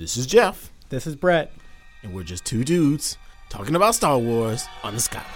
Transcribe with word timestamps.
This 0.00 0.16
is 0.16 0.24
Jeff, 0.24 0.72
This 0.88 1.06
is 1.06 1.14
Brett. 1.14 1.52
and 2.02 2.14
we're 2.14 2.22
just 2.22 2.46
two 2.46 2.64
dudes 2.64 3.18
talking 3.50 3.74
about 3.76 3.94
Star 3.94 4.16
Wars 4.18 4.66
on 4.82 4.94
the 4.94 4.98
Skywalk. 4.98 5.26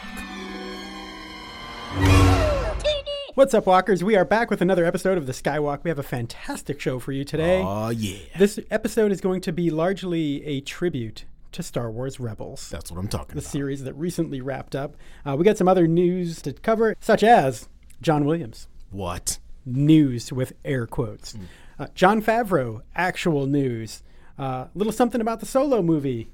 What's 3.35 3.53
up, 3.53 3.67
Walkers? 3.67 4.03
We 4.03 4.17
are 4.17 4.25
back 4.25 4.49
with 4.49 4.63
another 4.63 4.87
episode 4.87 5.19
of 5.19 5.27
the 5.27 5.35
Skywalk. 5.35 5.85
We 5.85 5.91
have 5.91 5.99
a 5.99 6.03
fantastic 6.03 6.81
show 6.81 6.99
for 6.99 7.13
you 7.13 7.25
today. 7.25 7.61
Oh 7.63 7.91
yeah, 7.91 8.17
This 8.39 8.59
episode 8.71 9.13
is 9.13 9.21
going 9.21 9.43
to 9.43 9.53
be 9.53 9.69
largely 9.69 10.43
a 10.47 10.63
tribute 10.63 11.27
to 11.53 11.63
Star 11.63 11.91
Wars 11.91 12.19
Rebels, 12.19 12.71
that's 12.71 12.91
what 12.91 12.99
I'm 12.99 13.07
talking 13.09 13.35
the 13.35 13.41
about. 13.43 13.53
series 13.53 13.85
that 13.85 13.93
recently 13.93 14.41
wrapped 14.41 14.75
up. 14.75 14.97
Uh, 15.27 15.37
we 15.37 15.45
got 15.45 15.59
some 15.59 15.69
other 15.69 15.87
news 15.87 16.41
to 16.41 16.55
cover, 16.55 16.97
such 17.01 17.23
as 17.23 17.69
John 18.01 18.25
Williams. 18.25 18.67
What? 18.91 19.41
News 19.67 20.33
with 20.33 20.55
air 20.65 20.87
quotes. 20.87 21.37
Uh, 21.79 21.89
Jon 21.95 22.23
Favreau, 22.23 22.81
actual 22.97 23.45
news. 23.45 24.03
A 24.39 24.69
little 24.75 24.93
something 24.93 25.21
about 25.21 25.41
the 25.41 25.47
solo 25.47 25.83
movie. 25.83 26.31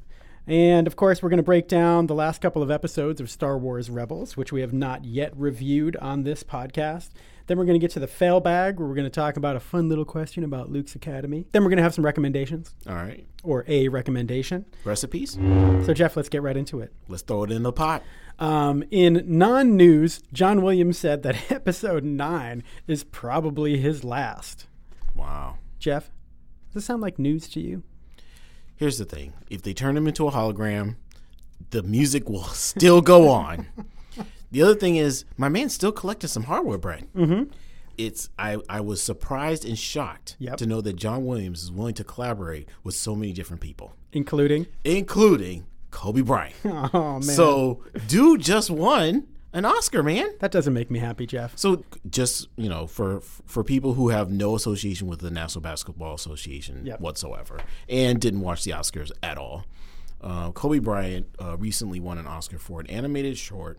And 0.46 0.86
of 0.86 0.96
course, 0.96 1.22
we're 1.22 1.28
going 1.28 1.36
to 1.36 1.42
break 1.44 1.68
down 1.68 2.06
the 2.06 2.14
last 2.14 2.40
couple 2.40 2.62
of 2.62 2.70
episodes 2.70 3.20
of 3.20 3.30
Star 3.30 3.58
Wars 3.58 3.90
Rebels, 3.90 4.36
which 4.36 4.52
we 4.52 4.62
have 4.62 4.72
not 4.72 5.04
yet 5.04 5.32
reviewed 5.36 5.96
on 5.96 6.22
this 6.24 6.42
podcast. 6.42 7.10
Then 7.46 7.58
we're 7.58 7.66
going 7.66 7.78
to 7.78 7.84
get 7.84 7.90
to 7.92 8.00
the 8.00 8.06
fail 8.06 8.40
bag, 8.40 8.78
where 8.78 8.88
we're 8.88 8.94
going 8.94 9.04
to 9.04 9.10
talk 9.10 9.36
about 9.36 9.54
a 9.56 9.60
fun 9.60 9.88
little 9.88 10.04
question 10.04 10.42
about 10.44 10.70
Luke's 10.70 10.94
Academy. 10.94 11.46
Then 11.52 11.62
we're 11.62 11.68
going 11.70 11.76
to 11.78 11.82
have 11.82 11.94
some 11.94 12.04
recommendations, 12.04 12.74
All 12.88 12.94
right, 12.94 13.26
or 13.42 13.64
a 13.68 13.88
recommendation. 13.88 14.64
recipes. 14.84 15.32
So, 15.84 15.92
Jeff, 15.92 16.16
let's 16.16 16.28
get 16.28 16.42
right 16.42 16.56
into 16.56 16.80
it. 16.80 16.92
Let's 17.08 17.22
throw 17.22 17.44
it 17.44 17.50
in 17.52 17.62
the 17.62 17.72
pot. 17.72 18.02
Um, 18.38 18.82
in 18.90 19.22
non 19.26 19.76
news, 19.76 20.22
John 20.32 20.62
Williams 20.62 20.96
said 20.96 21.22
that 21.24 21.36
episode 21.52 22.02
9 22.04 22.62
is 22.86 23.04
probably 23.04 23.78
his 23.78 24.04
last. 24.04 24.66
Wow. 25.14 25.58
Jeff, 25.78 26.04
does 26.68 26.74
this 26.74 26.84
sound 26.86 27.02
like 27.02 27.18
news 27.18 27.48
to 27.50 27.60
you? 27.60 27.82
Here's 28.80 28.96
the 28.98 29.04
thing: 29.04 29.34
if 29.50 29.60
they 29.62 29.74
turn 29.74 29.94
him 29.96 30.08
into 30.08 30.26
a 30.26 30.32
hologram, 30.32 30.96
the 31.70 31.82
music 31.82 32.28
will 32.28 32.44
still 32.70 33.00
go 33.02 33.28
on. 33.28 33.66
the 34.50 34.62
other 34.62 34.74
thing 34.74 34.96
is, 34.96 35.24
my 35.36 35.48
man's 35.50 35.74
still 35.74 35.92
collecting 35.92 36.28
some 36.28 36.44
hardware, 36.44 36.78
Brett. 36.78 37.04
Mm-hmm. 37.14 37.50
It's 37.98 38.30
I, 38.38 38.56
I 38.70 38.80
was 38.80 39.02
surprised 39.02 39.66
and 39.66 39.78
shocked 39.78 40.36
Yep. 40.38 40.56
to 40.56 40.66
know 40.66 40.80
that 40.80 40.96
John 40.96 41.26
Williams 41.26 41.62
is 41.62 41.70
willing 41.70 41.92
to 41.96 42.04
collaborate 42.04 42.66
with 42.82 42.94
so 42.94 43.14
many 43.14 43.34
different 43.34 43.60
people, 43.60 43.94
Including? 44.14 44.66
including 44.84 45.66
Kobe 45.90 46.22
Bryant. 46.22 46.54
Oh, 46.64 47.12
man. 47.14 47.22
So, 47.22 47.84
dude 48.08 48.40
just 48.40 48.70
won 48.70 49.26
an 49.52 49.64
Oscar, 49.64 50.02
man. 50.02 50.30
that 50.40 50.50
doesn't 50.52 50.72
make 50.74 50.90
me 50.90 50.98
happy, 50.98 51.26
Jeff. 51.26 51.56
So, 51.58 51.84
just 52.08 52.48
you 52.56 52.68
know, 52.68 52.86
for 52.86 53.20
for 53.20 53.64
people 53.64 53.94
who 53.94 54.08
have 54.10 54.30
no 54.30 54.54
association 54.54 55.06
with 55.08 55.20
the 55.20 55.30
National 55.30 55.62
Basketball 55.62 56.14
Association 56.14 56.86
Yep. 56.86 57.00
whatsoever, 57.00 57.60
and 57.88 58.20
didn't 58.20 58.40
watch 58.40 58.64
the 58.64 58.70
Oscars 58.72 59.10
at 59.22 59.38
all, 59.38 59.64
uh, 60.20 60.52
Kobe 60.52 60.78
Bryant 60.78 61.26
uh, 61.42 61.56
recently 61.56 61.98
won 62.00 62.18
an 62.18 62.26
Oscar 62.26 62.58
for 62.58 62.80
an 62.80 62.86
animated 62.88 63.36
short 63.38 63.78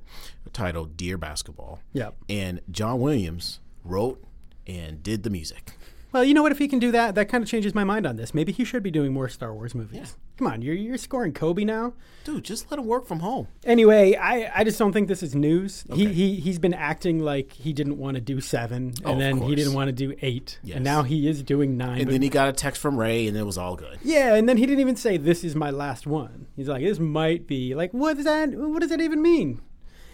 titled 0.54 0.98
"Dear 0.98 1.18
Basketball," 1.18 1.80
Yep. 1.94 2.16
and 2.30 2.62
John 2.70 3.00
Williams 3.00 3.60
wrote 3.84 4.24
and 4.68 5.02
did 5.02 5.24
the 5.24 5.30
music. 5.30 5.72
Well, 6.12 6.24
you 6.26 6.34
know 6.34 6.42
what? 6.44 6.52
If 6.52 6.58
he 6.58 6.68
can 6.68 6.80
do 6.80 6.92
that, 6.92 7.16
that 7.16 7.30
kind 7.30 7.42
of 7.44 7.50
changes 7.50 7.74
my 7.74 7.84
mind 7.86 8.06
on 8.06 8.18
this. 8.18 8.34
Maybe 8.34 8.52
he 8.52 8.66
should 8.66 8.84
be 8.84 8.92
doing 8.92 9.14
more 9.14 9.30
Star 9.30 9.54
Wars 9.54 9.74
movies. 9.74 10.18
Come 10.38 10.48
on, 10.48 10.62
you're, 10.62 10.76
you're 10.76 10.98
scoring 10.98 11.32
Kobe 11.34 11.64
now. 11.64 11.94
Dude, 12.26 12.44
just 12.44 12.70
let 12.70 12.80
him 12.80 12.86
work 12.86 13.08
from 13.08 13.20
home. 13.20 13.48
Anyway, 13.64 14.16
I, 14.16 14.52
I 14.60 14.64
just 14.64 14.78
don't 14.78 14.92
think 14.92 15.08
this 15.08 15.24
is 15.24 15.36
news. 15.36 15.86
He, 15.94 16.06
Okay. 16.08 16.14
he, 16.14 16.36
he's 16.36 16.60
been 16.60 16.74
acting 16.74 17.20
like 17.20 17.54
he 17.54 17.72
didn't 17.74 17.98
want 17.98 18.16
to 18.16 18.22
do 18.22 18.42
seven, 18.42 18.94
oh, 19.06 19.08
of 19.08 19.12
and 19.14 19.22
then 19.22 19.42
he 19.48 19.56
didn't 19.56 19.74
want 19.74 19.88
to 19.88 19.94
do 19.94 20.14
eight, 20.22 20.60
Yes. 20.64 20.76
and 20.78 20.84
now 20.84 21.04
he 21.04 21.30
is 21.30 21.44
doing 21.44 21.78
nine. 21.78 22.02
And 22.02 22.10
then 22.10 22.22
he 22.22 22.30
got 22.30 22.50
a 22.50 22.54
text 22.54 22.82
from 22.82 22.98
Ray, 22.98 23.28
and 23.28 23.38
it 23.38 23.46
was 23.46 23.58
all 23.58 23.76
good. 23.76 24.00
yeah, 24.04 24.34
and 24.36 24.50
then 24.50 24.58
he 24.58 24.66
didn't 24.66 24.82
even 24.82 24.96
say, 24.98 25.16
This 25.18 25.44
is 25.44 25.56
my 25.56 25.70
last 25.70 26.06
one. 26.08 26.48
He's 26.56 26.68
like, 26.68 26.84
This 26.84 27.00
might 27.00 27.48
be. 27.48 27.74
Like, 27.76 27.94
what 27.94 28.16
does 28.18 28.26
that, 28.26 28.50
what 28.50 28.82
does 28.82 28.90
that 28.90 29.00
even 29.02 29.22
mean? 29.22 29.62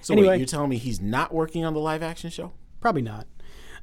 So 0.02 0.14
Anyway. 0.14 0.30
wait, 0.30 0.38
you're 0.38 0.46
telling 0.46 0.70
me 0.70 0.78
he's 0.78 1.02
not 1.02 1.34
working 1.34 1.66
on 1.66 1.74
the 1.74 1.80
live 1.80 2.04
action 2.04 2.30
show? 2.30 2.52
Probably 2.80 3.02
not. 3.02 3.26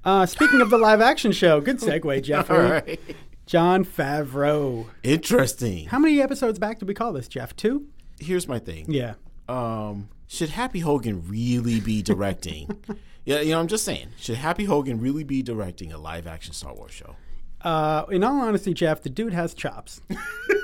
Uh, 0.04 0.26
speaking 0.26 0.60
of 0.60 0.70
the 0.70 0.78
live 0.78 1.00
action 1.00 1.32
show, 1.32 1.60
good 1.60 1.78
segue, 1.78 2.22
Jeffrey. 2.24 2.56
All 2.56 2.62
right. 2.70 3.00
Jon 3.46 3.84
Favreau. 3.84 4.86
Interesting. 5.02 5.86
How 5.86 5.98
many 5.98 6.20
episodes 6.20 6.58
back 6.58 6.78
did 6.78 6.88
we 6.88 6.94
call 6.94 7.12
this, 7.12 7.28
Jeff? 7.28 7.54
Two? 7.56 7.86
Here's 8.18 8.46
my 8.48 8.58
thing. 8.58 8.86
Yeah. 8.88 9.14
um, 9.48 10.08
should 10.26 10.50
Happy 10.50 10.80
Hogan 10.80 11.26
really 11.28 11.80
be 11.80 12.00
directing? 12.02 12.68
yeah, 13.24 13.40
you 13.40 13.50
know, 13.52 13.60
I'm 13.60 13.68
just 13.68 13.84
saying, 13.84 14.08
should 14.18 14.36
Happy 14.36 14.64
Hogan 14.64 15.00
really 15.00 15.24
be 15.24 15.42
directing 15.42 15.92
a 15.92 15.98
live 15.98 16.26
action 16.26 16.54
Star 16.54 16.74
Wars 16.74 16.92
show? 16.92 17.16
Uh, 17.62 18.04
in 18.10 18.22
all 18.24 18.40
honesty, 18.40 18.74
Jeff, 18.74 19.02
the 19.02 19.10
dude 19.10 19.32
has 19.32 19.54
chops. 19.54 20.00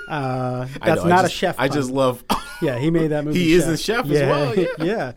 Uh, 0.09 0.67
that's 0.85 1.03
know, 1.05 1.09
not 1.09 1.23
just- 1.23 1.35
a 1.35 1.37
chef. 1.37 1.55
I 1.57 1.69
just 1.69 1.89
love. 1.89 2.25
yeah, 2.61 2.77
he 2.81 2.91
made 2.91 3.13
that 3.13 3.25
movie. 3.25 3.39
He 3.39 3.53
is 3.53 3.69
a 3.69 3.77
chef 3.77 4.07
as 4.07 4.21
well, 4.23 4.59
yeah. 4.59 4.67
Yeah. 4.81 5.13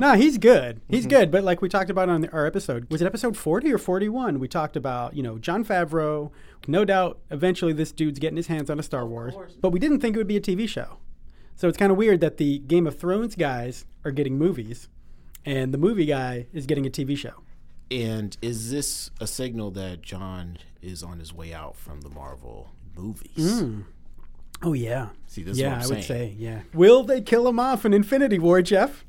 No, 0.00 0.14
he's 0.14 0.38
good. 0.38 0.80
He's 0.88 1.00
mm-hmm. 1.00 1.10
good. 1.10 1.30
But 1.30 1.44
like 1.44 1.62
we 1.62 1.68
talked 1.68 1.90
about 1.90 2.08
on 2.08 2.26
our 2.28 2.46
episode, 2.46 2.90
was 2.90 3.02
it 3.02 3.06
episode 3.06 3.36
forty 3.36 3.72
or 3.72 3.78
forty-one? 3.78 4.38
We 4.38 4.48
talked 4.48 4.76
about 4.76 5.16
you 5.16 5.22
know 5.22 5.38
Jon 5.38 5.64
Favreau. 5.64 6.30
No 6.66 6.84
doubt, 6.84 7.20
eventually 7.30 7.72
this 7.72 7.92
dude's 7.92 8.18
getting 8.18 8.36
his 8.36 8.48
hands 8.48 8.70
on 8.70 8.78
a 8.78 8.82
Star 8.82 9.06
Wars. 9.06 9.34
But 9.60 9.70
we 9.70 9.78
didn't 9.78 10.00
think 10.00 10.16
it 10.16 10.18
would 10.18 10.26
be 10.26 10.36
a 10.36 10.40
TV 10.40 10.68
show. 10.68 10.98
So 11.54 11.68
it's 11.68 11.78
kind 11.78 11.90
of 11.90 11.96
weird 11.96 12.20
that 12.20 12.36
the 12.36 12.58
Game 12.58 12.86
of 12.86 12.98
Thrones 12.98 13.34
guys 13.34 13.86
are 14.04 14.10
getting 14.10 14.36
movies, 14.36 14.88
and 15.44 15.72
the 15.72 15.78
movie 15.78 16.06
guy 16.06 16.46
is 16.52 16.66
getting 16.66 16.86
a 16.86 16.90
TV 16.90 17.16
show. 17.16 17.42
and 17.90 18.36
is 18.42 18.70
this 18.70 19.10
a 19.20 19.26
signal 19.26 19.70
that 19.72 20.02
Jon 20.02 20.58
is 20.82 21.02
on 21.02 21.18
his 21.18 21.32
way 21.32 21.54
out 21.54 21.76
from 21.76 22.00
the 22.02 22.10
Marvel 22.10 22.72
movies? 22.96 23.62
Mm. 23.62 23.84
Oh 24.62 24.72
yeah. 24.72 25.08
See, 25.26 25.42
this 25.42 25.52
is 25.52 25.60
yeah, 25.60 25.78
what 25.78 25.84
I'm 25.86 25.92
I 25.92 25.94
would 25.94 26.04
say 26.04 26.34
yeah. 26.36 26.62
Will 26.74 27.02
they 27.02 27.20
kill 27.20 27.46
him 27.48 27.60
off 27.60 27.84
in 27.84 27.94
Infinity 27.94 28.38
War, 28.38 28.60
Jeff? 28.60 29.05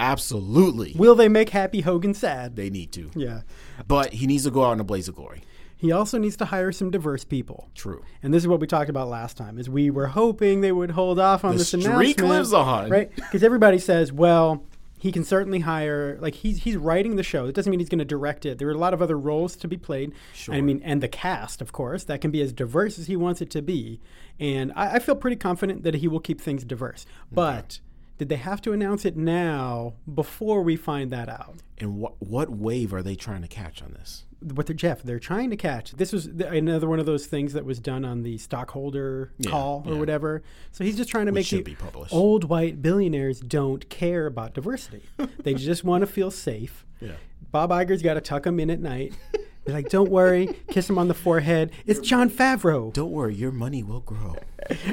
Absolutely, 0.00 0.94
Will 0.96 1.14
they 1.14 1.28
make 1.28 1.50
Happy 1.50 1.80
Hogan 1.80 2.14
sad? 2.14 2.56
they 2.56 2.70
need 2.70 2.92
to. 2.92 3.10
Yeah. 3.14 3.42
But 3.86 4.12
he 4.14 4.26
needs 4.26 4.44
to 4.44 4.50
go 4.50 4.64
out 4.64 4.72
in 4.72 4.80
a 4.80 4.84
blaze 4.84 5.08
of 5.08 5.14
glory. 5.14 5.42
He 5.76 5.92
also 5.92 6.18
needs 6.18 6.36
to 6.38 6.44
hire 6.46 6.72
some 6.72 6.90
diverse 6.90 7.22
people. 7.24 7.68
True. 7.74 8.02
And 8.22 8.34
this 8.34 8.42
is 8.42 8.48
what 8.48 8.58
we 8.60 8.66
talked 8.66 8.90
about 8.90 9.08
last 9.08 9.36
time: 9.36 9.58
is 9.58 9.68
we 9.70 9.90
were 9.90 10.08
hoping 10.08 10.60
they 10.60 10.72
would 10.72 10.90
hold 10.92 11.18
off 11.20 11.44
on 11.44 11.52
The 11.52 11.58
this 11.58 11.68
streak 11.68 11.84
announcement, 11.84 12.28
lives 12.28 12.52
on. 12.52 12.90
right? 12.90 13.14
Because 13.14 13.42
everybody 13.44 13.78
says, 13.78 14.12
well, 14.12 14.64
he 14.98 15.12
can 15.12 15.22
certainly 15.22 15.60
hire. 15.60 16.18
Like 16.20 16.34
he's 16.34 16.64
he's 16.64 16.76
writing 16.76 17.14
the 17.14 17.22
show. 17.22 17.46
It 17.46 17.54
doesn't 17.54 17.70
mean 17.70 17.78
he's 17.78 17.88
going 17.88 18.00
to 18.00 18.04
direct 18.04 18.44
it. 18.44 18.58
There 18.58 18.66
are 18.66 18.72
a 18.72 18.78
lot 18.78 18.92
of 18.92 19.00
other 19.00 19.16
roles 19.16 19.54
to 19.56 19.68
be 19.68 19.76
played. 19.76 20.12
Sure. 20.34 20.52
I 20.54 20.60
mean, 20.60 20.80
and 20.84 21.00
the 21.00 21.06
cast, 21.08 21.60
of 21.62 21.70
course, 21.72 22.02
that 22.04 22.20
can 22.20 22.32
be 22.32 22.42
as 22.42 22.52
diverse 22.52 22.98
as 22.98 23.06
he 23.06 23.14
wants 23.14 23.40
it 23.40 23.50
to 23.50 23.62
be. 23.62 24.00
And 24.40 24.72
I, 24.74 24.96
I 24.96 24.98
feel 24.98 25.14
pretty 25.14 25.36
confident 25.36 25.84
that 25.84 25.94
he 25.96 26.08
will 26.08 26.18
keep 26.20 26.40
things 26.40 26.64
diverse. 26.64 27.06
But 27.30 27.78
did 28.18 28.28
they 28.28 28.36
have 28.36 28.60
to 28.62 28.72
announce 28.72 29.04
it 29.04 29.16
now 29.16 29.94
before 30.12 30.62
we 30.62 30.76
find 30.76 31.10
that 31.12 31.28
out? 31.28 31.56
And 31.78 31.96
what 31.98 32.14
what 32.20 32.50
wave 32.50 32.92
are 32.92 33.02
they 33.02 33.14
trying 33.14 33.42
to 33.42 33.48
catch 33.48 33.82
on 33.82 33.92
this? 33.92 34.24
what 34.40 34.66
they're 34.68 34.76
Jeff, 34.76 35.02
they're 35.02 35.18
trying 35.18 35.50
to 35.50 35.56
catch. 35.56 35.90
This 35.92 36.12
was 36.12 36.26
th- 36.26 36.52
another 36.52 36.86
one 36.88 37.00
of 37.00 37.06
those 37.06 37.26
things 37.26 37.54
that 37.54 37.64
was 37.64 37.80
done 37.80 38.04
on 38.04 38.22
the 38.22 38.38
stockholder 38.38 39.32
Yeah, 39.38 39.50
call 39.50 39.82
or 39.84 39.94
yeah. 39.94 39.98
whatever. 39.98 40.42
So 40.70 40.84
he's 40.84 40.96
just 40.96 41.10
trying 41.10 41.26
to 41.26 41.32
Which 41.32 41.52
make 41.52 41.64
the 41.64 41.72
be 41.72 41.74
published. 41.74 42.14
old 42.14 42.44
white 42.44 42.80
billionaires 42.80 43.40
don't 43.40 43.88
care 43.88 44.26
about 44.26 44.54
diversity. 44.54 45.02
they 45.42 45.54
just 45.54 45.82
want 45.82 46.02
to 46.02 46.06
feel 46.06 46.30
safe. 46.30 46.86
Yeah. 47.00 47.14
Bob 47.50 47.70
Iger's 47.70 48.00
got 48.02 48.14
to 48.14 48.20
tuck 48.20 48.44
them 48.44 48.60
in 48.60 48.70
at 48.70 48.78
night. 48.80 49.12
They're 49.68 49.76
like, 49.76 49.90
"Don't 49.90 50.10
worry, 50.10 50.48
kiss 50.70 50.88
him 50.88 50.96
on 50.96 51.08
the 51.08 51.14
forehead. 51.14 51.72
It's 51.84 52.00
Jon 52.00 52.30
Favreau." 52.30 52.90
Don't 52.90 53.10
worry, 53.10 53.34
your 53.34 53.52
money 53.52 53.82
will 53.82 54.00
grow 54.00 54.34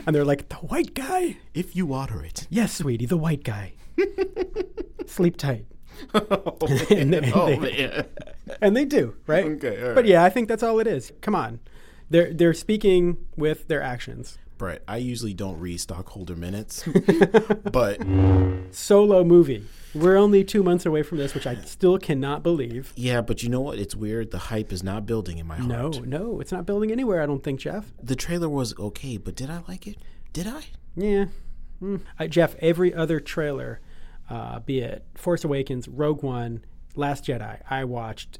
And 0.05 0.13
they're 0.13 0.25
like, 0.25 0.49
"The 0.49 0.55
white 0.57 0.93
guy." 0.93 1.37
if 1.53 1.77
you 1.77 1.85
water 1.85 2.21
it. 2.25 2.45
Yes, 2.49 2.73
sweetie, 2.73 3.05
the 3.05 3.15
white 3.15 3.45
guy. 3.45 3.71
Sleep 5.05 5.37
tight. 5.37 5.65
oh 6.13 6.57
And 6.89 7.13
they- 7.13 7.31
oh, 7.33 8.03
and 8.61 8.75
they 8.75 8.83
do, 8.83 9.15
right? 9.27 9.45
Okay, 9.45 9.81
all 9.81 9.93
But 9.95 10.07
yeah, 10.07 10.25
I 10.25 10.29
think 10.29 10.49
that's 10.49 10.61
all 10.61 10.79
it 10.81 10.87
is. 10.87 11.13
Come 11.21 11.35
on, 11.35 11.61
they're 12.09 12.33
they're 12.33 12.53
speaking 12.53 13.15
with 13.37 13.69
their 13.69 13.81
actions. 13.81 14.37
Brett, 14.57 14.83
I 14.89 14.97
usually 14.97 15.33
don't 15.33 15.57
read 15.57 15.79
stockholder 15.79 16.35
minutes, 16.35 16.83
but 17.71 18.01
Solo 18.71 19.23
movie. 19.23 19.63
We're 19.95 20.17
only 20.17 20.43
two 20.43 20.61
months 20.61 20.85
away 20.85 21.01
from 21.03 21.17
this, 21.17 21.33
which 21.33 21.47
I 21.47 21.55
still 21.61 21.97
cannot 21.97 22.43
believe. 22.43 22.91
yeah, 22.95 23.21
but 23.21 23.41
you 23.43 23.49
know 23.49 23.61
what? 23.61 23.79
It's 23.79 23.95
weird. 23.95 24.31
The 24.31 24.37
hype 24.37 24.71
is 24.73 24.83
not 24.83 25.05
building 25.05 25.37
in 25.37 25.47
my 25.47 25.55
heart. 25.57 25.69
no, 25.69 25.89
no, 26.05 26.39
it's 26.41 26.51
not 26.51 26.65
building 26.65 26.91
anywhere. 26.91 27.21
I 27.21 27.25
don't 27.25 27.43
think, 27.43 27.61
Jeff. 27.61 27.93
The 28.03 28.15
trailer 28.15 28.49
was 28.49 28.77
okay, 28.77 29.17
but 29.17 29.35
did 29.35 29.49
I 29.49 29.61
like 29.67 29.87
it? 29.87 29.97
Did 30.33 30.47
I? 30.47 30.63
Yeah, 30.95 31.25
Mm. 31.81 32.01
Uh, 32.19 32.27
Jeff. 32.27 32.55
Every 32.59 32.93
other 32.93 33.19
trailer, 33.19 33.81
uh, 34.29 34.59
be 34.59 34.79
it 34.79 35.05
Force 35.15 35.43
Awakens, 35.43 35.87
Rogue 35.87 36.23
One, 36.23 36.63
Last 36.95 37.25
Jedi, 37.25 37.59
I 37.69 37.83
watched. 37.83 38.39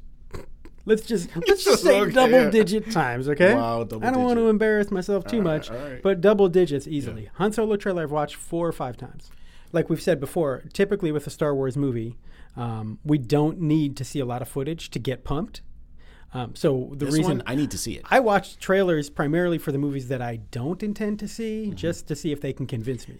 Let's 0.86 1.02
just 1.02 1.28
let's 1.48 1.64
just 1.64 1.82
say 1.82 2.00
Okay, 2.00 2.12
double 2.12 2.50
digit 2.50 2.90
times, 2.92 3.28
okay? 3.28 3.54
Wow, 3.54 3.84
double 3.84 4.06
I 4.06 4.10
don't 4.10 4.22
want 4.24 4.38
to 4.38 4.48
embarrass 4.48 4.90
myself 4.90 5.26
too 5.26 5.38
All 5.38 5.42
right, 5.42 5.52
much, 5.58 5.70
all 5.70 5.76
right. 5.76 6.02
but 6.02 6.20
double 6.20 6.48
digits 6.48 6.86
easily. 6.86 7.28
Han 7.34 7.52
Solo 7.52 7.76
trailer 7.76 8.04
I've 8.04 8.10
watched 8.12 8.36
four 8.36 8.66
or 8.68 8.72
five 8.72 8.96
times. 8.96 9.30
Like 9.72 9.90
we've 9.90 10.00
said 10.02 10.20
before, 10.20 10.64
typically 10.72 11.12
with 11.12 11.26
a 11.26 11.30
Star 11.30 11.54
Wars 11.54 11.76
movie, 11.76 12.16
um, 12.56 12.98
we 13.04 13.18
don't 13.18 13.60
need 13.60 13.96
to 13.98 14.04
see 14.04 14.20
a 14.20 14.24
lot 14.24 14.42
of 14.42 14.48
footage 14.48 14.90
to 14.90 14.98
get 14.98 15.24
pumped. 15.24 15.60
Um, 16.34 16.54
so 16.54 16.90
the 16.96 17.06
This 17.06 17.14
reason 17.14 17.38
one, 17.38 17.42
I 17.46 17.54
need 17.54 17.70
to 17.70 17.78
see 17.78 17.94
it. 17.94 18.02
I 18.10 18.20
watch 18.20 18.58
trailers 18.58 19.08
primarily 19.10 19.58
for 19.58 19.72
the 19.72 19.78
movies 19.78 20.08
that 20.08 20.20
I 20.20 20.36
don't 20.50 20.82
intend 20.82 21.18
to 21.20 21.28
see, 21.28 21.66
Mm-hmm. 21.66 21.76
just 21.76 22.06
to 22.08 22.16
see 22.16 22.32
if 22.32 22.40
they 22.40 22.52
can 22.52 22.66
convince 22.66 23.08
me. 23.08 23.18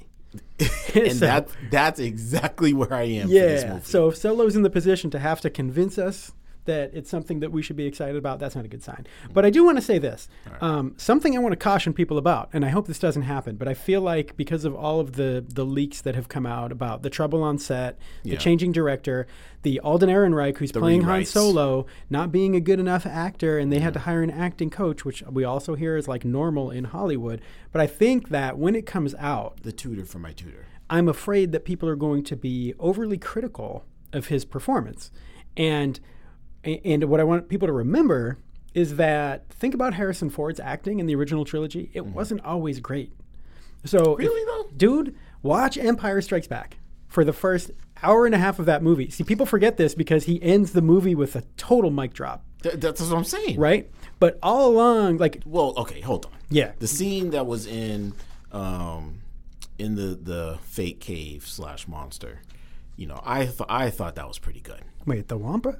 and 0.94 1.12
So- 1.12 1.26
that 1.26 1.48
that's 1.70 2.00
exactly 2.00 2.72
where 2.74 2.92
I 2.92 3.02
am 3.04 3.28
for 3.28 3.34
this 3.34 3.62
yeah. 3.62 3.72
movie. 3.74 3.84
So 3.84 4.08
if 4.08 4.16
Solo's 4.16 4.56
in 4.56 4.62
the 4.62 4.70
position 4.70 5.10
to 5.10 5.18
have 5.18 5.40
to 5.42 5.50
convince 5.50 5.98
us 5.98 6.32
that 6.66 6.90
it's 6.94 7.10
something 7.10 7.40
that 7.40 7.50
we 7.52 7.62
should 7.62 7.76
be 7.76 7.86
excited 7.86 8.16
about, 8.16 8.38
that's 8.38 8.54
not 8.54 8.64
a 8.64 8.68
good 8.68 8.82
sign. 8.82 9.06
But 9.32 9.44
I 9.44 9.50
do 9.50 9.64
want 9.64 9.78
to 9.78 9.82
say 9.82 9.98
this 9.98 10.28
um, 10.60 10.94
something 10.96 11.34
I 11.36 11.40
want 11.40 11.52
to 11.52 11.56
caution 11.56 11.92
people 11.92 12.18
about, 12.18 12.50
and 12.52 12.64
I 12.64 12.68
hope 12.68 12.86
this 12.86 12.98
doesn't 12.98 13.22
happen, 13.22 13.56
but 13.56 13.66
I 13.68 13.74
feel 13.74 14.00
like 14.00 14.36
because 14.36 14.64
of 14.64 14.74
all 14.74 15.00
of 15.00 15.12
the, 15.12 15.44
the 15.48 15.64
leaks 15.64 16.00
that 16.02 16.14
have 16.14 16.28
come 16.28 16.46
out 16.46 16.70
about 16.72 17.02
the 17.02 17.10
trouble 17.10 17.42
on 17.42 17.58
set, 17.58 17.98
the 18.22 18.30
Yeah. 18.30 18.36
changing 18.38 18.72
director, 18.72 19.26
the 19.62 19.80
Alden 19.80 20.08
Ehrenreich, 20.08 20.58
who's 20.58 20.70
playing 20.72 21.02
Han. 21.02 21.24
Solo, 21.24 21.86
not 22.10 22.30
being 22.30 22.54
a 22.54 22.60
good 22.60 22.78
enough 22.78 23.04
actor, 23.06 23.58
and 23.58 23.72
they 23.72 23.80
had 23.80 23.94
to 23.94 24.00
hire 24.00 24.22
an 24.22 24.30
acting 24.30 24.70
coach, 24.70 25.04
which 25.04 25.22
we 25.30 25.42
also 25.44 25.74
hear 25.74 25.96
is 25.96 26.06
like 26.06 26.24
normal 26.24 26.70
in 26.70 26.84
Hollywood. 26.84 27.40
But 27.72 27.80
I 27.80 27.86
think 27.86 28.28
that 28.28 28.58
when 28.58 28.74
it 28.74 28.86
comes 28.86 29.14
out, 29.16 29.62
the 29.62 29.72
tutor 29.72 30.04
for 30.04 30.18
my 30.18 30.32
tutor. 30.32 30.66
I'm 30.88 31.08
afraid 31.08 31.50
that 31.50 31.64
people 31.64 31.88
are 31.88 31.96
going 31.96 32.22
to 32.24 32.36
be 32.36 32.74
overly 32.78 33.18
critical 33.18 33.84
of 34.12 34.28
his 34.28 34.44
performance. 34.44 35.10
And 35.56 35.98
and 36.66 37.04
what 37.04 37.20
I 37.20 37.24
want 37.24 37.48
people 37.48 37.66
to 37.68 37.72
remember 37.72 38.38
is 38.74 38.96
that 38.96 39.48
think 39.50 39.72
about 39.74 39.94
Harrison 39.94 40.28
Ford's 40.30 40.60
acting 40.60 40.98
in 41.00 41.06
the 41.06 41.14
original 41.14 41.44
trilogy. 41.44 41.90
It 41.94 42.04
wasn't 42.06 42.44
always 42.44 42.80
great. 42.80 43.12
So 43.84 44.16
if- 44.16 44.18
Really, 44.18 44.44
though? 44.44 44.68
dude, 44.76 45.14
watch 45.42 45.78
Empire 45.78 46.20
Strikes 46.20 46.46
Back 46.46 46.76
for 47.08 47.24
the 47.24 47.32
first 47.32 47.70
hour 48.02 48.26
and 48.26 48.34
a 48.34 48.38
half 48.38 48.58
of 48.58 48.66
that 48.66 48.82
movie. 48.82 49.08
See, 49.10 49.24
people 49.24 49.46
forget 49.46 49.76
this 49.78 49.94
because 49.94 50.24
he 50.24 50.42
ends 50.42 50.72
the 50.72 50.82
movie 50.82 51.14
with 51.14 51.36
a 51.36 51.42
total 51.56 51.90
mic 51.90 52.12
drop, 52.12 52.44
Th- 52.62 52.74
that's 52.74 53.00
what 53.00 53.12
I'm 53.16 53.24
saying. 53.24 53.58
right? 53.58 53.90
But 54.18 54.38
all 54.42 54.70
along, 54.70 55.18
like 55.18 55.42
Well, 55.46 55.72
okay, 55.78 56.00
hold 56.00 56.26
on. 56.26 56.32
Yeah. 56.50 56.72
The 56.78 56.86
scene 56.88 57.30
that 57.30 57.46
was 57.46 57.66
in 57.66 58.12
um 58.52 59.20
in 59.78 59.94
the 59.94 60.18
the 60.20 60.58
fake 60.62 61.00
cave 61.00 61.46
slash 61.46 61.86
monster, 61.88 62.40
you 62.96 63.06
know, 63.06 63.20
I 63.24 63.46
thought 63.46 63.70
I 63.70 63.90
thought 63.90 64.14
that 64.16 64.26
was 64.28 64.38
pretty 64.38 64.60
good. 64.60 64.82
wait, 65.06 65.28
the 65.28 65.36
Wampa? 65.38 65.78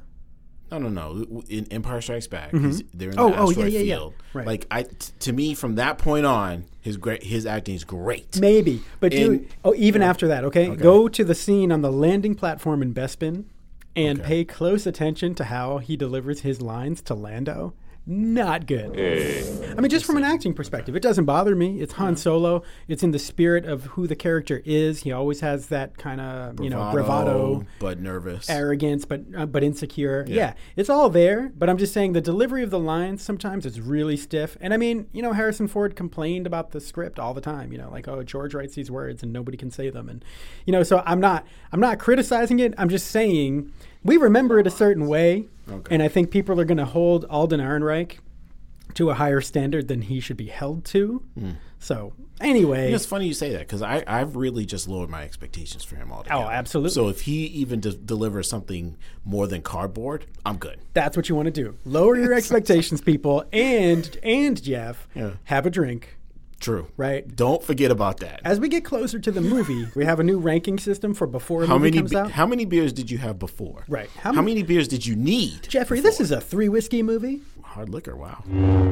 No, 0.71 0.79
no, 0.79 0.89
no. 0.89 1.43
In 1.49 1.67
Empire 1.71 2.01
Strikes 2.01 2.27
Back, 2.27 2.51
mm-hmm. 2.53 2.67
he's, 2.67 2.83
they're 2.93 3.11
in 3.11 3.17
the 3.17 3.23
Oh, 3.23 3.33
oh, 3.35 3.49
asteroid 3.51 3.73
yeah, 3.73 3.79
yeah, 3.79 3.85
yeah. 3.85 3.95
field. 3.97 4.15
Right. 4.35 4.47
Like 4.47 4.67
I, 4.71 4.83
t- 4.83 5.13
to 5.21 5.33
me, 5.33 5.55
from 5.55 5.77
that 5.77 5.99
point 5.99 6.27
on, 6.27 6.65
his 6.81 6.97
great 6.97 7.23
his 7.23 7.47
acting 7.47 7.75
is 7.77 7.85
great. 7.85 8.41
Maybe, 8.41 8.83
but 9.01 9.13
dude, 9.13 9.49
oh, 9.65 9.75
even 9.77 10.03
after 10.03 10.27
that, 10.29 10.45
okay? 10.45 10.75
Go 10.75 11.09
to 11.09 11.25
the 11.25 11.35
scene 11.35 11.71
on 11.71 11.83
the 11.83 11.93
landing 11.93 12.35
platform 12.35 12.83
in 12.83 12.93
Bespin, 12.95 13.45
and 13.95 14.21
Okay. 14.21 14.29
pay 14.29 14.45
close 14.45 14.87
attention 14.87 15.35
to 15.37 15.45
how 15.45 15.79
he 15.79 15.97
delivers 15.97 16.41
his 16.41 16.61
lines 16.61 17.01
to 17.03 17.15
Lando. 17.15 17.73
Not 18.08 18.67
good. 18.67 18.93
I 19.76 19.81
mean, 19.81 19.91
just 19.91 20.05
from 20.05 20.17
an 20.17 20.23
acting 20.23 20.55
perspective, 20.55 20.94
it 20.94 21.00
doesn't 21.00 21.25
bother 21.25 21.56
me. 21.56 21.81
It's 21.81 21.94
Han 21.94 22.17
Solo. 22.17 22.62
It's 22.87 23.03
in 23.03 23.11
the 23.11 23.19
spirit 23.19 23.64
of 23.64 23.85
who 23.85 24.06
the 24.06 24.14
character 24.14 24.62
is. 24.64 25.03
He 25.03 25.11
always 25.11 25.41
has 25.41 25.67
that 25.69 25.99
kind 25.99 26.20
of 26.20 26.62
you 26.62 26.70
know 26.70 26.88
bravado, 26.93 27.67
but 27.81 27.99
nervous. 27.99 28.49
arrogance, 28.49 29.05
but 29.05 29.23
uh, 29.37 29.47
but 29.47 29.64
insecure. 29.64 30.25
Yeah. 30.29 30.55
it's 30.76 30.88
all 30.88 31.11
there. 31.11 31.50
But 31.56 31.69
I'm 31.69 31.79
just 31.79 31.93
saying 31.93 32.12
the 32.12 32.20
delivery 32.20 32.62
of 32.62 32.70
the 32.70 32.79
lines 32.79 33.23
sometimes 33.23 33.67
is 33.67 33.81
really 33.81 34.17
stiff. 34.17 34.56
And 34.61 34.73
I 34.73 34.76
mean, 34.76 35.09
you 35.12 35.20
know, 35.20 35.32
Harrison 35.32 35.67
Ford 35.67 35.97
complained 35.97 36.47
about 36.47 36.70
the 36.70 36.81
script 36.81 37.19
all 37.19 37.35
the 37.35 37.41
time. 37.41 37.73
You 37.73 37.79
know, 37.79 37.91
like 37.91 38.06
oh, 38.06 38.23
George 38.23 38.55
writes 38.55 38.76
these 38.76 38.91
words 38.91 39.25
and 39.25 39.32
nobody 39.32 39.56
can 39.56 39.73
say 39.73 39.91
them. 39.91 40.09
And 40.09 40.25
you 40.64 40.73
know, 40.73 40.85
so 40.85 41.02
I'm 41.05 41.19
not 41.19 41.44
I'm 41.73 41.81
not 41.81 41.99
criticizing 41.99 42.61
it. 42.61 42.73
I'm 42.79 42.88
just 42.88 43.09
saying 43.09 43.73
we 44.06 44.17
remember 44.17 44.58
it 44.58 44.67
a 44.67 44.70
certain 44.70 45.06
way, 45.06 45.47
Okay. 45.70 45.94
and 45.94 46.03
I 46.03 46.08
think 46.08 46.31
people 46.31 46.61
are 46.61 46.64
going 46.64 46.79
to 46.79 46.85
hold 46.85 47.25
Alden 47.26 47.61
Ehrenreich 47.61 48.19
to 48.94 49.11
a 49.11 49.14
higher 49.14 49.41
standard 49.41 49.88
than 49.88 50.03
he 50.03 50.20
should 50.20 50.37
be 50.37 50.47
held 50.47 50.85
to. 50.87 51.23
Hmm. 51.38 51.50
So 51.79 52.14
anyway, 52.41 52.91
It's 52.93 53.05
funny 53.05 53.26
you 53.26 53.35
say 53.35 53.53
that 53.53 53.61
because 53.61 53.82
I 53.82 54.03
I've 54.06 54.35
really 54.37 54.64
just 54.64 54.88
lowered 54.88 55.11
my 55.11 55.23
expectations 55.23 55.85
for 55.85 55.97
him 55.97 56.11
altogether. 56.11 56.44
Oh, 56.44 56.49
absolutely. 56.49 56.91
So 56.91 57.08
if 57.08 57.23
he 57.23 57.44
even 57.47 57.81
de- 57.81 57.93
delivers 57.93 58.49
something 58.49 58.97
more 59.25 59.47
than 59.47 59.61
cardboard, 59.61 60.25
I'm 60.47 60.56
good. 60.56 60.79
That's 60.94 61.17
what 61.17 61.29
you 61.29 61.35
want 61.35 61.47
to 61.47 61.52
do. 61.52 61.76
Lower 61.85 62.17
your 62.17 62.32
expectations, 62.41 63.00
people, 63.02 63.44
and 63.52 64.19
and 64.23 64.61
Jeff, 64.62 65.06
Yeah. 65.14 65.32
have 65.44 65.67
a 65.67 65.70
drink. 65.70 66.16
True. 66.61 66.88
Right. 66.97 67.37
Don't 67.37 67.62
forget 67.62 67.91
about 67.91 68.20
that. 68.20 68.41
As 68.44 68.58
we 68.58 68.69
get 68.69 68.85
closer 68.85 69.19
to 69.19 69.31
the 69.31 69.41
movie, 69.43 69.87
we 69.94 70.05
have 70.06 70.20
a 70.20 70.25
new 70.25 70.38
ranking 70.38 70.79
system 70.79 71.12
for 71.14 71.26
before 71.26 71.64
a 71.64 71.67
how 71.67 71.75
movie 71.79 71.91
many 71.91 71.99
comes 71.99 72.11
be- 72.12 72.17
out. 72.17 72.31
how 72.31 72.47
many 72.47 72.64
beers 72.64 72.93
did 72.94 73.11
you 73.11 73.19
have 73.19 73.38
before? 73.38 73.85
Right. 73.88 74.08
How, 74.19 74.32
How 74.32 74.43
many 74.43 74.62
beers 74.62 74.88
did 74.88 75.05
you 75.05 75.14
need? 75.17 75.69
Jeffrey, 75.69 76.00
this 76.00 76.19
is 76.20 76.31
a 76.31 76.41
three 76.41 76.69
whiskey 76.70 77.03
movie. 77.03 77.43
hard 77.62 77.91
liquor. 77.91 78.17
Wow. 78.17 78.43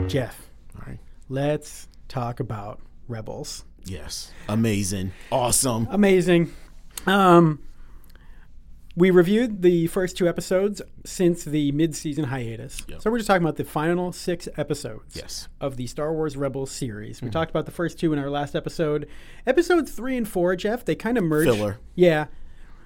Jeff, 0.08 0.46
All 0.76 0.82
right. 0.86 0.98
let's 1.28 1.88
talk 2.08 2.38
about 2.38 2.80
Rebels. 3.08 3.64
Yes. 3.86 4.30
Amazing. 4.48 5.12
Awesome. 5.32 5.88
Amazing. 5.90 6.52
Um, 7.06 7.60
we 8.96 9.10
reviewed 9.10 9.62
the 9.62 9.86
first 9.88 10.16
two 10.16 10.28
episodes 10.28 10.80
since 11.04 11.44
the 11.44 11.72
mid-season 11.72 12.24
hiatus. 12.26 12.82
Yep. 12.88 13.02
So 13.02 13.10
we're 13.10 13.18
just 13.18 13.26
talking 13.26 13.42
about 13.42 13.56
the 13.56 13.64
final 13.64 14.12
six 14.12 14.48
episodes 14.56 15.16
Yes. 15.16 15.48
of 15.60 15.76
the 15.76 15.86
Star 15.86 16.12
Wars 16.12 16.36
Rebels 16.36 16.70
series. 16.70 17.16
Mm-hmm. 17.16 17.26
We 17.26 17.30
talked 17.32 17.50
about 17.50 17.66
the 17.66 17.72
first 17.72 17.98
two 17.98 18.12
in 18.12 18.18
our 18.18 18.30
last 18.30 18.54
episode. 18.54 19.08
Episodes 19.46 19.90
three 19.92 20.16
and 20.16 20.28
four, 20.28 20.54
Jeff, 20.56 20.84
they 20.84 20.94
kind 20.94 21.18
of 21.18 21.24
merge. 21.24 21.46
Filler. 21.46 21.78
Yeah. 21.94 22.26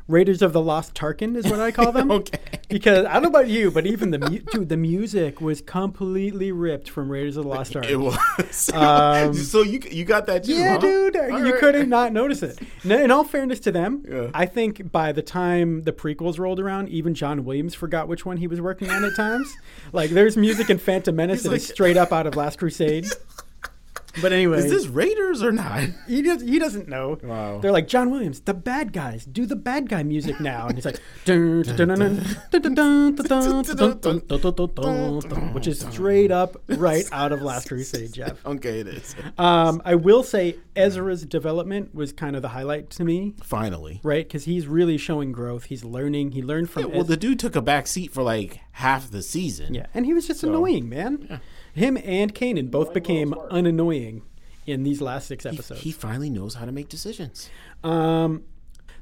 Raiders 0.09 0.41
of 0.41 0.53
the 0.55 0.61
Lost 0.61 0.95
Tarkin 0.95 1.37
is 1.37 1.45
what 1.47 1.61
I 1.61 1.71
call 1.71 1.93
them. 1.93 2.11
Okay. 2.19 2.39
Because 2.71 3.07
I 3.07 3.15
don't 3.15 3.23
know 3.25 3.29
about 3.29 3.49
you, 3.49 3.71
but 3.71 3.87
even 3.87 4.11
the 4.11 4.19
mu- 4.19 4.39
dude, 4.41 4.69
the 4.69 4.77
music 4.77 5.41
was 5.41 5.61
completely 5.63 6.53
ripped 6.53 6.91
from 6.91 7.11
Raiders 7.11 7.37
of 7.39 7.45
the 7.45 7.49
Lost 7.51 7.75
Ark. 7.77 7.87
It 7.87 7.97
was. 7.97 8.19
Um, 8.75 9.33
so 9.35 9.63
you 9.63 9.81
you 9.91 10.05
got 10.05 10.27
that 10.27 10.45
too? 10.45 10.53
Yeah, 10.55 10.73
huh? 10.75 10.79
dude, 10.79 11.17
All 11.17 11.39
you 11.47 11.53
right. 11.53 11.61
couldn't 11.61 11.89
not 11.89 12.13
notice 12.13 12.43
it. 12.43 12.59
N- 12.85 12.93
In 13.03 13.11
all 13.11 13.25
fairness 13.25 13.61
to 13.61 13.73
them, 13.73 14.03
Yeah. 14.09 14.31
I 14.35 14.45
think 14.47 14.91
by 14.93 15.13
the 15.13 15.23
time 15.23 15.83
the 15.85 15.93
prequels 15.93 16.39
rolled 16.39 16.61
around, 16.61 16.89
even 16.91 17.15
John 17.15 17.45
Williams 17.45 17.75
forgot 17.75 18.07
which 18.09 18.25
one 18.27 18.37
he 18.39 18.47
was 18.47 18.61
working 18.61 18.91
on 18.91 19.05
at 19.05 19.15
times. 19.17 19.55
like, 19.93 20.11
there's 20.11 20.37
music 20.37 20.69
in 20.71 20.79
Phantom 20.79 21.15
Menace 21.15 21.43
that 21.45 21.53
is 21.53 21.65
like- 21.69 21.75
straight 21.75 21.97
up 21.97 22.13
out 22.13 22.27
of 22.27 22.37
Last 22.37 22.59
Crusade. 22.59 23.07
But 24.21 24.33
anyway, 24.33 24.59
is 24.59 24.71
this 24.71 24.87
Raiders 24.87 25.43
or 25.43 25.53
not? 25.53 25.89
He 26.07 26.23
does. 26.23 26.43
He 26.43 26.59
doesn't 26.59 26.89
know. 26.89 27.19
Wow. 27.23 27.59
They're 27.61 27.73
like 27.73 27.89
John 27.89 28.11
Williams, 28.11 28.41
the 28.41 28.55
bad 28.55 28.93
guys. 28.93 29.25
Do 29.25 29.47
the 29.47 29.57
bad 29.57 29.89
guy 29.89 30.03
music 30.03 30.41
now, 30.41 30.67
and 30.67 30.77
he's 30.77 30.85
like, 30.85 31.01
which 35.53 35.67
is 35.67 35.81
straight 35.81 36.31
up 36.31 36.57
right 36.69 37.05
out 37.13 37.33
of 37.33 37.43
Last 37.43 37.69
Crusade, 37.69 38.13
Jeff. 38.13 38.45
okay, 38.47 38.81
it 38.81 38.89
is. 38.89 39.15
Um, 39.37 39.83
I 39.85 39.95
will 39.95 40.23
say 40.23 40.57
Ezra's 40.77 41.25
development 41.25 41.95
was 41.95 42.13
kind 42.13 42.37
of 42.37 42.43
the 42.43 42.49
highlight 42.49 42.91
to 42.91 43.05
me. 43.05 43.35
Finally, 43.43 44.01
right? 44.03 44.27
Because 44.27 44.45
he's 44.45 44.67
really 44.67 44.99
showing 44.99 45.33
growth. 45.33 45.65
He's 45.65 45.85
learning. 45.85 46.33
He 46.33 46.43
learned 46.43 46.71
from. 46.71 46.83
Yeah, 46.83 46.89
well, 46.89 47.01
Ez- 47.01 47.09
the 47.09 47.17
dude 47.17 47.39
took 47.39 47.57
a 47.57 47.63
back 47.63 47.87
seat 47.87 48.13
for 48.13 48.23
like 48.23 48.61
half 48.73 49.11
the 49.11 49.23
season. 49.23 49.75
Yeah, 49.75 49.87
and 49.95 50.07
he 50.07 50.15
was 50.15 50.27
just 50.27 50.41
so, 50.41 50.49
annoying, 50.49 50.89
man. 50.89 51.27
Yeah. 51.29 51.39
Him 51.79 51.99
and 52.05 52.35
Kanan 52.35 52.71
both 52.71 52.93
became 52.93 53.35
unannoying 53.51 54.23
in 54.67 54.83
these 54.83 55.01
last 55.01 55.27
six 55.27 55.47
episodes. 55.47 55.81
he 55.81 55.93
finally 55.93 56.29
knows 56.29 56.55
how 56.55 56.67
to 56.67 56.73
make 56.73 56.89
decisions. 56.89 57.49
Um, 57.83 58.45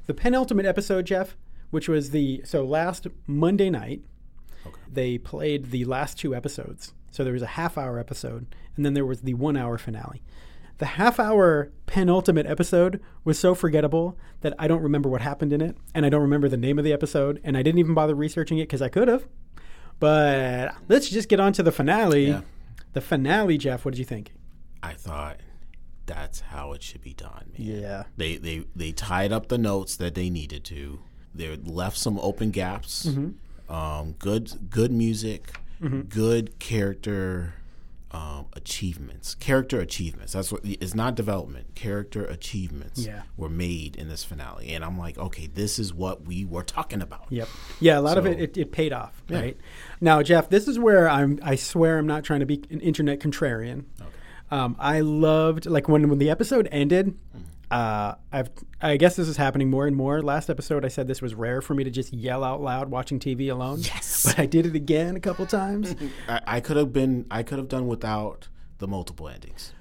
the 0.05 0.13
penultimate 0.13 0.65
episode, 0.65 1.05
Jeff, 1.05 1.35
which 1.71 1.89
was 1.89 2.11
the 2.11 2.41
so 2.45 2.63
last 2.63 3.07
Monday 3.25 3.69
night, 3.69 4.01
they 4.91 5.17
played 5.17 5.71
the 5.71 5.85
last 5.85 6.17
two 6.17 6.33
episodes. 6.33 6.93
So 7.11 7.23
there 7.23 7.33
was 7.33 7.41
a 7.41 7.47
half 7.47 7.77
hour 7.77 7.99
episode, 7.99 8.45
and 8.75 8.85
then 8.85 8.93
there 8.93 9.05
was 9.05 9.21
the 9.21 9.33
one 9.33 9.57
hour 9.57 9.77
finale. 9.77 10.21
The 10.77 10.85
half 10.85 11.19
hour 11.19 11.71
penultimate 11.87 12.45
episode 12.45 13.01
was 13.23 13.39
so 13.39 13.55
forgettable 13.55 14.17
that 14.41 14.53
I 14.59 14.67
don't 14.67 14.83
remember 14.83 15.09
what 15.09 15.21
happened 15.21 15.51
in 15.51 15.61
it, 15.61 15.75
and 15.95 16.05
I 16.05 16.09
don't 16.09 16.21
remember 16.21 16.47
the 16.47 16.57
name 16.57 16.77
of 16.77 16.85
the 16.85 16.93
episode, 16.93 17.41
and 17.43 17.57
I 17.57 17.63
didn't 17.63 17.79
even 17.79 17.95
bother 17.95 18.13
researching 18.13 18.59
it 18.59 18.63
because 18.63 18.81
I 18.81 18.89
could 18.89 19.07
have. 19.07 19.27
But 19.99 20.75
let's 20.87 21.09
just 21.09 21.27
get 21.27 21.39
on 21.39 21.53
to 21.53 21.63
the 21.63 21.71
finale. 21.71 22.27
Yeah. 22.27 22.41
The 22.93 23.01
finale, 23.01 23.57
Jeff. 23.57 23.85
What 23.85 23.91
did 23.91 23.99
you 23.99 24.05
think? 24.05 24.33
I 24.81 24.93
thought 24.93 25.39
that's 26.05 26.39
how 26.39 26.73
it 26.73 26.81
should 26.81 27.01
be 27.01 27.13
done, 27.13 27.51
man. 27.57 27.67
Yeah. 27.67 28.03
They 28.15 28.37
they 28.37 28.65
they 28.75 28.91
tied 28.91 29.31
up 29.31 29.49
the 29.49 29.57
notes 29.57 29.95
that 29.97 30.15
they 30.15 30.29
needed 30.29 30.63
to. 30.65 30.99
They 31.35 31.55
left 31.55 31.97
some 31.97 32.19
open 32.19 32.51
gaps. 32.51 33.05
Mm-hmm. 33.07 33.73
Um, 33.73 34.13
good 34.17 34.69
good 34.69 34.91
music, 34.91 35.51
good 36.09 36.57
character 36.59 37.55
um, 38.11 38.45
achievements. 38.53 39.35
Character 39.35 39.79
achievements. 39.79 40.33
That's 40.33 40.51
what 40.51 40.61
it's 40.63 40.95
not 40.95 41.15
development. 41.15 41.75
Character 41.75 42.23
achievements 42.25 43.05
Yeah. 43.05 43.23
were 43.35 43.49
made 43.49 43.95
in 43.97 44.07
this 44.07 44.23
finale, 44.23 44.69
and 44.73 44.83
I'm 44.85 44.97
like, 44.97 45.17
okay, 45.17 45.47
this 45.47 45.77
is 45.77 45.93
what 45.93 46.25
we 46.25 46.45
were 46.45 46.63
talking 46.63 47.01
about. 47.01 47.25
Yep. 47.29 47.49
Yeah, 47.81 47.99
a 47.99 48.01
lot 48.01 48.17
of 48.17 48.25
it, 48.25 48.39
it, 48.39 48.57
it 48.57 48.71
paid 48.71 48.93
off, 48.93 49.21
Yeah. 49.27 49.39
right? 49.39 49.57
Now, 49.99 50.23
Jeff, 50.23 50.49
this 50.49 50.67
is 50.67 50.79
where 50.79 51.09
I'm. 51.09 51.39
I 51.43 51.55
swear, 51.55 51.97
I'm 51.97 52.07
not 52.07 52.23
trying 52.23 52.39
to 52.39 52.45
be 52.45 52.63
an 52.69 52.79
internet 52.79 53.19
contrarian. 53.19 53.85
Um, 54.49 54.77
I 54.79 55.01
loved 55.01 55.65
like 55.65 55.89
when 55.89 56.07
when 56.07 56.19
the 56.19 56.29
episode 56.29 56.69
ended. 56.71 57.17
Uh, 57.69 58.15
I've, 58.31 58.49
I 58.81 58.97
guess 58.97 59.15
this 59.15 59.27
is 59.27 59.37
happening 59.37 59.69
more 59.69 59.87
and 59.87 59.95
more. 59.95 60.21
Last 60.21 60.49
episode, 60.49 60.85
I 60.85 60.87
said 60.87 61.07
this 61.07 61.21
was 61.21 61.35
rare 61.35 61.61
for 61.61 61.73
me 61.73 61.83
to 61.83 61.89
just 61.89 62.13
yell 62.13 62.43
out 62.43 62.61
loud 62.61 62.89
watching 62.89 63.19
TV 63.19 63.51
alone. 63.51 63.79
Yes. 63.81 64.23
but 64.25 64.39
I 64.39 64.45
did 64.45 64.65
it 64.65 64.75
again 64.75 65.15
a 65.15 65.19
couple 65.19 65.45
times. 65.45 65.95
I, 66.29 66.41
I 66.47 66.59
could 66.61 66.77
have 66.77 66.93
been. 66.93 67.25
I 67.29 67.43
could 67.43 67.57
have 67.57 67.67
done 67.67 67.87
without 67.87 68.47
the 68.77 68.87
multiple 68.87 69.27
endings. 69.27 69.73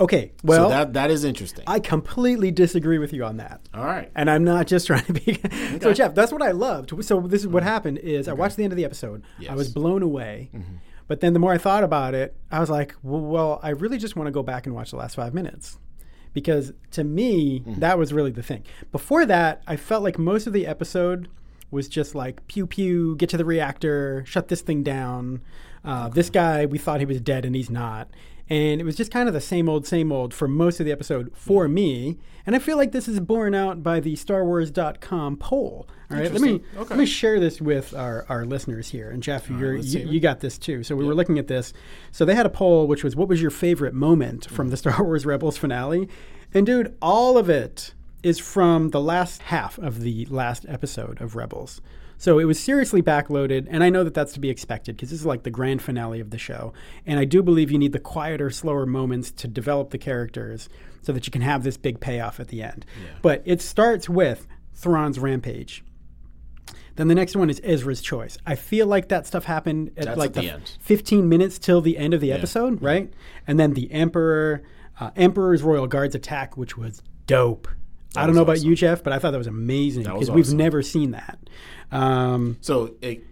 Okay, 0.00 0.32
well, 0.42 0.64
so 0.64 0.68
that 0.70 0.92
that 0.94 1.10
is 1.10 1.22
interesting. 1.24 1.64
I 1.68 1.78
completely 1.78 2.50
disagree 2.50 2.98
with 2.98 3.12
you 3.12 3.24
on 3.24 3.36
that. 3.36 3.60
All 3.72 3.84
right. 3.84 4.10
And 4.16 4.28
I'm 4.28 4.42
not 4.42 4.66
just 4.66 4.86
trying 4.88 5.04
to 5.04 5.12
be. 5.12 5.40
So, 5.80 5.92
Jeff, 5.92 6.14
that's 6.14 6.32
what 6.32 6.42
I 6.42 6.52
loved. 6.52 7.04
So, 7.04 7.20
this 7.20 7.42
is 7.42 7.48
what 7.48 7.62
happened: 7.62 7.98
is 7.98 8.26
I 8.28 8.32
watched 8.32 8.56
the 8.56 8.64
end 8.64 8.72
of 8.72 8.76
the 8.76 8.84
episode. 8.84 9.22
Yes. 9.38 9.50
I 9.50 9.54
was 9.54 9.68
blown 9.68 10.02
away. 10.02 10.50
But 11.06 11.20
then, 11.20 11.32
the 11.34 11.38
more 11.38 11.52
I 11.52 11.58
thought 11.58 11.84
about 11.84 12.14
it, 12.14 12.34
I 12.50 12.60
was 12.60 12.70
like, 12.70 12.94
well, 13.02 13.20
well, 13.20 13.60
I 13.62 13.70
really 13.70 13.98
just 13.98 14.16
want 14.16 14.26
to 14.26 14.30
go 14.30 14.42
back 14.42 14.66
and 14.66 14.74
watch 14.74 14.90
the 14.90 14.96
last 14.96 15.16
five 15.16 15.34
minutes, 15.34 15.78
because 16.34 16.72
to 16.90 17.04
me, 17.04 17.60
mm. 17.60 17.76
that 17.76 17.98
was 17.98 18.12
really 18.12 18.30
the 18.30 18.42
thing. 18.42 18.64
Before 18.92 19.24
that, 19.24 19.62
I 19.66 19.76
felt 19.76 20.02
like 20.02 20.18
most 20.18 20.46
of 20.46 20.52
the 20.52 20.66
episode 20.66 21.28
was 21.74 21.88
just 21.88 22.14
like 22.14 22.46
pew 22.48 22.66
pew, 22.66 23.16
get 23.16 23.28
to 23.30 23.36
the 23.36 23.44
reactor, 23.44 24.24
shut 24.26 24.48
this 24.48 24.62
thing 24.62 24.82
down. 24.82 25.42
Uh, 25.84 26.08
This 26.08 26.30
guy, 26.30 26.64
we 26.64 26.78
thought 26.78 27.00
he 27.00 27.06
was 27.06 27.20
dead, 27.20 27.44
and 27.44 27.54
he's 27.54 27.68
not. 27.68 28.08
And 28.48 28.80
it 28.80 28.84
was 28.84 28.96
just 28.96 29.10
kind 29.10 29.26
of 29.28 29.34
the 29.34 29.40
same 29.40 29.68
old, 29.68 29.86
same 29.86 30.12
old 30.12 30.32
for 30.34 30.46
most 30.48 30.78
of 30.80 30.86
the 30.86 30.92
episode 30.92 31.30
for 31.34 31.66
me. 31.68 32.18
And 32.46 32.54
I 32.54 32.58
feel 32.58 32.76
like 32.76 32.92
this 32.92 33.08
is 33.08 33.18
borne 33.20 33.54
out 33.54 33.82
by 33.82 34.00
the 34.00 34.16
StarWars.com 34.16 35.36
poll. 35.38 35.86
All 36.10 36.16
right, 36.18 36.30
let 36.30 36.42
me 36.42 36.60
Okay. 36.76 36.90
let 36.90 36.98
me 36.98 37.06
share 37.06 37.40
this 37.40 37.60
with 37.60 37.94
our, 37.94 38.26
our 38.28 38.44
listeners 38.44 38.90
here. 38.90 39.10
And 39.10 39.22
Jeff, 39.22 39.48
you're, 39.48 39.76
let's 39.76 39.94
you, 39.94 40.06
you 40.06 40.20
got 40.20 40.40
this 40.40 40.58
too. 40.58 40.82
So 40.82 40.94
we 40.94 41.04
were 41.06 41.14
looking 41.14 41.38
at 41.38 41.48
this. 41.48 41.72
So 42.12 42.24
they 42.26 42.34
had 42.34 42.44
a 42.46 42.50
poll, 42.50 42.86
which 42.86 43.02
was, 43.02 43.16
"What 43.16 43.28
was 43.28 43.40
your 43.40 43.50
favorite 43.50 43.94
moment 43.94 44.46
from 44.50 44.68
the 44.68 44.76
Star 44.82 45.02
Wars 45.02 45.24
Rebels 45.24 45.56
finale?" 45.56 46.08
And 46.52 46.66
dude, 46.66 46.94
all 47.00 47.36
of 47.38 47.48
it 47.48 47.94
is 48.24 48.38
from 48.38 48.90
the 48.90 49.00
last 49.00 49.42
half 49.42 49.78
of 49.78 50.00
the 50.00 50.24
last 50.26 50.64
episode 50.68 51.20
of 51.20 51.36
Rebels. 51.36 51.80
So 52.16 52.38
it 52.38 52.44
was 52.44 52.58
seriously 52.58 53.02
backloaded, 53.02 53.66
and 53.68 53.84
I 53.84 53.90
know 53.90 54.02
that 54.02 54.14
that's 54.14 54.32
to 54.32 54.40
be 54.40 54.48
expected 54.48 54.96
because 54.96 55.10
this 55.10 55.20
is 55.20 55.26
like 55.26 55.42
the 55.42 55.50
grand 55.50 55.82
finale 55.82 56.20
of 56.20 56.30
the 56.30 56.38
show. 56.38 56.72
And 57.04 57.20
I 57.20 57.26
do 57.26 57.42
believe 57.42 57.70
you 57.70 57.78
need 57.78 57.92
the 57.92 57.98
quieter, 57.98 58.48
slower 58.50 58.86
moments 58.86 59.30
to 59.32 59.46
develop 59.46 59.90
the 59.90 59.98
characters 59.98 60.70
so 61.02 61.12
that 61.12 61.26
you 61.26 61.30
can 61.30 61.42
have 61.42 61.64
this 61.64 61.76
big 61.76 62.00
payoff 62.00 62.40
at 62.40 62.48
the 62.48 62.62
end. 62.62 62.86
But 63.20 63.42
it 63.44 63.60
starts 63.60 64.08
with 64.08 64.46
Thrawn's 64.72 65.18
rampage. 65.18 65.84
Then 66.96 67.08
the 67.08 67.14
next 67.14 67.36
one 67.36 67.50
is 67.50 67.60
Ezra's 67.62 68.00
choice. 68.00 68.38
I 68.46 68.54
feel 68.54 68.86
like 68.86 69.08
that 69.08 69.26
stuff 69.26 69.44
happened 69.44 69.90
at 69.96 70.06
That's 70.06 70.18
like 70.18 70.28
at 70.28 70.34
the 70.34 70.40
the 70.42 70.50
end. 70.50 70.78
15 70.80 71.28
minutes 71.28 71.58
till 71.58 71.82
the 71.82 71.98
end 71.98 72.14
of 72.14 72.22
the 72.22 72.32
episode, 72.32 72.80
right? 72.80 73.12
And 73.46 73.60
then 73.60 73.74
the 73.74 73.90
Emperor, 73.92 74.62
uh, 74.98 75.10
Emperor's 75.16 75.62
Royal 75.62 75.88
Guards 75.88 76.14
attack, 76.14 76.56
which 76.56 76.78
was 76.78 77.02
dope. 77.26 77.68
I 78.16 78.22
don't 78.22 78.30
was 78.30 78.36
know 78.36 78.42
about 78.42 78.62
you, 78.62 78.74
Jeff, 78.74 79.02
but 79.02 79.12
I 79.12 79.18
thought 79.18 79.32
that 79.32 79.38
was 79.38 79.46
amazing 79.46 80.04
was 80.04 80.28
because 80.28 80.30
we've 80.30 80.52
never 80.54 80.82
seen 80.82 81.12
that. 81.12 81.38
Um, 81.90 82.58
So, 82.60 82.94
it, 83.00 83.24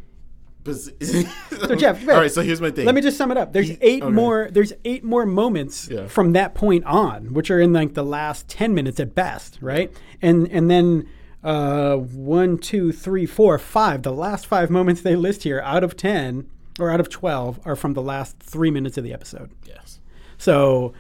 so 0.65 1.75
Jeff, 1.75 2.09
all 2.09 2.15
right. 2.15 2.31
So 2.31 2.41
here's 2.43 2.61
my 2.61 2.71
thing. 2.71 2.87
let 2.87 2.95
me 2.95 3.01
just 3.01 3.17
sum 3.17 3.33
it 3.33 3.37
up. 3.37 3.53
There's 3.53 3.73
eight 3.81 4.03
okay. 4.03 4.13
more. 4.13 4.49
There's 4.51 4.73
eight 4.85 5.03
more 5.03 5.27
moments 5.27 5.89
Yeah. 5.91 6.07
from 6.07 6.33
that 6.35 6.55
point 6.55 6.85
on, 6.85 7.35
which 7.35 7.51
are 7.51 7.61
in 7.61 7.73
like 7.73 7.95
the 7.95 8.05
last 8.05 8.49
ten 8.49 8.73
minutes 8.73 9.01
at 9.01 9.13
best, 9.15 9.59
right? 9.61 9.93
And 10.21 10.47
and 10.53 10.71
then 10.71 11.09
uh, 11.43 11.97
one, 11.97 12.59
two, 12.59 12.93
three, 12.93 13.27
four, 13.27 13.59
five. 13.59 14.05
The 14.05 14.13
last 14.13 14.47
five 14.47 14.71
moments 14.71 15.01
they 15.01 15.17
list 15.17 15.43
here 15.43 15.61
out 15.65 15.83
of 15.83 15.97
ten 15.97 16.49
or 16.79 16.91
out 16.91 17.01
of 17.01 17.09
twelve 17.09 17.59
are 17.65 17.75
from 17.75 17.95
the 17.95 18.03
last 18.03 18.39
three 18.39 18.71
minutes 18.71 18.97
of 18.97 19.03
the 19.03 19.13
episode. 19.13 19.51
Yes. 19.67 19.99
So 20.39 20.93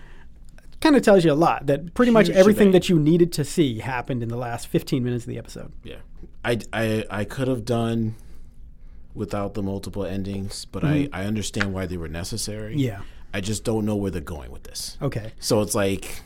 kind 0.82 0.96
of 0.96 1.02
tells 1.02 1.24
you 1.24 1.32
a 1.32 1.34
lot 1.34 1.66
that 1.66 1.94
pretty 1.94 2.12
much 2.12 2.28
everything 2.28 2.68
shebang. 2.68 2.72
that 2.72 2.88
you 2.88 2.98
needed 2.98 3.32
to 3.32 3.44
see 3.44 3.78
happened 3.78 4.22
in 4.22 4.28
the 4.28 4.36
last 4.36 4.66
15 4.66 5.02
minutes 5.02 5.24
of 5.24 5.28
the 5.28 5.38
episode. 5.38 5.72
Yeah. 5.82 5.96
I, 6.44 6.58
I, 6.72 7.04
I 7.08 7.24
could 7.24 7.48
have 7.48 7.64
done 7.64 8.16
without 9.14 9.54
the 9.54 9.62
multiple 9.62 10.04
endings, 10.04 10.64
but 10.64 10.84
I, 10.84 11.08
I 11.12 11.24
understand 11.24 11.72
why 11.72 11.86
they 11.86 11.96
were 11.96 12.08
necessary. 12.08 12.72
Mm-hmm. 12.72 12.80
Yeah. 12.80 13.00
I 13.34 13.40
just 13.40 13.64
don't 13.64 13.86
know 13.86 13.96
where 13.96 14.10
they're 14.10 14.20
going 14.20 14.50
with 14.50 14.64
this. 14.64 14.98
Okay. 15.00 15.32
So 15.38 15.62
it's 15.62 15.74
like, 15.74 16.20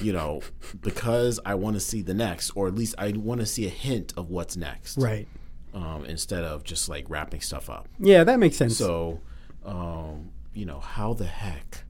you 0.00 0.12
know, 0.12 0.42
because 0.80 1.38
I 1.44 1.54
want 1.54 1.74
to 1.74 1.80
see 1.80 2.02
the 2.02 2.14
next, 2.14 2.50
or 2.50 2.66
at 2.66 2.74
least 2.74 2.94
I 2.98 3.12
want 3.12 3.40
to 3.40 3.46
see 3.46 3.66
a 3.66 3.70
hint 3.70 4.12
of 4.16 4.30
what's 4.30 4.56
next. 4.56 4.98
Right. 4.98 5.28
Um, 5.74 6.04
instead 6.04 6.44
of 6.44 6.64
just 6.64 6.88
like 6.88 7.08
wrapping 7.08 7.40
stuff 7.40 7.70
up. 7.70 7.88
Yeah, 7.98 8.24
that 8.24 8.38
makes 8.38 8.56
sense. 8.56 8.76
So, 8.76 9.20
um, 9.64 10.30
you 10.52 10.66
know, 10.66 10.80
how 10.80 11.14
the 11.14 11.24
heck 11.24 11.84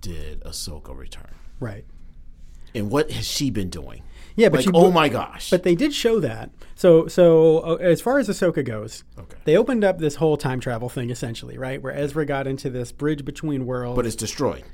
did 0.00 0.40
Ahsoka 0.42 0.96
return? 0.96 1.34
right. 1.60 1.84
And 2.74 2.90
what 2.90 3.10
has 3.10 3.26
she 3.26 3.50
been 3.50 3.70
doing? 3.70 4.02
Yeah, 4.36 4.50
but 4.50 4.64
like, 4.66 4.74
oh 4.74 4.90
my 4.90 5.08
gosh. 5.08 5.48
But 5.50 5.62
they 5.62 5.74
did 5.74 5.94
show 5.94 6.20
that. 6.20 6.50
So 6.74 7.08
so 7.08 7.60
uh, 7.60 7.74
as 7.76 8.00
far 8.02 8.18
as 8.18 8.28
Ahsoka 8.28 8.62
goes, 8.64 9.04
Okay. 9.18 9.38
they 9.44 9.56
opened 9.56 9.84
up 9.84 9.98
this 9.98 10.16
whole 10.16 10.36
time 10.36 10.60
travel 10.60 10.88
thing 10.90 11.08
essentially, 11.10 11.56
right? 11.56 11.82
Where 11.82 11.92
Ezra 11.94 12.26
got 12.26 12.46
into 12.46 12.68
this 12.68 12.92
bridge 12.92 13.24
between 13.24 13.64
worlds, 13.64 13.96
but 13.96 14.04
it's 14.06 14.14
destroyed. 14.14 14.64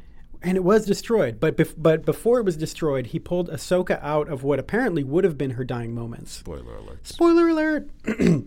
and 0.42 0.56
it 0.56 0.64
was 0.64 0.84
destroyed. 0.84 1.38
But 1.38 1.56
bef- 1.56 1.74
but 1.78 2.04
before 2.04 2.40
it 2.40 2.44
was 2.44 2.56
destroyed, 2.56 3.06
he 3.06 3.20
pulled 3.20 3.48
Ahsoka 3.48 3.98
out 4.02 4.28
of 4.28 4.42
what 4.42 4.58
apparently 4.58 5.04
would 5.04 5.22
have 5.22 5.38
been 5.38 5.52
her 5.52 5.64
dying 5.64 5.94
moments. 5.94 6.32
Spoiler 6.32 6.76
alert. 6.76 7.06
Spoiler 7.06 7.48
alert. 7.48 7.88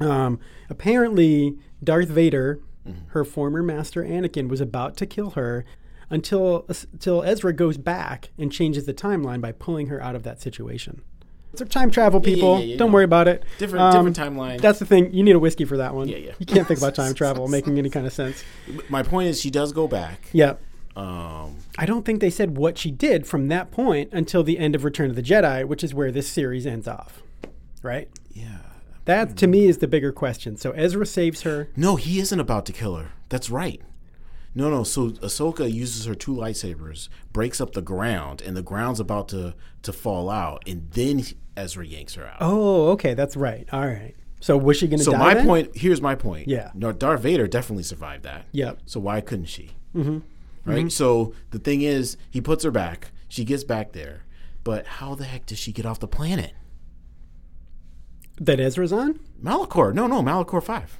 um, 0.00 0.40
apparently, 0.68 1.56
Darth 1.82 2.08
Vader, 2.08 2.60
Mm-hmm. 2.86 3.10
her 3.10 3.24
former 3.24 3.62
master 3.62 4.02
Anakin, 4.02 4.48
was 4.48 4.60
about 4.60 4.96
to 4.96 5.06
kill 5.06 5.30
her 5.30 5.64
until 6.12 6.64
until 6.68 7.22
Ezra 7.24 7.52
goes 7.52 7.76
back 7.78 8.30
and 8.38 8.52
changes 8.52 8.86
the 8.86 8.94
timeline 8.94 9.40
by 9.40 9.50
pulling 9.50 9.88
her 9.88 10.00
out 10.00 10.14
of 10.14 10.22
that 10.22 10.40
situation. 10.40 11.02
So 11.54 11.64
time 11.66 11.90
travel, 11.90 12.20
people. 12.20 12.58
yeah, 12.60 12.64
yeah, 12.64 12.76
Don't 12.78 12.88
yeah. 12.88 12.94
worry 12.94 13.04
about 13.04 13.28
it. 13.28 13.42
Different 13.58 13.82
Um, 13.84 14.06
different 14.06 14.16
timeline. 14.36 14.60
That's 14.60 14.78
the 14.78 14.86
thing. 14.86 15.12
You 15.12 15.22
need 15.22 15.34
a 15.34 15.38
whiskey 15.38 15.64
for 15.66 15.76
that 15.76 15.94
one. 15.94 16.08
Yeah, 16.08 16.16
yeah. 16.18 16.32
You 16.38 16.46
can't 16.46 16.66
think 16.66 16.78
about 16.78 16.94
time 17.02 17.12
travel 17.14 17.46
making 17.48 17.78
any 17.78 17.90
kind 17.90 18.06
of 18.06 18.12
sense. 18.12 18.42
My 18.88 19.02
point 19.02 19.28
is, 19.28 19.40
she 19.40 19.50
does 19.50 19.72
go 19.72 19.86
back. 19.88 20.28
Yeah. 20.32 20.54
Um, 20.96 21.58
I 21.78 21.84
don't 21.86 22.04
think 22.06 22.20
they 22.20 22.30
said 22.30 22.56
what 22.56 22.78
she 22.78 22.90
did 22.90 23.26
from 23.26 23.48
that 23.48 23.70
point 23.70 24.10
until 24.12 24.42
the 24.42 24.58
end 24.58 24.74
of 24.74 24.84
Return 24.84 25.10
of 25.10 25.16
the 25.16 25.22
Jedi, 25.22 25.66
which 25.66 25.82
is 25.84 25.92
where 25.94 26.10
this 26.12 26.28
series 26.28 26.66
ends 26.66 26.86
off. 26.88 27.22
Right? 27.82 28.08
yeah. 28.30 28.58
That 29.04 29.36
to 29.38 29.46
me 29.48 29.66
is 29.66 29.78
the 29.78 29.88
bigger 29.88 30.12
question. 30.12 30.56
So 30.56 30.70
Ezra 30.70 31.04
saves 31.04 31.42
her. 31.42 31.68
No, 31.76 31.96
he 31.96 32.20
isn't 32.20 32.38
about 32.38 32.66
to 32.66 32.72
kill 32.72 32.94
her. 32.96 33.08
That's 33.30 33.50
right. 33.50 33.80
No, 34.54 34.68
no. 34.70 34.84
So 34.84 35.10
Ahsoka 35.10 35.72
uses 35.72 36.04
her 36.04 36.14
two 36.14 36.34
lightsabers, 36.34 37.08
breaks 37.32 37.60
up 37.60 37.72
the 37.72 37.82
ground, 37.82 38.42
and 38.42 38.56
the 38.56 38.62
ground's 38.62 39.00
about 39.00 39.28
to 39.28 39.54
to 39.82 39.92
fall 39.92 40.30
out, 40.30 40.62
and 40.66 40.90
then 40.92 41.24
Ezra 41.56 41.86
yanks 41.86 42.14
her 42.14 42.26
out. 42.26 42.38
Oh, 42.40 42.90
okay, 42.90 43.14
that's 43.14 43.36
right. 43.36 43.68
All 43.72 43.86
right. 43.86 44.14
So 44.40 44.56
was 44.56 44.76
she 44.76 44.88
going 44.88 44.98
to 44.98 45.04
so 45.04 45.12
my 45.12 45.34
then? 45.34 45.46
point 45.46 45.76
here's 45.76 46.02
my 46.02 46.14
point. 46.14 46.48
Yeah. 46.48 46.70
No, 46.74 46.92
Darth 46.92 47.20
Vader 47.22 47.46
definitely 47.46 47.84
survived 47.84 48.24
that. 48.24 48.46
Yep. 48.52 48.80
So 48.86 49.00
why 49.00 49.20
couldn't 49.20 49.46
she? 49.46 49.70
Mm-hmm. 49.94 50.18
Right. 50.64 50.92
So 50.92 51.34
the 51.50 51.58
thing 51.58 51.82
is, 51.82 52.16
he 52.30 52.40
puts 52.40 52.64
her 52.64 52.70
back. 52.70 53.10
She 53.28 53.44
gets 53.44 53.64
back 53.64 53.92
there, 53.92 54.24
but 54.64 54.86
how 54.86 55.14
the 55.14 55.24
heck 55.24 55.46
does 55.46 55.58
she 55.58 55.72
get 55.72 55.86
off 55.86 56.00
the 56.00 56.08
planet? 56.08 56.52
That 58.40 58.60
Ezra's 58.60 58.92
on? 58.92 59.20
Malachor. 59.42 59.94
No, 59.94 60.06
no, 60.06 60.22
Malachor 60.22 60.62
five. 60.62 60.98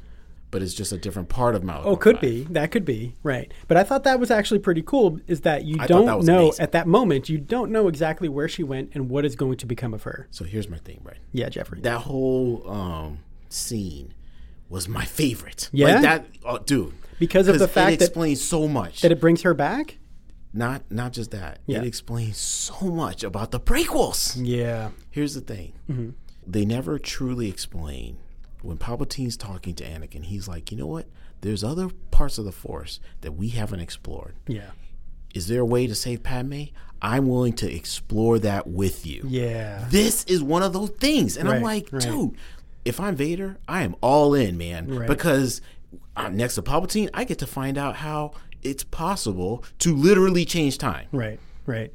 But 0.52 0.62
it's 0.62 0.74
just 0.74 0.92
a 0.92 0.98
different 0.98 1.28
part 1.28 1.56
of 1.56 1.62
Malachor. 1.62 1.82
Oh, 1.86 1.96
could 1.96 2.16
5. 2.16 2.20
be. 2.20 2.44
That 2.50 2.70
could 2.70 2.84
be. 2.84 3.16
Right. 3.24 3.50
But 3.66 3.78
I 3.78 3.82
thought 3.82 4.04
that 4.04 4.20
was 4.20 4.30
actually 4.30 4.60
pretty 4.60 4.82
cool 4.82 5.18
is 5.26 5.40
that 5.40 5.64
you 5.64 5.78
thought 5.78 5.88
don't 5.88 6.06
that 6.06 6.22
know 6.24 6.42
amazing. 6.44 6.62
at 6.62 6.72
that 6.72 6.86
moment, 6.86 7.28
you 7.28 7.38
don't 7.38 7.72
know 7.72 7.88
exactly 7.88 8.28
where 8.28 8.48
she 8.48 8.62
went 8.62 8.90
and 8.94 9.10
what 9.10 9.24
is 9.24 9.34
going 9.34 9.56
to 9.56 9.66
become 9.66 9.92
of 9.94 10.04
her. 10.04 10.28
So 10.30 10.44
here's 10.44 10.68
my 10.68 10.76
thing, 10.76 11.00
right? 11.02 11.16
Yeah, 11.32 11.48
Jeffrey. 11.48 11.80
That 11.80 12.02
whole 12.02 12.70
um, 12.70 13.18
scene 13.48 14.14
was 14.68 14.88
my 14.88 15.04
favorite. 15.04 15.68
Yeah? 15.72 15.86
like 15.94 16.02
that, 16.02 16.26
oh, 16.44 16.58
dude. 16.58 16.92
Because 17.18 17.48
of 17.48 17.58
the 17.58 17.66
fact 17.66 17.98
that 17.98 18.04
it 18.04 18.08
explains 18.08 18.40
so 18.42 18.68
much. 18.68 19.00
that 19.00 19.10
it 19.10 19.20
brings 19.20 19.42
her 19.42 19.54
back? 19.54 19.98
not 20.54 20.82
not 20.90 21.12
just 21.14 21.30
that. 21.30 21.60
Yeah. 21.66 21.78
It 21.78 21.84
explains 21.86 22.36
so 22.36 22.78
much 22.82 23.24
about 23.24 23.52
the 23.52 23.60
prequels. 23.60 24.36
Yeah. 24.38 24.90
Here's 25.10 25.34
the 25.34 25.40
thing: 25.40 25.72
Mm-hmm. 25.90 26.10
they 26.46 26.64
never 26.66 26.98
truly 26.98 27.48
explain 27.48 28.18
when 28.62 28.78
Palpatine's 28.78 29.36
talking 29.36 29.74
to 29.74 29.84
Anakin. 29.84 30.24
He's 30.24 30.48
like, 30.48 30.70
you 30.70 30.78
know 30.78 30.86
what? 30.86 31.06
There's 31.40 31.64
other 31.64 31.88
parts 32.10 32.38
of 32.38 32.44
the 32.44 32.52
Force 32.52 33.00
that 33.22 33.32
we 33.32 33.48
haven't 33.48 33.80
explored. 33.80 34.34
Yeah. 34.46 34.70
Is 35.34 35.48
there 35.48 35.60
a 35.60 35.66
way 35.66 35.86
to 35.86 35.94
save 35.94 36.22
Padme? 36.22 36.64
I'm 37.00 37.26
willing 37.26 37.54
to 37.54 37.74
explore 37.74 38.38
that 38.40 38.68
with 38.68 39.06
you. 39.06 39.24
Yeah. 39.26 39.86
This 39.88 40.24
is 40.24 40.42
one 40.42 40.62
of 40.62 40.72
those 40.72 40.90
things, 40.90 41.36
and 41.36 41.48
I'm 41.48 41.62
like, 41.62 41.88
right. 41.90 42.02
dude, 42.02 42.36
if 42.84 43.00
I'm 43.00 43.16
Vader, 43.16 43.58
I 43.66 43.82
am 43.82 43.96
all 44.00 44.34
in, 44.34 44.56
man, 44.56 44.86
Right. 44.88 45.08
because 45.08 45.60
uh, 46.16 46.28
next 46.28 46.54
to 46.56 46.62
Palpatine, 46.62 47.10
I 47.12 47.24
get 47.24 47.38
to 47.40 47.46
find 47.46 47.76
out 47.76 47.96
how 47.96 48.32
it's 48.62 48.84
possible 48.84 49.64
to 49.80 49.96
literally 49.96 50.44
change 50.44 50.78
time. 50.78 51.06
Right. 51.10 51.40
Right. 51.66 51.92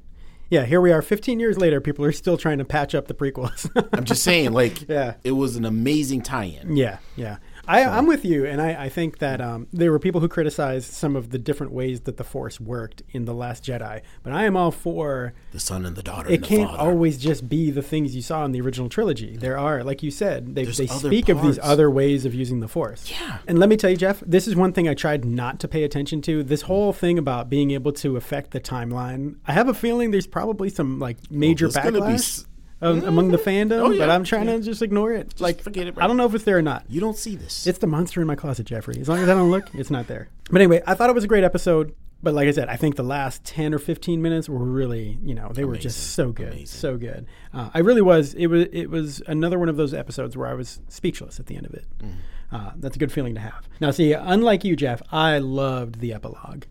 Yeah, 0.50 0.64
here 0.66 0.80
we 0.80 0.92
are 0.94 1.02
15 1.02 1.40
years 1.40 1.58
later 1.58 1.82
people 1.82 2.06
are 2.06 2.12
still 2.14 2.38
trying 2.38 2.58
to 2.60 2.66
patch 2.66 2.96
up 2.96 3.08
the 3.08 3.14
prequels. 3.14 3.70
I'm 3.94 4.06
just 4.06 4.24
saying, 4.24 4.54
like, 4.54 4.82
Yeah. 4.90 5.16
it 5.24 5.32
was 5.34 5.56
an 5.58 5.66
amazing 5.66 6.22
tie-in. 6.22 6.78
Yeah, 6.78 7.00
yeah. 7.18 7.38
I, 7.68 7.84
I'm 7.84 8.08
with 8.08 8.24
you, 8.24 8.46
and 8.46 8.62
I, 8.62 8.86
I 8.86 8.90
think 8.90 9.20
that 9.20 9.42
um, 9.42 9.68
there 9.74 9.92
were 9.92 10.00
people 10.00 10.22
who 10.22 10.30
criticized 10.30 10.94
some 10.94 11.16
of 11.16 11.32
the 11.32 11.38
different 11.38 11.74
ways 11.74 12.02
that 12.02 12.18
the 12.18 12.24
Force 12.24 12.60
worked 12.60 13.04
in 13.12 13.26
the 13.26 13.34
Last 13.34 13.66
Jedi, 13.66 14.02
but 14.24 14.32
I 14.34 14.46
am 14.46 14.56
all 14.56 14.72
for. 14.72 15.34
The 15.52 15.60
son 15.60 15.86
and 15.86 15.96
the 15.96 16.04
daughter. 16.04 16.30
It 16.30 16.36
and 16.36 16.44
the 16.44 16.48
can't 16.48 16.72
always 16.72 17.18
just 17.18 17.50
be 17.50 17.70
the 17.72 17.82
things 17.82 18.16
you 18.16 18.22
saw 18.22 18.46
in 18.46 18.54
the 18.54 18.62
original 18.62 18.88
trilogy. 18.88 19.36
There 19.36 19.58
are, 19.58 19.84
like 19.84 20.02
you 20.02 20.12
said, 20.12 20.56
they, 20.56 20.64
There's 20.64 20.78
they 20.78 20.88
speak 20.88 21.28
of 21.30 21.42
these 21.42 21.60
other 21.62 21.92
ways 21.92 22.26
of 22.26 22.34
using 22.34 22.62
the 22.62 22.68
Force. 22.68 23.12
Yeah. 23.12 23.40
And 23.48 23.60
let 23.60 23.70
me 23.70 23.76
tell 23.76 23.90
you, 23.90 23.98
Jeff, 23.98 24.22
this 24.26 24.48
is 24.48 24.56
one 24.56 24.72
thing 24.72 24.88
I 24.88 24.94
tried 24.94 25.26
not 25.26 25.60
to 25.60 25.68
pay 25.68 25.84
attention 25.84 26.22
to. 26.24 26.44
This 26.44 26.64
whole 26.64 26.94
thing 26.94 27.18
about 27.18 27.50
being 27.50 27.72
able 27.72 27.92
to 27.94 28.16
affect 28.16 28.52
the 28.52 28.62
timeline. 28.62 29.36
I 29.46 29.54
have 29.54 29.68
a 29.68 29.74
feeling 29.74 30.12
there's 30.12 30.28
probably 30.28 30.70
some 30.70 31.00
like 31.00 31.18
major 31.30 31.68
be 31.68 31.74
backlash 31.74 32.46
um, 32.82 33.04
among 33.04 33.32
the 33.32 33.38
fandom, 33.38 33.80
Oh, 33.82 33.90
yeah. 33.92 34.00
but 34.06 34.10
I'm 34.10 34.24
trying 34.24 34.46
to 34.48 34.60
just 34.60 34.82
ignore 34.82 35.14
it. 35.14 35.40
like, 35.42 35.62
forget 35.62 35.88
it, 35.88 35.96
bro. 35.96 36.04
I 36.04 36.08
don't 36.08 36.18
know 36.18 36.26
if 36.26 36.34
it's 36.36 36.44
there 36.44 36.58
or 36.58 36.62
not. 36.62 36.86
You 36.90 37.00
don't 37.02 37.18
see 37.18 37.36
this. 37.36 37.66
It's 37.68 37.80
the 37.80 37.88
monster 37.88 38.22
in 38.22 38.28
my 38.28 38.36
closet, 38.36 38.66
Jeffrey. 38.68 39.00
As 39.00 39.10
long 39.10 39.20
as 39.20 39.30
I 39.30 39.34
don't 39.34 39.50
look, 39.52 39.74
it's 39.74 39.90
not 39.90 40.08
there. 40.08 40.30
But 40.52 40.62
anyway, 40.62 40.82
I 40.86 40.94
thought 40.94 41.10
it 41.10 41.14
was 41.16 41.24
a 41.24 41.28
great 41.28 41.44
episode. 41.44 41.96
But 42.24 42.34
like 42.34 42.48
I 42.48 42.52
said, 42.52 42.68
I 42.68 42.78
think 42.78 42.96
the 42.96 43.04
last 43.04 43.44
10 43.46 43.76
or 43.76 43.78
15 43.78 44.24
minutes 44.24 44.50
were 44.50 44.58
really, 44.58 45.20
you 45.24 45.36
know, 45.36 45.52
they 45.54 45.66
were 45.66 45.78
just 45.78 46.14
so 46.16 46.32
good. 46.32 46.48
Amazing. 46.48 46.66
So 46.66 46.98
good. 46.98 47.28
Uh, 47.54 47.70
I 47.76 47.80
really 47.80 48.02
was. 48.02 48.34
It 48.34 48.48
was 48.48 48.66
it 48.74 48.88
was 48.90 49.22
another 49.28 49.60
one 49.60 49.70
of 49.70 49.78
those 49.78 49.94
episodes 49.94 50.36
where 50.36 50.48
I 50.48 50.56
was 50.56 50.80
speechless 50.88 51.40
at 51.40 51.46
the 51.46 51.56
end 51.56 51.68
of 51.68 51.76
it. 51.76 51.86
Mm. 52.00 52.14
Uh, 52.52 52.72
that's 52.78 52.96
a 52.96 53.00
good 53.00 53.12
feeling 53.12 53.36
to 53.36 53.42
have. 53.42 53.70
Now, 53.80 53.92
see, 53.92 54.14
unlike 54.14 54.64
you, 54.64 54.76
Jeff, 54.76 55.02
I 55.12 55.38
loved 55.38 56.00
the 56.00 56.12
epilogue. 56.14 56.64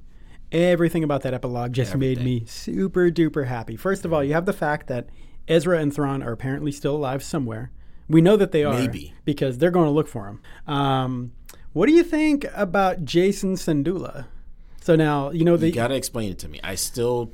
Everything 0.50 1.04
about 1.04 1.22
that 1.22 1.34
epilogue 1.34 1.72
just 1.72 1.94
made 1.94 2.20
me 2.22 2.44
super 2.46 3.10
duper 3.10 3.46
happy. 3.46 3.76
First 3.76 4.04
of 4.04 4.12
all, 4.12 4.24
you 4.24 4.32
have 4.32 4.46
the 4.46 4.52
fact 4.52 4.86
that 4.88 5.08
Ezra 5.48 5.78
and 5.78 5.94
Thrawn 5.94 6.22
are 6.22 6.32
apparently 6.32 6.72
still 6.72 6.96
alive 6.96 7.22
somewhere. 7.22 7.70
We 8.08 8.20
know 8.20 8.36
that 8.36 8.52
they 8.52 8.64
are 8.64 8.74
Maybe. 8.74 9.14
because 9.24 9.58
they're 9.58 9.70
going 9.70 9.86
to 9.86 9.90
look 9.92 10.08
for 10.08 10.26
him. 10.28 10.40
Um, 10.72 11.32
what 11.72 11.86
do 11.86 11.92
you 11.92 12.02
think 12.04 12.46
about 12.54 13.04
Jacen 13.04 13.52
Syndulla? 13.54 14.26
So 14.80 14.94
now 14.94 15.30
you 15.30 15.44
know 15.44 15.56
the 15.56 15.66
you 15.66 15.72
gotta 15.74 15.96
explain 15.96 16.30
it 16.30 16.38
to 16.38 16.48
me. 16.48 16.60
I 16.62 16.76
still, 16.76 17.32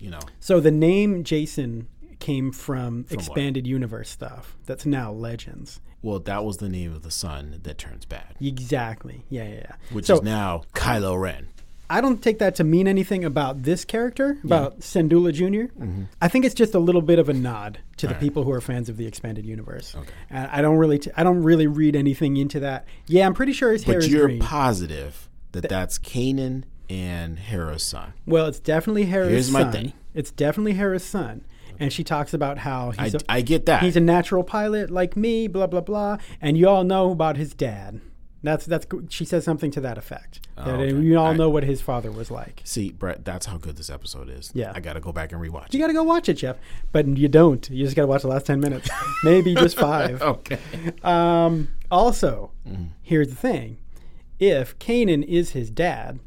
you 0.00 0.10
know, 0.10 0.18
so 0.40 0.58
the 0.58 0.72
name 0.72 1.22
Jason 1.22 1.86
came 2.18 2.50
from, 2.50 3.04
what? 3.04 3.12
expanded 3.12 3.66
universe 3.66 4.10
stuff. 4.10 4.56
That's 4.66 4.84
now 4.84 5.12
Legends. 5.12 5.80
well, 6.02 6.18
that 6.18 6.44
was 6.44 6.56
the 6.56 6.68
name 6.68 6.92
of 6.92 7.02
the 7.02 7.10
son 7.12 7.60
that 7.62 7.78
turns 7.78 8.04
bad, 8.06 8.34
Exactly. 8.40 9.24
Yeah, 9.30 9.44
yeah, 9.44 9.54
yeah. 9.54 9.72
which 9.92 10.06
so 10.06 10.16
is 10.16 10.22
now 10.22 10.62
Kylo 10.74 11.18
Ren. 11.20 11.46
I 11.90 12.00
don't 12.00 12.22
take 12.22 12.38
that 12.38 12.54
to 12.54 12.64
mean 12.64 12.86
anything 12.88 13.24
about 13.24 13.64
this 13.64 13.84
character, 13.84 14.38
about 14.44 14.80
Syndulla 14.80 15.32
junior 15.34 15.66
Mm-hmm. 15.78 16.04
I 16.22 16.28
think 16.28 16.44
it's 16.44 16.54
just 16.54 16.74
a 16.74 16.78
little 16.78 17.02
bit 17.02 17.18
of 17.18 17.28
a 17.28 17.32
nod 17.34 17.78
to 17.98 18.06
the 18.06 18.14
people 18.14 18.44
who 18.44 18.52
are 18.52 18.60
fans 18.60 18.88
of 18.88 18.96
the 18.96 19.06
expanded 19.06 19.44
universe. 19.44 19.94
Okay. 19.94 20.08
And 20.30 20.48
I 20.50 20.62
don't 20.62 20.76
really, 20.76 20.98
t- 21.00 21.10
I 21.16 21.22
don't 21.24 21.42
really 21.42 21.66
read 21.66 21.96
anything 21.96 22.36
into 22.36 22.60
that. 22.60 22.86
Yeah, 23.06 23.26
I'm 23.26 23.34
pretty 23.34 23.52
sure 23.52 23.72
his 23.72 23.82
hair 23.82 23.98
is. 23.98 24.06
But 24.06 24.10
you're 24.12 24.38
positive 24.38 25.28
that 25.52 25.68
that's 25.68 25.98
Kanan 25.98 26.62
and 26.88 27.38
Hera's 27.38 27.82
son. 27.82 28.12
well, 28.26 28.46
it's 28.46 28.60
definitely 28.60 29.04
Hera's 29.06 29.30
Here's 29.30 29.50
my 29.50 29.62
son. 29.62 29.72
thing. 29.72 29.92
It's 30.14 30.30
definitely 30.30 30.72
Hera's 30.74 31.04
son, 31.04 31.44
and 31.78 31.92
she 31.92 32.02
talks 32.04 32.34
about 32.34 32.58
how 32.58 32.90
he's 32.92 33.14
a, 33.14 33.20
I 33.28 33.42
get 33.42 33.66
that. 33.66 33.82
he's 33.82 33.96
a 33.96 34.00
natural 34.00 34.42
pilot 34.42 34.90
like 34.90 35.16
me, 35.16 35.46
blah 35.48 35.66
blah 35.68 35.80
blah, 35.82 36.18
and 36.40 36.56
you 36.58 36.68
all 36.68 36.82
know 36.84 37.10
about 37.12 37.36
his 37.36 37.54
dad. 37.54 38.00
That's 38.42 38.64
that's 38.64 38.86
she 39.10 39.24
says 39.26 39.44
something 39.44 39.70
to 39.72 39.80
that 39.82 39.98
effect. 39.98 40.48
that 40.56 40.66
Oh, 40.66 40.70
okay. 40.80 40.94
you 40.96 41.18
all 41.18 41.28
right. 41.28 41.36
know 41.36 41.50
what 41.50 41.62
his 41.62 41.82
father 41.82 42.10
was 42.10 42.30
like. 42.30 42.62
See, 42.64 42.90
Brett, 42.90 43.22
that's 43.24 43.44
how 43.46 43.58
good 43.58 43.76
this 43.76 43.90
episode 43.90 44.30
is. 44.30 44.50
Yeah. 44.54 44.72
I 44.74 44.80
got 44.80 44.94
to 44.94 45.00
go 45.00 45.12
back 45.12 45.32
and 45.32 45.40
rewatch. 45.42 45.74
You 45.74 45.78
got 45.80 45.88
to 45.88 45.92
go 45.92 46.02
watch 46.02 46.28
it, 46.30 46.34
Jeff. 46.34 46.56
But 46.90 47.06
you 47.18 47.28
don't. 47.28 47.68
You 47.68 47.84
just 47.84 47.94
got 47.96 48.02
to 48.02 48.08
watch 48.08 48.22
the 48.22 48.28
last 48.28 48.46
10 48.46 48.58
minutes. 48.60 48.88
Maybe 49.24 49.54
just 49.54 49.76
five. 49.78 50.22
Okay. 50.30 50.58
Um, 51.02 51.68
also, 51.90 52.50
Mm-hmm. 52.66 52.84
here's 53.02 53.28
the 53.28 53.34
thing 53.34 53.76
if 54.38 54.78
Kanan 54.78 55.22
is 55.24 55.50
his 55.50 55.70
dad, 55.70 56.18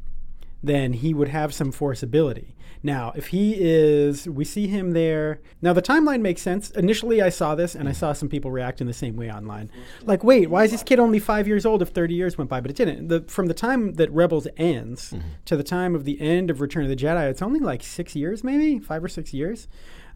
then 0.62 0.92
he 0.92 1.12
would 1.14 1.28
have 1.28 1.52
some 1.52 1.72
force 1.72 2.02
ability. 2.02 2.54
Now, 2.84 3.12
if 3.16 3.28
he 3.28 3.56
is, 3.58 4.28
we 4.28 4.44
see 4.44 4.66
him 4.66 4.92
there. 4.92 5.40
Now, 5.62 5.72
the 5.72 5.80
timeline 5.80 6.20
makes 6.20 6.42
sense. 6.42 6.70
Initially, 6.70 7.22
I 7.22 7.30
saw 7.30 7.54
this 7.54 7.74
and 7.74 7.88
I 7.88 7.92
saw 7.92 8.12
some 8.12 8.28
people 8.28 8.50
reacting 8.50 8.86
the 8.86 8.92
same 8.92 9.16
way 9.16 9.32
online. 9.32 9.70
Like, 10.02 10.22
wait, 10.22 10.50
why 10.50 10.64
is 10.64 10.70
this 10.70 10.82
kid 10.82 10.98
only 10.98 11.18
five 11.18 11.48
years 11.48 11.64
old 11.64 11.80
if 11.80 11.88
30 11.88 12.14
years 12.14 12.36
went 12.36 12.50
by? 12.50 12.60
But 12.60 12.70
it 12.70 12.76
didn't. 12.76 13.08
The, 13.08 13.22
from 13.22 13.46
the 13.46 13.54
time 13.54 13.94
that 13.94 14.10
Rebels 14.12 14.46
ends 14.58 15.14
to 15.46 15.56
the 15.56 15.62
time 15.62 15.94
of 15.94 16.04
the 16.04 16.20
end 16.20 16.50
of 16.50 16.60
Return 16.60 16.82
of 16.82 16.90
the 16.90 16.96
Jedi, 16.96 17.30
it's 17.30 17.40
only 17.40 17.58
like 17.58 17.82
six 17.82 18.14
years, 18.14 18.44
maybe 18.44 18.78
five 18.78 19.02
or 19.02 19.08
six 19.08 19.32
years. 19.32 19.66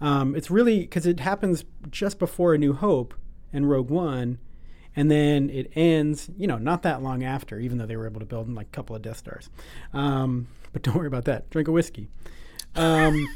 Um, 0.03 0.37
it's 0.37 0.51
really 0.51 0.81
because 0.81 1.07
it 1.07 1.21
happens 1.21 1.65
just 1.91 2.19
before 2.19 2.53
A 2.53 2.59
New 2.59 2.75
Hope 2.75 3.15
and 3.51 3.69
Rogue 3.69 3.89
One 3.89 4.39
and 4.95 5.11
then 5.11 5.49
it 5.49 5.71
ends, 5.77 6.29
you 6.37 6.49
know, 6.49 6.59
not 6.59 6.83
that 6.83 7.03
long 7.03 7.23
after, 7.23 7.61
even 7.61 7.79
though 7.79 7.87
they 7.87 7.97
were 7.97 8.07
able 8.07 8.19
to 8.19 8.27
build 8.27 8.53
like 8.53 8.67
a 8.67 8.71
couple 8.71 8.97
of 8.97 9.03
Death 9.03 9.19
Stars. 9.19 9.49
Um, 9.93 10.49
but 10.73 10.83
don't 10.83 10.97
worry 10.97 11.07
about 11.07 11.25
that. 11.27 11.49
Drink 11.51 11.69
a 11.69 11.73
whiskey. 11.73 12.09
Um, 12.79 13.29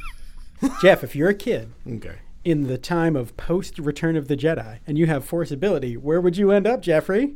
Jeff, 0.81 1.02
if 1.02 1.16
you're 1.16 1.28
a 1.31 1.35
kid 1.35 1.72
Okay. 1.87 2.16
in 2.44 2.68
the 2.68 2.78
time 2.78 3.16
of 3.16 3.37
post 3.37 3.78
Return 3.78 4.16
of 4.16 4.28
the 4.28 4.37
Jedi 4.37 4.78
and 4.87 4.96
you 4.96 5.07
have 5.07 5.24
Force 5.24 5.50
ability, 5.50 5.96
where 5.96 6.20
would 6.20 6.37
you 6.37 6.50
end 6.52 6.66
up, 6.66 6.81
Jeffrey? 6.83 7.35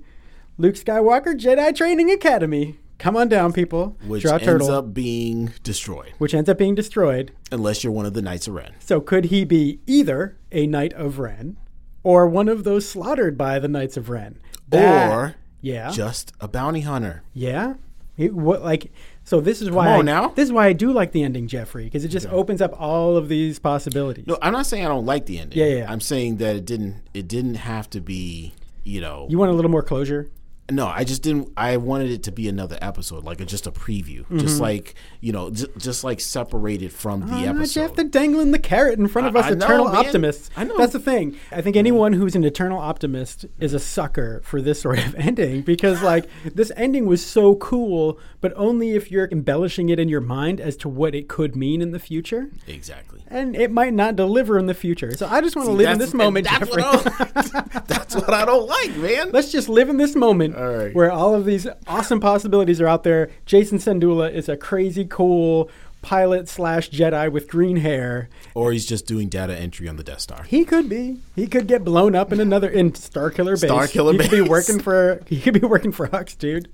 Luke 0.59 0.77
Skywalker 0.77 1.35
Jedi 1.39 1.75
Training 1.75 2.11
Academy. 2.11 2.79
Come 2.99 3.15
on 3.17 3.29
down, 3.29 3.53
people. 3.53 3.97
Which 4.07 4.23
Draw 4.23 4.35
ends 4.35 4.45
turtle. 4.47 4.71
up 4.71 4.95
being 4.95 5.53
destroyed, 5.63 6.15
which 6.19 6.33
ends 6.33 6.49
up 6.49 6.57
being 6.59 6.75
destroyed. 6.75 7.33
unless 7.53 7.85
you're 7.85 7.93
one 7.93 8.07
of 8.07 8.15
the 8.15 8.23
Knights 8.23 8.49
of 8.49 8.55
Ren. 8.55 8.73
So 8.79 9.01
could 9.01 9.27
he 9.27 9.45
be 9.45 9.81
either 9.87 10.37
a 10.51 10.67
Knight 10.67 10.95
of 10.95 11.19
Ren 11.19 11.57
or 12.03 12.27
one 12.27 12.49
of 12.49 12.65
those 12.65 12.89
slaughtered 12.89 13.37
by 13.37 13.59
the 13.59 13.69
Knights 13.69 13.97
of 13.99 14.09
Ren? 14.09 14.39
That- 14.69 15.11
Or 15.13 15.35
yeah, 15.61 15.91
just 15.91 16.33
a 16.41 16.49
bounty 16.49 16.81
hunter. 16.83 17.23
Yeah. 17.35 17.75
It, 18.17 18.33
what 18.33 18.63
like 18.65 18.91
so 19.27 19.41
this 19.41 19.61
is 19.61 19.73
why 19.73 19.89
I, 19.89 20.03
now. 20.03 20.29
this 20.29 20.45
is 20.45 20.53
why 20.53 20.67
I 20.67 20.73
do 20.73 20.93
like 20.93 21.11
the 21.11 21.25
ending 21.25 21.49
Jeffrey 21.49 21.85
because 21.85 22.05
it 22.05 22.09
just 22.09 22.29
opens 22.29 22.63
up 22.63 22.81
all 22.81 23.17
of 23.17 23.29
these 23.29 23.59
possibilities. 23.59 24.25
No, 24.25 24.39
I'm 24.41 24.53
not 24.53 24.67
saying 24.67 24.85
I 24.85 24.89
don't 24.89 25.05
like 25.05 25.27
the 25.27 25.41
ending. 25.41 25.59
Yeah, 25.59 25.67
yeah, 25.67 25.77
yeah. 25.79 25.93
I'm 25.93 26.01
saying 26.01 26.37
that 26.37 26.55
it 26.55 26.65
didn't. 26.65 27.03
It 27.13 27.27
didn't 27.27 27.57
have 27.57 27.91
to 27.91 28.01
be. 28.01 28.55
You 28.85 29.01
know. 29.01 29.27
You 29.29 29.37
want 29.37 29.51
a 29.51 29.55
little 29.55 29.71
more 29.71 29.83
closure? 29.83 30.31
No, 30.71 30.87
I 30.89 31.05
just 31.05 31.23
didn't. 31.23 31.53
I 31.57 31.77
wanted 31.77 32.11
it 32.11 32.25
to 32.25 32.33
be 32.33 32.49
another 32.49 32.77
episode, 32.83 33.23
like 33.25 33.41
a, 33.41 33.45
just 33.45 33.67
a 33.69 33.71
preview, 33.73 34.21
Mm-hmm. 34.23 34.39
just 34.39 34.61
like 34.61 34.95
you 35.21 35.33
know, 35.33 35.51
j- 35.51 35.67
just 35.79 36.03
like 36.03 36.19
separated 36.21 36.93
from 36.93 37.21
the 37.21 37.33
Ah, 37.47 37.51
episode. 37.51 37.81
Jeff, 37.81 37.95
they're 37.95 38.05
dangling 38.05 38.51
the 38.51 38.59
carrot 38.59 38.99
in 38.99 39.07
front 39.07 39.29
of 39.29 39.37
I- 39.37 39.41
us 39.41 39.45
I 39.47 39.51
know, 39.51 39.65
eternal 39.67 39.85
man. 39.87 39.95
optimists. 39.97 40.51
I 40.57 40.65
know. 40.65 40.77
That's 40.77 40.93
the 40.93 40.99
thing. 40.99 41.37
I 41.53 41.61
think 41.63 41.77
anyone 41.77 42.13
who's 42.15 42.35
an 42.35 42.43
eternal 42.45 42.79
optimist 42.81 43.47
is 43.61 43.75
a 43.75 43.79
sucker 43.79 44.41
for 44.45 44.61
this 44.61 44.81
sort 44.87 44.99
of 44.99 45.15
ending 45.15 45.63
because, 45.63 46.03
like, 46.03 46.29
this 46.45 46.73
ending 46.77 47.07
was 47.07 47.25
so 47.25 47.55
cool, 47.57 48.19
but 48.41 48.53
only 48.57 48.91
if 48.93 49.11
you're 49.11 49.29
embellishing 49.31 49.89
it 49.89 50.01
in 50.01 50.09
your 50.09 50.21
mind 50.21 50.61
as 50.61 50.77
to 50.79 50.89
what 50.89 51.15
it 51.15 51.29
could 51.29 51.55
mean 51.55 51.81
in 51.81 51.93
the 51.93 52.01
future. 52.01 52.51
exactly. 52.67 53.21
And 53.29 53.57
it 53.57 53.71
might 53.73 53.93
not 53.95 54.15
deliver 54.17 54.57
in 54.59 54.67
the 54.67 54.75
future. 54.75 55.13
So 55.17 55.27
I 55.27 55.41
just 55.41 55.57
want 55.57 55.67
to 55.69 55.73
live 55.73 55.91
in 55.91 55.99
this 55.99 56.15
moment, 56.15 56.47
and 56.51 56.61
Jeffrey. 56.61 56.83
What 56.83 57.05
that's 57.89 58.15
what 58.15 58.33
I 58.33 58.45
don't 58.45 58.67
like, 58.69 58.97
man. 58.97 59.31
Let's 59.33 59.51
just 59.53 59.69
live 59.69 59.89
in 59.89 59.97
this 59.97 60.15
moment 60.15 60.56
All 60.57 60.69
right. 60.75 60.95
where 60.95 61.13
all 61.13 61.35
of 61.35 61.45
these 61.45 61.67
awesome 61.87 62.19
possibilities 62.21 62.81
are 62.81 62.87
out 62.87 63.03
there. 63.05 63.31
Jacen 63.47 63.75
Syndulla 63.79 64.33
is 64.33 64.49
a 64.49 64.57
crazy 64.57 65.05
cool 65.05 65.69
pilot 66.03 66.49
slash 66.49 66.89
Jedi 66.91 67.31
with 67.33 67.49
green 67.49 67.77
hair. 67.79 68.29
Or 68.55 68.71
he's 68.73 68.87
just 68.87 69.07
doing 69.07 69.29
data 69.29 69.55
entry 69.57 69.89
on 69.89 69.97
the 69.97 70.05
Death 70.05 70.21
Star. 70.21 70.45
He 70.45 70.65
could 70.65 70.89
be. 70.89 71.19
He 71.35 71.47
could 71.49 71.67
get 71.67 71.85
blown 71.85 72.15
up 72.15 72.33
in 72.33 72.41
another 72.41 72.69
in 72.69 72.93
Starkiller 72.93 73.61
Base. 73.61 73.71
Starkiller 73.71 74.13
he 74.13 74.19
could 74.19 74.31
be 74.31 74.41
working 74.41 74.79
for. 74.79 75.21
He 75.29 75.41
could 75.41 75.55
be 75.55 75.67
working 75.67 75.91
for 75.93 76.07
Hux, 76.09 76.39
dude. 76.39 76.69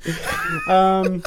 Um, 0.69 1.23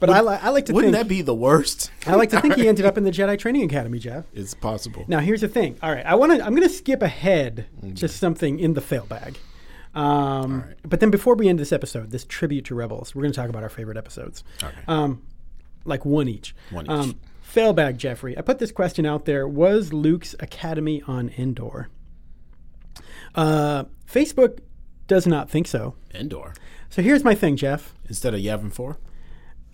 but 0.00 0.10
I, 0.10 0.20
li- 0.20 0.38
I 0.40 0.48
like 0.50 0.66
to 0.66 0.72
Wouldn't 0.72 0.94
think. 0.94 1.04
that 1.04 1.08
be 1.08 1.22
the 1.22 1.34
worst? 1.34 1.90
I 2.06 2.16
like 2.16 2.30
to 2.30 2.40
think 2.40 2.54
he 2.56 2.66
ended 2.66 2.84
up 2.86 2.98
in 2.98 3.04
the 3.04 3.10
Jedi 3.12 3.38
Training 3.38 3.62
Academy, 3.64 3.98
Jeff. 4.00 4.24
It's 4.34 4.54
possible. 4.54 5.04
Now 5.06 5.20
here's 5.20 5.42
the 5.42 5.48
thing. 5.48 5.76
All 5.82 5.92
right, 5.92 6.04
I 6.04 6.16
want 6.16 6.32
to. 6.36 6.44
I'm 6.44 6.54
going 6.56 6.66
to 6.68 6.74
skip 6.74 7.02
ahead 7.02 7.66
to 7.96 8.08
something 8.08 8.58
in 8.58 8.74
the 8.74 8.80
fail 8.80 9.06
bag. 9.06 9.38
Um, 9.94 10.64
But 10.86 11.00
then 11.00 11.10
before 11.10 11.34
we 11.34 11.48
end 11.48 11.58
this 11.58 11.72
episode, 11.72 12.10
this 12.10 12.24
tribute 12.24 12.64
to 12.66 12.74
Rebels, 12.74 13.14
we're 13.14 13.22
going 13.22 13.32
to 13.32 13.36
talk 13.40 13.48
about 13.50 13.62
our 13.62 13.68
favorite 13.68 13.96
episodes. 13.96 14.44
Okay. 14.62 14.80
Um, 14.86 15.22
like 15.84 16.04
one 16.04 16.28
each. 16.28 16.54
One 16.70 16.84
each. 16.86 16.90
Um, 16.90 17.20
fail 17.42 17.72
bag, 17.72 17.98
Jeffrey. 17.98 18.36
I 18.38 18.42
put 18.42 18.58
this 18.58 18.70
question 18.72 19.04
out 19.06 19.24
there: 19.24 19.48
Was 19.48 19.92
Luke's 19.92 20.34
academy 20.40 21.02
on 21.08 21.30
Endor? 21.36 21.88
Uh, 23.34 23.84
Facebook 24.10 24.58
does 25.06 25.26
not 25.26 25.50
think 25.50 25.66
so. 25.66 25.94
Endor 26.14 26.52
So 26.88 27.02
here's 27.02 27.24
my 27.24 27.34
thing, 27.34 27.56
Jeff. 27.56 27.94
instead 28.08 28.34
of 28.34 28.40
Yavin 28.40 28.72
Four. 28.72 28.98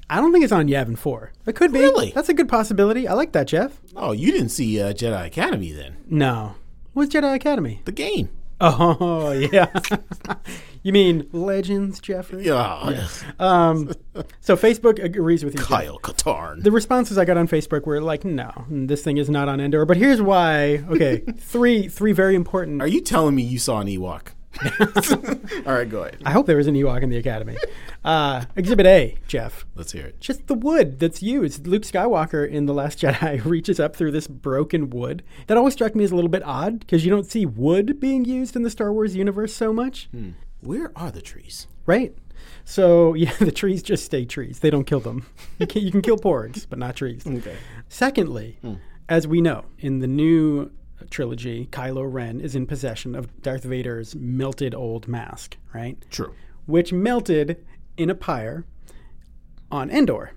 I 0.08 0.20
don't 0.20 0.32
think 0.32 0.44
it's 0.44 0.52
on 0.52 0.68
Yavin 0.68 0.96
Four. 0.96 1.32
It 1.46 1.56
could 1.56 1.72
be. 1.72 1.80
Really? 1.80 2.12
That's 2.12 2.28
a 2.28 2.34
good 2.34 2.48
possibility. 2.48 3.08
I 3.08 3.14
like 3.14 3.32
that, 3.32 3.48
Jeff. 3.48 3.80
Oh, 3.96 4.12
you 4.12 4.30
didn't 4.30 4.50
see 4.50 4.80
uh, 4.80 4.92
Jedi 4.92 5.26
Academy 5.26 5.72
then? 5.72 5.96
No. 6.08 6.54
What's 6.92 7.12
Jedi 7.14 7.34
Academy? 7.34 7.82
The 7.84 7.92
game. 7.92 8.28
Oh 8.60 9.32
yeah. 9.32 9.70
you 10.82 10.92
mean 10.92 11.28
Legends, 11.32 12.00
Jeffrey? 12.00 12.44
Yeah. 12.44 13.06
Um, 13.38 13.92
so 14.40 14.56
Facebook 14.56 15.02
agrees 15.02 15.44
with 15.44 15.54
you. 15.54 15.58
Jeff. 15.60 15.68
Kyle 15.68 15.98
Katarn. 15.98 16.62
The 16.62 16.70
responses 16.70 17.18
I 17.18 17.24
got 17.24 17.36
on 17.36 17.48
Facebook 17.48 17.84
were 17.86 18.00
like, 18.00 18.24
"No, 18.24 18.50
this 18.70 19.02
thing 19.02 19.18
is 19.18 19.28
not 19.28 19.48
on 19.48 19.60
Endor." 19.60 19.84
But 19.84 19.98
here's 19.98 20.22
why. 20.22 20.84
Okay, 20.88 21.18
three 21.38 21.88
three 21.88 22.12
very 22.12 22.34
important. 22.34 22.80
Are 22.80 22.88
you 22.88 23.00
telling 23.00 23.34
me 23.34 23.42
you 23.42 23.58
saw 23.58 23.80
an 23.80 23.88
Ewok? 23.88 24.28
All 25.66 25.72
right, 25.74 25.88
go 25.88 26.02
ahead. 26.02 26.18
I 26.24 26.30
hope 26.30 26.46
there 26.46 26.56
was 26.56 26.66
an 26.66 26.74
Ewok 26.74 27.02
in 27.02 27.10
the 27.10 27.16
Academy. 27.18 27.56
Uh, 28.04 28.44
exhibit 28.56 28.86
A, 28.86 29.16
Jeff. 29.28 29.66
Let's 29.74 29.92
hear 29.92 30.06
it. 30.06 30.20
Just 30.20 30.46
the 30.46 30.54
wood 30.54 30.98
that's 30.98 31.22
used. 31.22 31.66
Luke 31.66 31.82
Skywalker 31.82 32.48
in 32.48 32.66
The 32.66 32.74
Last 32.74 33.00
Jedi 33.00 33.44
reaches 33.46 33.78
up 33.80 33.96
through 33.96 34.12
this 34.12 34.26
broken 34.26 34.90
wood. 34.90 35.22
That 35.46 35.56
always 35.56 35.74
struck 35.74 35.94
me 35.94 36.04
as 36.04 36.12
a 36.12 36.14
little 36.14 36.30
bit 36.30 36.42
odd 36.44 36.80
because 36.80 37.04
you 37.04 37.10
don't 37.10 37.26
see 37.30 37.46
wood 37.46 38.00
being 38.00 38.24
used 38.24 38.56
in 38.56 38.62
the 38.62 38.70
Star 38.70 38.92
Wars 38.92 39.14
universe 39.16 39.54
so 39.54 39.72
much, 39.72 40.08
Where 40.60 40.92
are 40.96 41.10
the 41.10 41.22
trees? 41.22 41.66
right? 41.86 42.14
So, 42.64 43.14
yeah, 43.14 43.32
the 43.38 43.52
trees 43.52 43.82
just 43.82 44.04
stay 44.04 44.24
trees. 44.24 44.58
They 44.60 44.70
don't 44.70 44.84
kill 44.84 45.00
them. 45.00 45.26
You 45.58 45.66
can, 45.66 45.82
you 45.82 45.90
can 45.90 46.02
kill 46.02 46.16
porgs, 46.16 46.66
but 46.68 46.78
not 46.78 46.96
trees. 46.96 47.26
Okay. 47.26 47.56
Secondly, 47.88 48.58
as 49.08 49.26
we 49.26 49.40
know, 49.40 49.64
in 49.78 50.00
the 50.00 50.06
new 50.06 50.70
trilogy, 51.10 51.66
Kylo 51.70 52.10
Ren 52.10 52.40
is 52.40 52.54
in 52.54 52.66
possession 52.66 53.14
of 53.14 53.42
Darth 53.42 53.64
Vader's 53.64 54.14
melted 54.14 54.74
old 54.74 55.08
mask, 55.08 55.56
right? 55.74 55.98
True. 56.10 56.34
Which 56.66 56.92
melted 56.92 57.64
in 57.96 58.10
a 58.10 58.14
pyre 58.14 58.64
on 59.70 59.90
Endor. 59.90 60.32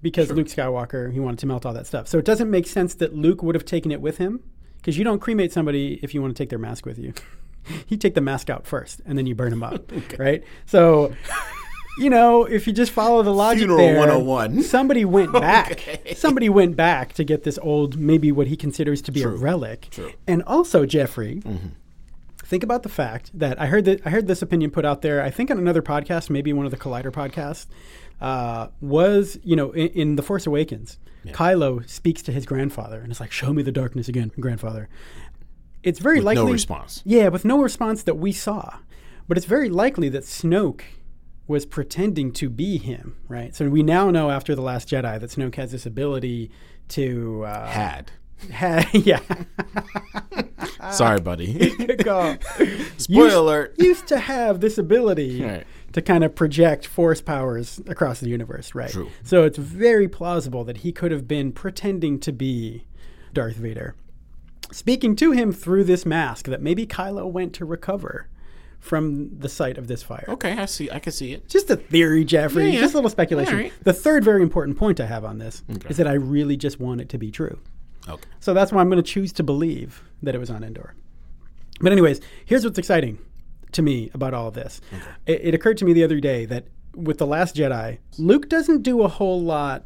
Because 0.00 0.30
Luke 0.30 0.46
Skywalker, 0.46 1.12
he 1.12 1.18
wanted 1.18 1.40
to 1.40 1.46
melt 1.46 1.66
all 1.66 1.72
that 1.74 1.86
stuff. 1.86 2.06
So 2.06 2.18
it 2.18 2.24
doesn't 2.24 2.50
make 2.50 2.66
sense 2.66 2.94
that 2.94 3.14
Luke 3.14 3.42
would 3.42 3.54
have 3.54 3.64
taken 3.64 3.90
it 3.90 4.00
with 4.00 4.18
him. 4.18 4.40
Because 4.76 4.96
you 4.96 5.04
don't 5.04 5.18
cremate 5.18 5.52
somebody 5.52 5.98
if 6.02 6.14
you 6.14 6.22
want 6.22 6.36
to 6.36 6.40
take 6.40 6.50
their 6.50 6.58
mask 6.58 6.86
with 6.86 6.98
you. 6.98 7.12
you 7.88 7.96
take 7.96 8.14
the 8.14 8.20
mask 8.20 8.48
out 8.48 8.66
first, 8.66 9.00
and 9.04 9.18
then 9.18 9.26
you 9.26 9.34
burn 9.34 9.50
them 9.50 9.62
up, 9.62 9.90
right? 10.18 10.44
So, 10.66 11.14
you 11.98 12.10
know, 12.10 12.44
if 12.44 12.66
you 12.66 12.72
just 12.72 12.92
follow 12.92 13.22
the 13.22 13.32
logic 13.32 13.60
Funeral 13.60 13.78
there, 13.78 13.98
101. 13.98 14.62
somebody 14.62 15.04
went 15.04 15.32
back. 15.32 15.72
Okay. 15.72 16.14
Somebody 16.14 16.48
went 16.48 16.76
back 16.76 17.12
to 17.14 17.24
get 17.24 17.44
this 17.44 17.58
old, 17.60 17.98
maybe 17.98 18.32
what 18.32 18.46
he 18.46 18.56
considers 18.56 19.02
to 19.02 19.12
be 19.12 19.22
a 19.22 19.28
relic. 19.28 19.88
True. 19.90 20.12
And 20.26 20.42
also, 20.44 20.86
Jeffrey, 20.86 21.42
think 22.48 22.62
about 22.62 22.82
the 22.82 22.88
fact 22.88 23.30
that 23.38 23.60
I 23.60 23.66
heard 23.66 23.84
that 23.84 24.06
I 24.06 24.10
heard 24.10 24.26
this 24.26 24.42
opinion 24.42 24.70
put 24.70 24.84
out 24.84 25.02
there. 25.02 25.22
I 25.22 25.30
think 25.30 25.50
on 25.50 25.58
another 25.58 25.82
podcast, 25.82 26.30
maybe 26.30 26.52
one 26.52 26.64
of 26.64 26.70
the 26.70 26.78
Collider 26.78 27.12
podcasts, 27.12 27.66
uh, 28.20 28.68
was 28.80 29.38
you 29.42 29.56
know 29.56 29.72
in, 29.72 29.88
in 29.88 30.16
the 30.16 30.22
Force 30.22 30.46
Awakens, 30.46 30.98
Kylo 31.26 31.88
speaks 31.88 32.22
to 32.22 32.32
his 32.32 32.46
grandfather 32.46 33.00
and 33.00 33.10
it's 33.10 33.20
like, 33.20 33.32
"Show 33.32 33.52
me 33.52 33.62
the 33.62 33.72
darkness 33.72 34.08
again, 34.08 34.32
grandfather." 34.40 34.88
It's 35.82 36.00
very 36.00 36.16
With 36.16 36.24
likely 36.24 36.44
no 36.44 36.52
response. 36.52 37.02
Yeah, 37.04 37.28
with 37.28 37.44
no 37.44 37.60
response 37.60 38.02
that 38.02 38.16
we 38.16 38.32
saw, 38.32 38.78
but 39.28 39.36
it's 39.36 39.46
very 39.46 39.68
likely 39.68 40.08
that 40.08 40.24
Snoke 40.24 40.82
was 41.48 41.66
pretending 41.66 42.30
to 42.34 42.48
be 42.50 42.78
him, 42.78 43.16
right? 43.26 43.56
So 43.56 43.68
we 43.68 43.82
now 43.82 44.10
know 44.10 44.30
after 44.30 44.54
the 44.54 44.62
Last 44.62 44.88
Jedi 44.88 45.18
that 45.18 45.30
Snoke 45.30 45.56
has 45.56 45.72
this 45.72 45.86
ability 45.86 46.50
to 46.88 47.44
uh, 47.44 47.66
Had. 47.66 48.12
ha- 48.52 48.88
yeah. 48.92 49.20
Sorry, 50.92 51.20
buddy. 51.20 51.70
Spoiler 52.96 53.24
used, 53.24 53.36
alert. 53.36 53.74
used 53.78 54.06
to 54.08 54.18
have 54.18 54.60
this 54.60 54.78
ability 54.78 55.42
Right. 55.42 55.66
to 55.92 56.02
kind 56.02 56.22
of 56.24 56.34
project 56.34 56.86
force 56.86 57.20
powers 57.20 57.80
across 57.86 58.20
the 58.20 58.28
universe, 58.28 58.74
right? 58.74 58.90
True. 58.90 59.10
So 59.22 59.44
it's 59.44 59.58
very 59.58 60.06
plausible 60.08 60.64
that 60.64 60.78
he 60.78 60.92
could 60.92 61.10
have 61.12 61.26
been 61.26 61.52
pretending 61.52 62.20
to 62.20 62.32
be 62.32 62.84
Darth 63.32 63.56
Vader, 63.56 63.94
speaking 64.70 65.16
to 65.16 65.32
him 65.32 65.52
through 65.52 65.84
this 65.84 66.04
mask 66.06 66.46
that 66.46 66.60
maybe 66.62 66.86
Kylo 66.86 67.30
went 67.30 67.52
to 67.54 67.64
recover 67.64 68.28
from 68.80 69.38
the 69.38 69.48
site 69.48 69.76
of 69.78 69.88
this 69.88 70.02
fire. 70.02 70.24
Okay, 70.28 70.52
I 70.52 70.66
see. 70.66 70.90
I 70.90 70.98
can 70.98 71.12
see 71.12 71.32
it. 71.32 71.48
Just 71.48 71.68
a 71.70 71.76
theory, 71.76 72.24
Jeffrey. 72.24 72.66
Yeah, 72.66 72.74
yeah. 72.74 72.80
Just 72.80 72.94
a 72.94 72.96
little 72.98 73.10
speculation. 73.10 73.56
Right. 73.56 73.72
The 73.82 73.92
third 73.92 74.24
very 74.24 74.42
important 74.42 74.78
point 74.78 75.00
I 75.00 75.06
have 75.06 75.24
on 75.24 75.38
this 75.38 75.62
Okay. 75.70 75.88
is 75.88 75.96
that 75.96 76.06
I 76.06 76.12
really 76.14 76.56
just 76.56 76.78
want 76.80 77.00
it 77.00 77.08
to 77.10 77.18
be 77.18 77.30
true. 77.30 77.58
Okay. 78.08 78.24
So 78.40 78.54
that's 78.54 78.72
why 78.72 78.80
I'm 78.80 78.88
going 78.88 79.02
to 79.02 79.08
choose 79.10 79.32
to 79.34 79.42
believe 79.42 80.02
that 80.22 80.34
it 80.34 80.38
was 80.38 80.50
on 80.50 80.62
Endor. 80.64 80.94
But, 81.80 81.92
anyways, 81.92 82.20
here's 82.44 82.64
what's 82.64 82.78
exciting 82.78 83.18
to 83.72 83.82
me 83.82 84.10
about 84.14 84.32
all 84.34 84.48
of 84.48 84.54
this. 84.54 84.80
It, 85.26 85.40
it 85.44 85.54
occurred 85.54 85.76
to 85.78 85.84
me 85.84 85.92
the 85.92 86.02
other 86.04 86.20
day 86.20 86.44
that 86.46 86.66
with 86.94 87.18
The 87.18 87.26
Last 87.26 87.54
Jedi, 87.54 87.98
Luke 88.16 88.48
doesn't 88.48 88.82
do 88.82 89.02
a 89.02 89.08
whole 89.08 89.40
lot 89.42 89.84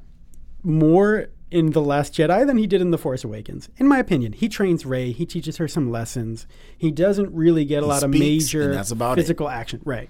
more 0.62 1.28
in 1.52 1.70
The 1.72 1.80
Last 1.82 2.14
Jedi 2.14 2.46
than 2.46 2.56
he 2.58 2.66
did 2.66 2.80
in 2.80 2.90
The 2.90 2.98
Force 2.98 3.24
Awakens. 3.24 3.68
In 3.76 3.86
my 3.86 3.98
opinion, 3.98 4.32
he 4.32 4.48
trains 4.48 4.84
Rey, 4.86 5.12
he 5.12 5.26
teaches 5.26 5.58
her 5.58 5.68
some 5.68 5.90
lessons. 5.90 6.46
He 6.76 6.90
doesn't 6.90 7.32
really 7.34 7.64
get 7.64 7.82
a 7.82 7.86
lot 7.86 8.02
of 8.02 8.10
major 8.10 8.72
about 8.90 9.18
it. 9.18 9.22
physical 9.22 9.48
action. 9.48 9.80
Right. 9.84 10.08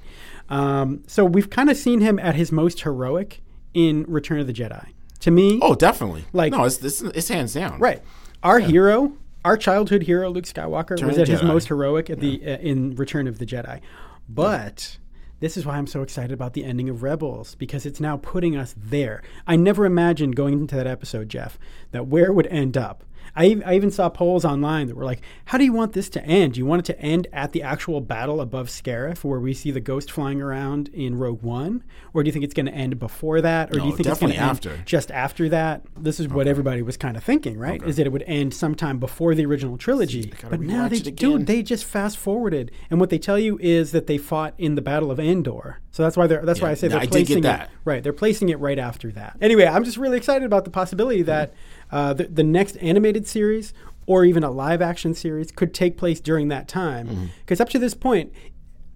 Um, 0.49 1.03
so 1.07 1.25
we've 1.25 1.51
kind 1.51 1.71
of 1.71 1.77
seen 1.77 2.01
him 2.01 2.19
at 2.19 2.35
his 2.35 2.53
most 2.53 2.81
heroic 2.83 3.41
in 3.75 4.05
Return 4.09 4.39
of 4.41 4.47
the 4.47 4.53
Jedi. 4.53 4.89
To 5.21 5.31
me, 5.31 5.59
Oh, 5.63 5.75
definitely. 5.75 6.25
Like- 6.33 6.53
no, 6.53 6.65
it's 6.65 6.83
it's, 6.83 7.01
it's 7.03 7.29
hands 7.29 7.55
down. 7.55 7.79
Right. 7.79 8.03
Our 8.43 8.59
hero, 8.59 9.13
our 9.45 9.57
childhood 9.57 10.03
hero, 10.03 10.29
Luke 10.31 10.45
Skywalker, 10.45 10.91
Return 10.91 11.09
was 11.09 11.19
at 11.19 11.29
his 11.29 11.43
most 11.43 11.69
heroic 11.69 12.11
at 12.11 12.21
the 12.21 12.43
uh, 12.45 12.57
in 12.59 12.95
Return 12.97 13.27
of 13.29 13.39
the 13.39 13.47
Jedi. 13.47 13.81
But 14.29 14.99
this 15.43 15.57
is 15.57 15.67
why 15.67 15.77
I'm 15.77 15.89
so 15.89 16.03
excited 16.03 16.31
about 16.31 16.53
the 16.53 16.65
ending 16.65 16.89
of 16.89 17.03
Rebels 17.03 17.57
because 17.57 17.85
it's 17.85 17.99
now 17.99 18.17
putting 18.17 18.57
us 18.57 18.77
there. 18.79 19.23
I 19.45 19.57
never 19.57 19.85
imagined 19.85 20.37
going 20.37 20.55
into 20.55 20.77
that 20.77 20.87
episode, 20.87 21.29
Jeff, 21.29 21.59
that 21.91 22.07
where 22.07 22.27
it 22.27 22.35
would 22.35 22.47
end 22.47 22.77
up. 22.77 23.03
I, 23.35 23.61
I 23.65 23.75
even 23.77 23.91
saw 23.91 24.09
polls 24.09 24.45
online 24.45 24.89
that 24.89 24.97
were 24.97 25.05
like, 25.05 25.23
"How 25.47 25.59
do 25.59 25.65
you 25.65 25.73
want 25.73 25.93
this 25.93 26.09
to 26.11 26.25
end? 26.25 26.55
Do 26.55 26.61
you 26.61 26.67
want 26.67 26.81
it 26.81 26.93
to 26.93 27.01
end 27.01 27.29
at 27.33 27.53
the 27.53 27.63
actual 27.63 28.01
battle 28.01 28.41
above 28.41 28.69
Scarif, 28.69 29.25
where 29.25 29.41
we 29.41 29.55
see 29.55 29.71
the 29.71 29.81
ghost 29.81 30.11
flying 30.11 30.43
around 30.43 30.89
in 30.89 31.19
Rogue 31.19 31.43
One, 31.43 31.83
or 32.13 32.23
do 32.23 32.29
you 32.29 32.33
think 32.33 32.45
it's 32.45 32.55
going 32.55 32.67
to 32.67 32.75
end 32.75 32.99
before 32.99 33.41
that, 33.41 33.71
or 33.71 33.81
do 33.81 33.87
you 33.87 33.97
think 33.97 34.09
it's 34.09 34.21
going 34.21 34.33
to 34.33 34.39
end 34.39 34.51
after. 34.51 34.77
just 34.85 35.11
after 35.11 35.49
that. 35.49 35.83
This 35.97 36.21
is 36.21 36.29
what 36.29 36.47
everybody 36.47 36.83
was 36.83 36.97
kind 36.97 37.17
of 37.17 37.25
thinking, 37.25 37.59
right? 37.59 37.83
Is 37.83 37.97
that 37.97 38.07
it 38.07 38.11
would 38.11 38.25
end 38.25 38.53
sometime 38.55 38.99
before 38.99 39.35
the 39.35 39.47
original 39.47 39.79
trilogy. 39.79 40.33
But 40.49 40.61
now 40.61 40.89
they 40.89 41.01
dude, 41.01 41.47
they 41.47 41.63
just 41.63 41.85
fast 41.85 42.19
forwarded, 42.19 42.71
and 42.91 43.01
what 43.01 43.11
they 43.11 43.19
tell 43.19 43.39
you 43.39 43.59
is 43.61 43.93
that 43.93 44.07
they 44.07 44.19
fought 44.19 44.55
in 44.59 44.75
the 44.75 44.83
Battle 44.83 45.11
of 45.11 45.19
Endor. 45.19 45.81
So 45.91 46.03
that's 46.03 46.17
why 46.17 46.27
they're 46.27 46.45
that's 46.45 46.61
why 46.61 46.71
I 46.71 46.75
say 46.75 46.89
they're 46.89 46.99
I 46.99 47.07
placing 47.07 47.45
it 47.45 47.69
right. 47.85 48.03
They're 48.03 48.13
placing 48.15 48.49
it 48.49 48.59
right 48.59 48.79
after 48.79 49.13
that. 49.13 49.37
Anyway, 49.41 49.67
I'm 49.67 49.85
just 49.85 49.99
really 49.99 50.17
excited 50.17 50.45
about 50.45 50.65
the 50.65 50.71
possibility 50.71 51.23
that 51.23 51.53
uh, 51.93 52.15
the, 52.15 52.25
the 52.25 52.43
next 52.43 52.77
animated 52.77 53.27
series 53.27 53.73
or 54.07 54.25
even 54.25 54.43
a 54.43 54.51
live 54.51 54.83
action 54.83 55.15
series 55.15 55.53
could 55.53 55.73
take 55.73 55.97
place 55.97 56.21
during 56.21 56.49
that 56.49 56.67
time. 56.67 57.07
Mm-hmm. 57.07 57.27
Because 57.41 57.61
up 57.61 57.69
to 57.69 57.79
this 57.79 57.95
point, 57.95 58.33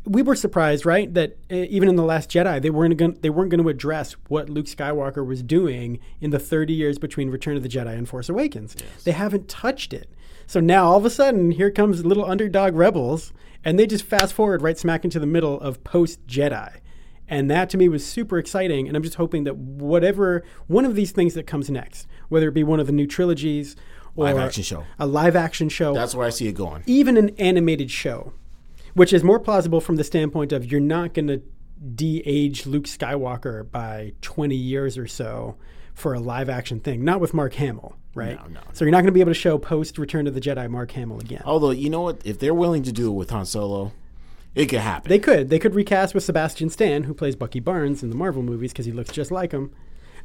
we 0.05 0.23
were 0.23 0.35
surprised, 0.35 0.87
right, 0.87 1.13
that 1.15 1.37
uh, 1.51 1.55
even 1.55 1.89
in 1.89 1.97
the 1.97 2.03
Last 2.03 2.31
Jedi, 2.31 2.61
they 2.63 2.71
weren't 2.71 2.97
going 2.97 3.19
they 3.21 3.31
weren't 3.31 3.51
going 3.51 3.63
to 3.63 3.69
address 3.69 4.13
what 4.29 4.49
Luke 4.49 4.67
Skywalker 4.67 5.27
was 5.27 5.43
doing 5.43 5.99
in 6.21 6.31
the 6.31 6.39
30 6.39 6.73
years 6.73 6.99
between 6.99 7.31
Return 7.31 7.57
of 7.57 7.63
the 7.63 7.69
Jedi 7.69 7.97
and 7.97 8.09
Force 8.09 8.29
Awakens. 8.29 8.77
They 9.05 9.13
haven't 9.13 9.49
touched 9.49 9.93
it. 9.93 10.11
So 10.47 10.61
now 10.61 10.87
all 10.87 10.97
of 10.97 11.05
a 11.05 11.11
sudden, 11.11 11.51
here 11.51 11.73
comes 11.73 12.05
little 12.05 12.25
underdog 12.25 12.77
rebels, 12.77 13.33
and 13.65 13.79
they 13.79 13.87
just 13.87 14.05
fast 14.05 14.33
forward 14.33 14.63
right 14.63 14.79
smack 14.79 15.05
into 15.05 15.19
the 15.19 15.27
middle 15.27 15.61
of 15.61 15.83
post 15.83 16.25
Jedi. 16.27 16.81
And 17.29 17.51
that 17.51 17.69
to 17.71 17.77
me 17.77 17.89
was 17.89 18.05
super 18.07 18.39
exciting. 18.39 18.87
And 18.89 18.97
I'm 18.97 19.03
just 19.03 19.17
hoping 19.17 19.45
that 19.45 19.57
whatever 19.57 20.45
one 20.67 20.85
of 20.85 20.95
these 20.95 21.11
things 21.12 21.35
that 21.35 21.47
comes 21.47 21.69
next, 21.71 22.07
whether 22.29 22.49
it 22.49 22.53
be 22.55 22.62
one 22.65 22.79
of 22.81 22.87
the 22.87 22.93
new 22.93 23.07
trilogies 23.07 23.75
or 24.15 24.25
Live 24.25 24.39
action 24.39 24.62
show. 24.62 24.85
a 24.99 25.07
live 25.07 25.37
action 25.37 25.69
show, 25.69 25.93
That's 25.95 26.15
where 26.15 26.27
I 26.27 26.31
see 26.31 26.47
it 26.49 26.53
going. 26.55 26.83
even 26.87 27.17
an 27.17 27.31
animated 27.39 27.91
show, 27.91 28.33
which 28.95 29.12
is 29.12 29.23
more 29.23 29.39
plausible 29.41 29.81
from 29.81 29.97
the 29.97 30.05
standpoint 30.05 30.53
of 30.53 30.71
you're 30.71 30.81
not 30.81 31.12
going 31.15 31.27
to 31.27 31.43
de-age 31.95 32.65
Luke 32.67 32.85
Skywalker 32.85 33.71
by 33.71 34.12
20 34.23 34.55
years 34.57 34.97
or 34.97 35.07
so 35.07 35.57
for 35.95 36.15
a 36.15 36.21
live 36.21 36.49
action 36.49 36.81
thing. 36.81 37.05
Not 37.05 37.21
with 37.21 37.35
Mark 37.35 37.55
Hamill, 37.55 37.97
right? 38.15 38.37
No, 38.49 38.55
no, 38.55 38.61
So 38.73 38.85
you're 38.85 38.93
not 38.93 38.99
going 38.99 39.07
to 39.09 39.12
be 39.12 39.21
able 39.21 39.31
to 39.33 39.39
show 39.39 39.59
post 39.59 39.99
Return 39.99 40.27
of 40.27 40.35
the 40.35 40.41
Jedi 40.41 40.69
Mark 40.71 40.93
Hamill 40.93 41.21
again. 41.21 41.43
Although 41.45 41.71
you 41.73 41.91
know 41.91 42.01
what, 42.03 42.21
if 42.25 42.39
they're 42.39 42.55
willing 42.55 42.83
to 42.85 42.93
do 42.93 43.09
it 43.11 43.15
with 43.15 43.31
Han 43.31 43.45
Solo, 43.47 43.93
it 44.57 44.66
could 44.66 44.81
happen. 44.81 45.09
They 45.09 45.21
could. 45.21 45.49
They 45.51 45.61
could 45.61 45.75
recast 45.77 46.14
with 46.14 46.25
Sebastian 46.25 46.71
Stan, 46.71 47.05
who 47.05 47.14
plays 47.14 47.37
Bucky 47.37 47.61
Barnes 47.61 48.03
in 48.03 48.11
the 48.11 48.16
Marvel 48.16 48.42
movies, 48.42 48.73
because 48.73 48.87
he 48.87 48.92
looks 48.92 49.11
just 49.12 49.31
like 49.31 49.53
him. 49.53 49.71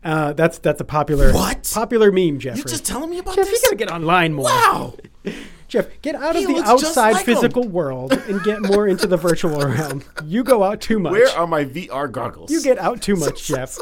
Uh, 0.04 0.34
that's 0.34 0.58
that's 0.58 0.82
a 0.82 0.84
popular 0.84 1.32
What? 1.32 1.70
popular 1.72 2.12
meme, 2.12 2.40
Jeffrey. 2.40 2.58
You're 2.60 2.66
just 2.66 2.86
telling 2.86 3.12
me 3.12 3.20
about 3.20 3.36
Jeff, 3.36 3.46
you 3.46 3.52
this? 3.52 3.62
gotta 3.62 3.76
get 3.76 3.92
online 3.92 4.34
more. 4.34 4.46
wow. 4.46 4.96
Jeff, 5.68 5.88
get 6.02 6.16
out 6.16 6.36
He 6.36 6.44
of 6.44 6.50
the 6.56 6.64
outside 6.64 7.12
like 7.12 7.28
him. 7.28 7.36
physical 7.36 7.68
world 7.68 8.12
and 8.14 8.44
get 8.44 8.62
more 8.62 8.88
into 8.88 9.06
the 9.08 9.16
virtual 9.16 9.62
realm. 9.70 10.04
You 10.26 10.44
go 10.44 10.64
out 10.64 10.82
too 10.82 10.98
much. 11.00 11.12
Where 11.12 11.30
are 11.30 11.46
my 11.48 11.64
VR 11.66 12.12
goggles? 12.12 12.52
you 12.52 12.62
get 12.64 12.78
out 12.80 13.02
too 13.02 13.16
much, 13.26 13.46
Jeff. 13.48 13.78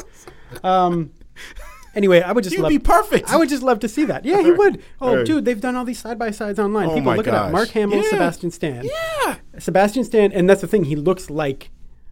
Um. 0.62 1.10
Anyway, 1.94 2.20
I 2.20 2.32
would 2.32 2.44
just 2.44 2.54
You'd 2.54 2.62
love. 2.62 2.70
be 2.70 2.78
perfect. 2.78 3.30
I 3.30 3.36
would 3.36 3.48
just 3.48 3.62
love 3.62 3.80
to 3.80 3.88
see 3.88 4.04
that. 4.04 4.24
Yeah, 4.24 4.40
he 4.42 4.52
would. 4.52 4.82
Oh, 5.00 5.24
dude, 5.24 5.44
they've 5.44 5.60
done 5.60 5.74
all 5.76 5.84
these 5.84 5.98
side 5.98 6.18
by 6.18 6.30
sides 6.30 6.58
online. 6.58 6.86
Oh 6.86 6.94
People 6.94 7.02
my 7.10 7.16
look 7.16 7.26
it 7.26 7.34
up. 7.34 7.46
gosh. 7.46 7.52
Mark 7.52 7.68
Hamill, 7.70 7.98
Yeah. 8.02 8.10
Sebastian 8.10 8.50
Stan. 8.52 8.84
Yeah. 8.84 9.36
Sebastian 9.58 10.04
Stan, 10.04 10.32
and 10.32 10.48
that's 10.48 10.60
the 10.60 10.66
thing. 10.68 10.84
He 10.84 10.94
looks 10.96 11.28
like 11.30 11.70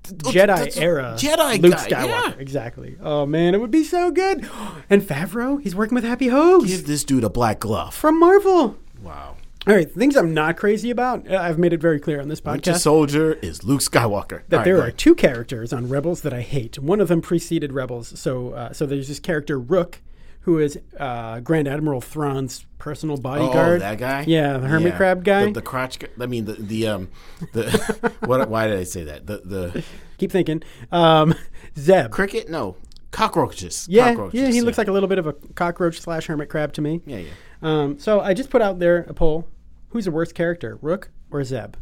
oh, 0.08 0.30
Jedi 0.30 0.46
that's 0.46 0.76
a 0.76 0.82
era 0.82 1.14
Jedi 1.16 1.62
Luke 1.62 1.72
guy, 1.74 1.88
Skywalker. 1.88 2.06
yeah. 2.08 2.32
Exactly. 2.38 2.96
Oh 3.00 3.24
man, 3.24 3.54
it 3.54 3.60
would 3.60 3.70
be 3.70 3.84
so 3.84 4.10
good. 4.10 4.48
And 4.90 5.02
Favreau, 5.02 5.60
he's 5.62 5.74
working 5.76 5.94
with 5.94 6.04
Happy 6.04 6.28
Hogs 6.28 6.70
Give 6.70 6.86
this 6.86 7.04
dude 7.04 7.24
a 7.24 7.30
black 7.30 7.60
glove. 7.60 7.94
from 7.94 8.18
Marvel. 8.18 8.76
Wow. 9.02 9.36
All 9.68 9.74
right, 9.74 9.90
things 9.90 10.16
I'm 10.16 10.32
not 10.32 10.56
crazy 10.56 10.90
about. 10.90 11.30
uh, 11.30 11.36
I've 11.36 11.58
made 11.58 11.74
it 11.74 11.80
very 11.80 12.00
clear 12.00 12.22
on 12.22 12.28
this 12.28 12.42
Winter 12.42 12.72
podcast 12.72 12.80
Soldier 12.80 13.34
is 13.34 13.64
Luke 13.64 13.82
Skywalker. 13.82 14.40
that 14.48 14.56
right, 14.56 14.64
there 14.64 14.80
are 14.80 14.90
two 14.90 15.14
characters 15.14 15.74
on 15.74 15.90
Rebels 15.90 16.22
that 16.22 16.32
I 16.32 16.40
hate. 16.40 16.78
One 16.78 17.02
of 17.02 17.08
them 17.08 17.20
preceded 17.20 17.74
Rebels, 17.74 18.18
so 18.18 18.52
uh, 18.52 18.72
so 18.72 18.86
there's 18.86 19.08
this 19.08 19.20
character 19.20 19.58
Rukh, 19.58 20.00
who 20.40 20.58
is 20.58 20.78
uh, 20.98 21.40
Grand 21.40 21.68
Admiral 21.68 22.00
Thrawn's 22.00 22.64
personal 22.78 23.18
bodyguard. 23.18 23.50
Oh, 23.50 23.52
bodyguard. 23.52 23.80
that 23.82 23.98
guy. 23.98 24.24
Yeah, 24.26 24.56
the 24.56 24.68
hermit 24.68 24.94
crab 24.96 25.22
guy. 25.22 25.44
The, 25.44 25.52
the 25.52 25.62
crotch. 25.62 25.98
I 26.18 26.24
mean, 26.24 26.46
the 26.46 26.54
the 26.54 26.86
um 26.86 27.08
the 27.52 28.12
what? 28.24 28.48
Why 28.48 28.68
did 28.68 28.78
I 28.78 28.84
say 28.84 29.04
that? 29.04 29.26
The 29.26 29.42
the 29.44 29.84
Keep 30.16 30.32
thinking. 30.32 30.62
Um, 30.90 31.34
Zeb. 31.76 32.10
cricket? 32.10 32.48
No, 32.48 32.76
cockroaches. 33.10 33.86
Yeah, 33.90 34.12
cockroaches, 34.12 34.40
yeah, 34.40 34.48
he 34.48 34.62
looks 34.62 34.78
like 34.78 34.88
a 34.88 34.92
little 34.92 35.10
bit 35.10 35.18
of 35.18 35.26
a 35.26 35.34
cockroach 35.34 36.00
slash 36.00 36.26
hermit 36.26 36.48
crab 36.48 36.72
to 36.72 36.80
me. 36.80 37.02
Yeah, 37.04 37.18
yeah. 37.18 37.30
Um, 37.60 37.98
so 37.98 38.20
I 38.20 38.32
just 38.34 38.50
put 38.50 38.62
out 38.62 38.78
there 38.78 39.04
a 39.08 39.12
poll: 39.14 39.46
Who's 39.90 40.04
the 40.04 40.10
worst 40.10 40.34
character, 40.34 40.78
Rukh 40.82 41.10
or 41.30 41.42
Zeb? 41.44 41.76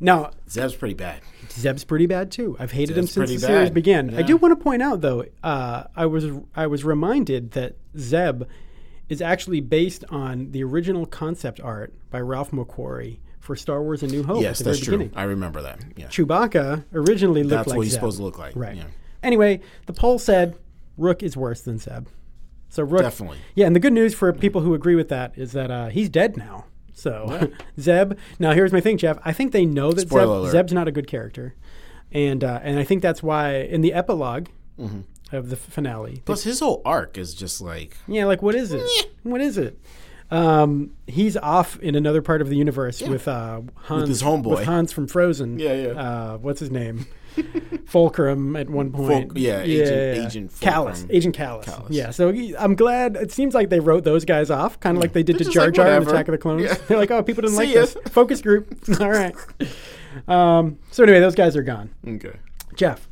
Now, 0.00 0.30
Zeb's 0.50 0.74
pretty 0.74 0.94
bad. 0.94 1.20
Zeb's 1.50 1.84
pretty 1.84 2.06
bad 2.06 2.30
too. 2.30 2.56
I've 2.58 2.72
hated 2.72 2.98
him 2.98 3.06
since 3.06 3.30
the 3.30 3.38
series 3.38 3.68
bad. 3.68 3.74
began. 3.74 4.14
I 4.14 4.22
do 4.22 4.36
want 4.36 4.56
to 4.58 4.62
point 4.62 4.82
out 4.82 5.00
though, 5.00 5.24
uh, 5.42 5.84
I 5.94 6.06
was 6.06 6.26
I 6.54 6.66
was 6.66 6.84
reminded 6.84 7.52
that 7.52 7.76
Zeb 7.96 8.42
is 9.08 9.22
actually 9.22 9.60
based 9.60 10.04
on 10.10 10.50
the 10.50 10.64
original 10.64 11.06
concept 11.06 11.60
art 11.60 11.94
by 12.10 12.20
Ralph 12.20 12.50
McQuarrie 12.50 13.18
for 13.38 13.54
Star 13.54 13.82
Wars: 13.82 14.02
A 14.02 14.06
New 14.08 14.24
Hope. 14.24 14.42
yes, 14.42 14.58
that's 14.58 14.80
true. 14.80 14.98
beginning. 14.98 15.16
I 15.16 15.24
remember 15.24 15.62
that. 15.62 15.80
Yeah, 15.96 16.06
Chewbacca 16.08 16.84
originally 16.92 17.42
looked 17.42 17.52
like 17.52 17.58
that's 17.60 17.68
like 17.68 17.76
what 17.78 17.82
he's 17.84 17.92
Zeb. 17.92 18.00
supposed 18.00 18.16
to 18.18 18.24
look 18.24 18.38
like. 18.38 18.54
Right. 18.56 18.76
Yeah. 18.76 18.84
Anyway, 19.22 19.60
the 19.86 19.92
poll 19.92 20.18
said 20.18 20.56
Rukh 20.98 21.22
is 21.22 21.36
worse 21.36 21.60
than 21.60 21.78
Zeb. 21.78 22.08
So 22.68 22.82
Rukh, 22.82 23.02
Definitely. 23.02 23.38
yeah. 23.54 23.66
And 23.66 23.76
the 23.76 23.80
good 23.80 23.92
news 23.92 24.14
for 24.14 24.32
people 24.32 24.60
who 24.62 24.74
agree 24.74 24.96
with 24.96 25.08
that 25.08 25.32
is 25.38 25.52
that 25.52 25.70
uh, 25.70 25.88
he's 25.88 26.08
dead 26.08 26.36
now. 26.36 26.64
So 26.94 27.50
Zeb. 27.80 28.14
Now 28.38 28.52
here's 28.52 28.72
my 28.72 28.80
thing, 28.80 28.96
Jeff. 28.98 29.18
I 29.24 29.32
think 29.32 29.52
they 29.52 29.66
know 29.66 29.92
that 29.92 30.08
Zeb, 30.08 30.50
Zeb's 30.52 30.72
not 30.72 30.88
a 30.88 30.92
good 30.92 31.06
character, 31.06 31.54
and 32.12 32.42
uh, 32.42 32.60
and 32.62 32.78
I 32.78 32.84
think 32.84 33.02
that's 33.02 33.22
why 33.22 33.56
in 33.56 33.80
the 33.82 33.90
epilog 33.94 34.46
Mm-hmm. 34.78 35.36
of 35.36 35.50
the 35.50 35.56
finale, 35.56 36.20
Plus, 36.24 36.42
his 36.42 36.58
whole 36.58 36.82
arc 36.84 37.16
is 37.16 37.32
just 37.34 37.60
like 37.60 37.96
yeah, 38.08 38.24
like 38.24 38.42
what 38.42 38.54
is 38.56 38.72
it? 38.72 38.82
what 39.22 39.40
is 39.40 39.56
it? 39.58 39.78
Um, 40.32 40.90
he's 41.06 41.36
off 41.36 41.78
in 41.80 41.94
another 41.94 42.22
part 42.22 42.40
of 42.42 42.48
the 42.48 42.56
universe 42.56 43.00
with 43.02 43.28
uh, 43.28 43.60
Hans, 43.76 44.08
his 44.08 44.22
homeboy. 44.22 44.46
with 44.56 44.64
Hans 44.64 44.90
from 44.92 45.06
Frozen. 45.06 45.58
Yeah, 45.60 45.74
yeah. 45.74 45.88
Uh, 45.90 46.38
what's 46.38 46.58
his 46.58 46.70
name? 46.72 47.06
Fulcrum 47.86 48.56
at 48.56 48.68
one 48.70 48.92
point. 48.92 49.30
Fulc- 49.34 49.38
yeah, 49.38 49.60
Agent- 49.62 50.26
Agent 50.26 50.52
Kallus. 50.60 51.06
Agent 51.10 51.36
Kallus. 51.36 51.64
Kallus. 51.64 51.86
Yeah, 51.90 52.10
so 52.10 52.30
I'm 52.58 52.74
glad. 52.74 53.16
It 53.16 53.32
seems 53.32 53.54
like 53.54 53.70
they 53.70 53.80
wrote 53.80 54.04
those 54.04 54.24
guys 54.24 54.50
off, 54.50 54.78
kind 54.80 54.96
of 54.96 55.02
like 55.02 55.12
they 55.12 55.22
did 55.22 55.38
to 55.38 55.44
They're 55.44 55.44
just 55.44 55.54
Jar 55.54 55.64
like, 55.66 55.74
Jar 55.74 55.88
in. 55.88 56.02
Attack 56.08 56.28
of 56.28 56.32
the 56.32 56.38
Clones. 56.38 56.62
Yeah. 56.62 56.74
They're 56.88 56.98
like, 56.98 57.10
oh, 57.10 57.22
people 57.22 57.42
didn't 57.42 57.56
like 57.56 57.68
ya. 57.68 57.82
this. 57.82 57.96
Focus 58.10 58.40
group. 58.40 58.72
All 59.00 59.10
right. 59.10 59.34
Um, 60.28 60.78
so 60.90 61.02
anyway, 61.02 61.20
those 61.20 61.34
guys 61.34 61.56
are 61.56 61.62
gone. 61.62 61.90
okay. 62.06 62.38
Jeff, 62.74 63.08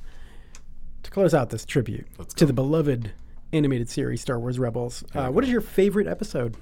to 1.02 1.10
close 1.10 1.34
out 1.34 1.50
this 1.50 1.64
tribute 1.64 2.06
to 2.36 2.46
the 2.46 2.52
beloved 2.52 3.12
animated 3.52 3.88
series 3.88 4.20
Star 4.20 4.38
Wars 4.40 4.58
Rebels, 4.58 5.04
uh, 5.14 5.28
what 5.28 5.44
is 5.44 5.50
your 5.50 5.60
favorite 5.60 6.06
episode? 6.06 6.56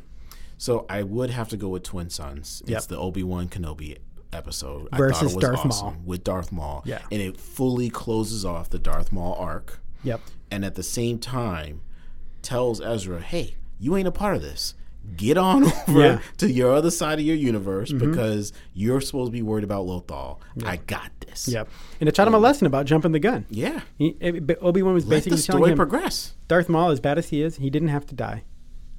So 0.58 0.84
I 0.90 1.02
would 1.02 1.30
have 1.30 1.48
to 1.50 1.56
go 1.56 1.68
with 1.68 1.84
Twin 1.84 2.10
Suns. 2.10 2.62
Yep. 2.66 2.76
It's 2.76 2.86
the 2.86 2.98
Obi 2.98 3.22
Wan 3.22 3.48
Kenobi 3.48 3.96
episode. 4.32 4.88
I 4.92 4.96
Versus 4.98 5.18
thought 5.18 5.22
it 5.32 5.34
was 5.36 5.44
Darth 5.44 5.66
awesome 5.66 5.86
Maul. 5.86 5.96
with 6.04 6.24
Darth 6.24 6.52
Maul. 6.52 6.82
Yeah. 6.84 7.00
and 7.10 7.20
it 7.20 7.38
fully 7.40 7.90
closes 7.90 8.44
off 8.44 8.70
the 8.70 8.78
Darth 8.78 9.12
Maul 9.12 9.34
arc, 9.34 9.80
Yep. 10.04 10.20
and 10.50 10.64
at 10.64 10.74
the 10.74 10.82
same 10.82 11.18
time 11.18 11.80
tells 12.42 12.80
Ezra, 12.80 13.20
"Hey, 13.20 13.56
you 13.78 13.96
ain't 13.96 14.08
a 14.08 14.12
part 14.12 14.36
of 14.36 14.42
this. 14.42 14.74
Get 15.16 15.38
on 15.38 15.64
over 15.88 16.00
Yeah. 16.00 16.14
Mm-hmm. 16.16 16.36
to 16.38 16.50
your 16.52 16.74
other 16.74 16.90
side 16.90 17.18
of 17.18 17.24
your 17.24 17.34
universe 17.36 17.90
because 17.90 18.52
you're 18.74 19.00
supposed 19.00 19.28
to 19.28 19.32
be 19.32 19.40
worried 19.42 19.64
about 19.64 19.86
Lothal. 19.86 20.38
I 20.64 20.76
got 20.76 21.10
this. 21.20 21.48
Yep. 21.48 21.68
And 22.00 22.08
it 22.08 22.14
taught 22.14 22.28
him 22.28 22.34
a 22.34 22.38
lesson 22.38 22.66
about 22.66 22.84
jumping 22.84 23.12
the 23.12 23.18
gun. 23.18 23.46
Yeah. 23.48 23.80
Obi 23.98 24.82
Wan 24.82 24.92
was 24.94 25.06
Let 25.06 25.16
basically 25.16 25.38
the 25.38 25.42
telling 25.42 25.60
story 25.62 25.70
him, 25.72 25.76
progress. 25.76 26.34
Darth 26.48 26.68
Maul, 26.68 26.90
as 26.90 27.00
bad 27.00 27.16
as 27.16 27.30
he 27.30 27.40
is, 27.42 27.56
he 27.56 27.70
didn't 27.70 27.88
have 27.88 28.04
to 28.06 28.14
die. 28.14 28.44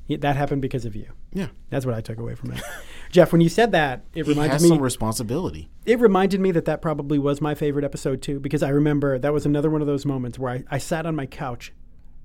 He, 0.06 0.16
that 0.16 0.36
happened 0.36 0.64
because 0.64 0.86
of 0.86 0.96
you. 0.96 1.06
Yeah. 1.34 1.48
That's 1.70 1.86
what 1.86 1.94
I 1.94 2.02
took 2.02 2.18
away 2.18 2.34
from 2.36 2.52
it. 2.54 2.62
Jeff, 3.12 3.32
when 3.32 3.42
you 3.42 3.50
said 3.50 3.72
that, 3.74 4.06
it 4.14 4.26
He 4.26 4.30
reminded 4.32 4.54
has 4.54 4.64
me. 4.64 4.70
some 4.70 4.80
responsibility. 4.80 5.70
it 5.86 6.00
reminded 6.00 6.40
me 6.40 6.52
that 6.52 6.66
that 6.66 6.82
probably 6.82 7.20
was 7.20 7.42
my 7.42 7.54
favorite 7.56 7.84
episode 7.86 8.22
too, 8.22 8.40
because 8.40 8.64
I 8.64 8.70
remember 8.70 9.20
that 9.20 9.34
was 9.34 9.46
another 9.46 9.70
one 9.70 9.82
of 9.82 9.88
those 9.88 10.06
moments 10.06 10.40
where 10.40 10.54
I, 10.54 10.64
I 10.72 10.78
sat 10.78 11.06
on 11.06 11.16
my 11.16 11.26
couch, 11.26 11.74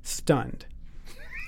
stunned, 0.02 0.66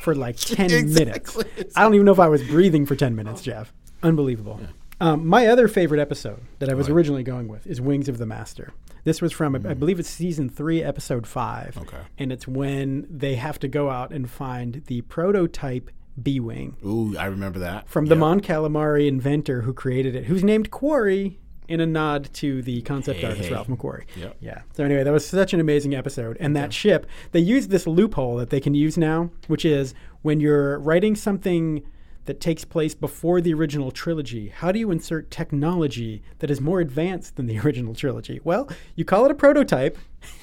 for 0.01 0.15
like 0.15 0.37
ten 0.39 0.93
minutes. 0.93 1.37
I 1.77 1.83
don't 1.83 1.95
even 1.95 2.05
know 2.07 2.13
if 2.13 2.19
I 2.21 2.29
was 2.29 2.43
breathing 2.43 2.85
for 2.87 2.97
ten 2.97 3.15
minutes, 3.15 3.43
Jeff. 3.43 3.73
Unbelievable. 4.03 4.61
Um, 5.01 5.27
my 5.29 5.47
other 5.47 5.69
favorite 5.69 6.01
episode 6.01 6.41
that 6.59 6.69
I 6.69 6.75
was 6.75 6.89
Right. 6.89 6.97
originally 6.97 7.23
going 7.23 7.47
with 7.47 7.67
is 7.69 7.81
Wings 7.81 8.09
of 8.09 8.19
the 8.19 8.27
Master. 8.27 8.73
This 9.05 9.23
was 9.23 9.33
from, 9.33 9.55
I 9.55 9.75
believe 9.75 10.01
it's 10.01 10.09
season 10.11 10.49
three, 10.49 10.83
episode 10.83 11.25
five. 11.27 11.77
Mm-hmm. 11.77 11.81
Okay. 11.89 12.03
And 12.19 12.33
it's 12.33 12.49
when 12.49 13.07
they 13.09 13.37
have 13.37 13.61
to 13.61 13.69
go 13.69 13.91
out 13.91 14.11
and 14.13 14.29
find 14.29 14.83
the 14.87 15.03
prototype 15.03 15.91
B 16.23 16.41
Wing 16.41 16.77
Ooh, 16.85 17.17
I 17.19 17.27
remember 17.27 17.59
that. 17.61 17.89
from 17.89 18.07
the 18.07 18.15
Yeah. 18.15 18.21
Mon 18.21 18.41
Calamari 18.41 19.07
inventor 19.09 19.63
who 19.63 19.73
created 19.73 20.15
it, 20.17 20.25
who's 20.25 20.43
named 20.45 20.71
Quarrie 20.71 21.39
in 21.69 21.81
a 21.81 21.87
nod 21.87 22.31
to 22.33 22.63
the 22.63 22.81
concept 22.83 23.21
Hey, 23.21 23.27
artist 23.27 23.49
hey. 23.49 23.55
Ralph 23.55 23.69
McQuarrie. 23.69 24.05
Yep. 24.17 24.37
Yeah. 24.41 24.63
So 24.73 24.85
anyway, 24.85 25.05
that 25.05 25.13
was 25.13 25.27
such 25.27 25.53
an 25.53 25.61
amazing 25.61 25.95
episode. 25.95 26.37
And 26.41 26.57
that 26.57 26.73
ship, 26.73 27.07
they 27.33 27.41
used 27.41 27.69
this 27.69 27.87
loophole 27.87 28.37
that 28.37 28.49
they 28.49 28.59
can 28.61 28.73
use 28.75 28.97
now, 28.97 29.31
which 29.49 29.67
is 29.67 29.93
when 30.23 30.41
you're 30.41 30.79
writing 30.79 31.15
something 31.15 31.83
that 32.25 32.41
takes 32.41 32.65
place 32.65 32.95
before 32.95 33.41
the 33.43 33.53
original 33.55 33.91
trilogy, 33.91 34.49
how 34.49 34.71
do 34.73 34.79
you 34.79 34.91
insert 34.91 35.31
technology 35.31 36.23
that 36.41 36.51
is 36.51 36.61
more 36.61 36.81
advanced 36.81 37.37
than 37.37 37.47
the 37.47 37.59
original 37.65 37.95
trilogy? 37.95 38.41
Well, 38.45 38.69
you 38.97 39.05
call 39.05 39.25
it 39.27 39.31
a 39.31 39.35
prototype. 39.35 39.99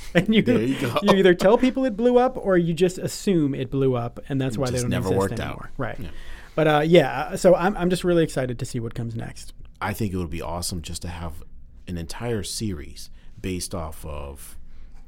And 0.16 0.34
you, 0.34 0.42
you 0.42 0.80
go. 0.80 0.98
you 1.02 1.14
either 1.18 1.34
tell 1.34 1.58
people 1.58 1.84
it 1.86 1.98
blew 1.98 2.18
up 2.18 2.38
or 2.38 2.58
you 2.58 2.74
just 2.74 2.98
assume 2.98 3.54
it 3.54 3.70
blew 3.70 3.96
up, 3.96 4.20
and 4.30 4.40
that's 4.40 4.58
why 4.58 4.70
they 4.70 4.80
don't 4.80 4.90
never 4.90 5.08
exist 5.08 5.20
worked 5.20 5.40
out. 5.40 5.48
anymore. 5.48 5.72
Right. 5.78 6.00
Yeah. 6.00 6.10
But 6.56 6.68
uh, 6.68 6.84
yeah, 6.86 7.36
so 7.36 7.54
I'm, 7.56 7.76
I'm 7.76 7.90
just 7.90 8.04
really 8.06 8.24
excited 8.24 8.58
to 8.60 8.66
see 8.66 8.80
what 8.80 8.94
comes 8.94 9.16
next. 9.16 9.54
I 9.82 9.92
think 9.94 10.14
it 10.14 10.18
would 10.18 10.30
be 10.30 10.42
awesome 10.42 10.82
just 10.82 11.02
to 11.02 11.10
have 11.10 11.44
an 11.88 11.98
entire 11.98 12.44
series 12.44 13.10
based 13.40 13.76
off 13.76 14.06
of 14.06 14.58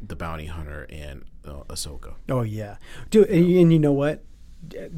the 0.05 0.15
bounty 0.15 0.47
hunter 0.47 0.85
and 0.89 1.23
uh, 1.45 1.63
Ahsoka. 1.69 2.15
Oh 2.29 2.41
yeah, 2.41 2.75
dude, 3.09 3.29
and, 3.29 3.45
and 3.45 3.71
you 3.73 3.79
know 3.79 3.93
what? 3.93 4.23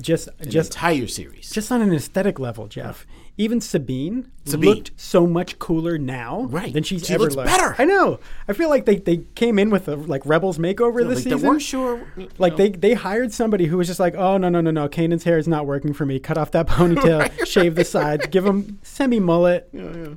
Just 0.01 0.29
An 0.39 0.49
just 0.49 0.71
entire 0.73 1.05
series. 1.07 1.51
just 1.51 1.71
on 1.71 1.81
an 1.81 1.93
aesthetic 1.93 2.39
level, 2.39 2.67
Jeff. 2.67 3.05
Even 3.39 3.61
Sabine, 3.61 4.29
Sabine. 4.43 4.69
looked 4.69 4.91
so 4.97 5.25
much 5.25 5.57
cooler 5.59 5.97
now 5.97 6.41
Right. 6.49 6.73
than 6.73 6.83
she's 6.83 7.05
She 7.07 7.13
ever 7.13 7.23
looks 7.23 7.37
looked. 7.37 7.47
better. 7.47 7.73
I 7.77 7.85
know. 7.85 8.19
I 8.49 8.53
feel 8.53 8.67
like 8.67 8.85
they, 8.85 8.97
they 8.97 9.21
came 9.35 9.57
in 9.57 9.69
with 9.69 9.87
a 9.87 9.95
like 9.95 10.25
Rebels 10.25 10.57
makeover 10.57 10.97
this 11.07 11.15
like 11.19 11.23
season. 11.23 11.39
they 11.41 11.47
weren't 11.47 11.61
sure. 11.61 12.05
Like 12.37 12.53
know. 12.53 12.57
they, 12.57 12.69
they 12.71 12.93
hired 12.95 13.31
somebody 13.31 13.67
who 13.67 13.77
was 13.77 13.87
just 13.87 13.97
like, 13.99 14.13
oh 14.15 14.37
no 14.37 14.49
no 14.49 14.59
no 14.59 14.71
no, 14.71 14.89
Kanan's 14.89 15.23
hair 15.23 15.37
is 15.37 15.47
not 15.47 15.65
working 15.65 15.93
for 15.93 16.05
me. 16.05 16.19
Cut 16.19 16.37
off 16.37 16.51
that 16.51 16.67
ponytail, 16.99 17.45
shave 17.45 17.75
the 17.75 17.85
sides, 17.85 18.27
give 18.27 18.45
him 18.45 18.77
semi 18.81 19.21
mullet. 19.21 19.69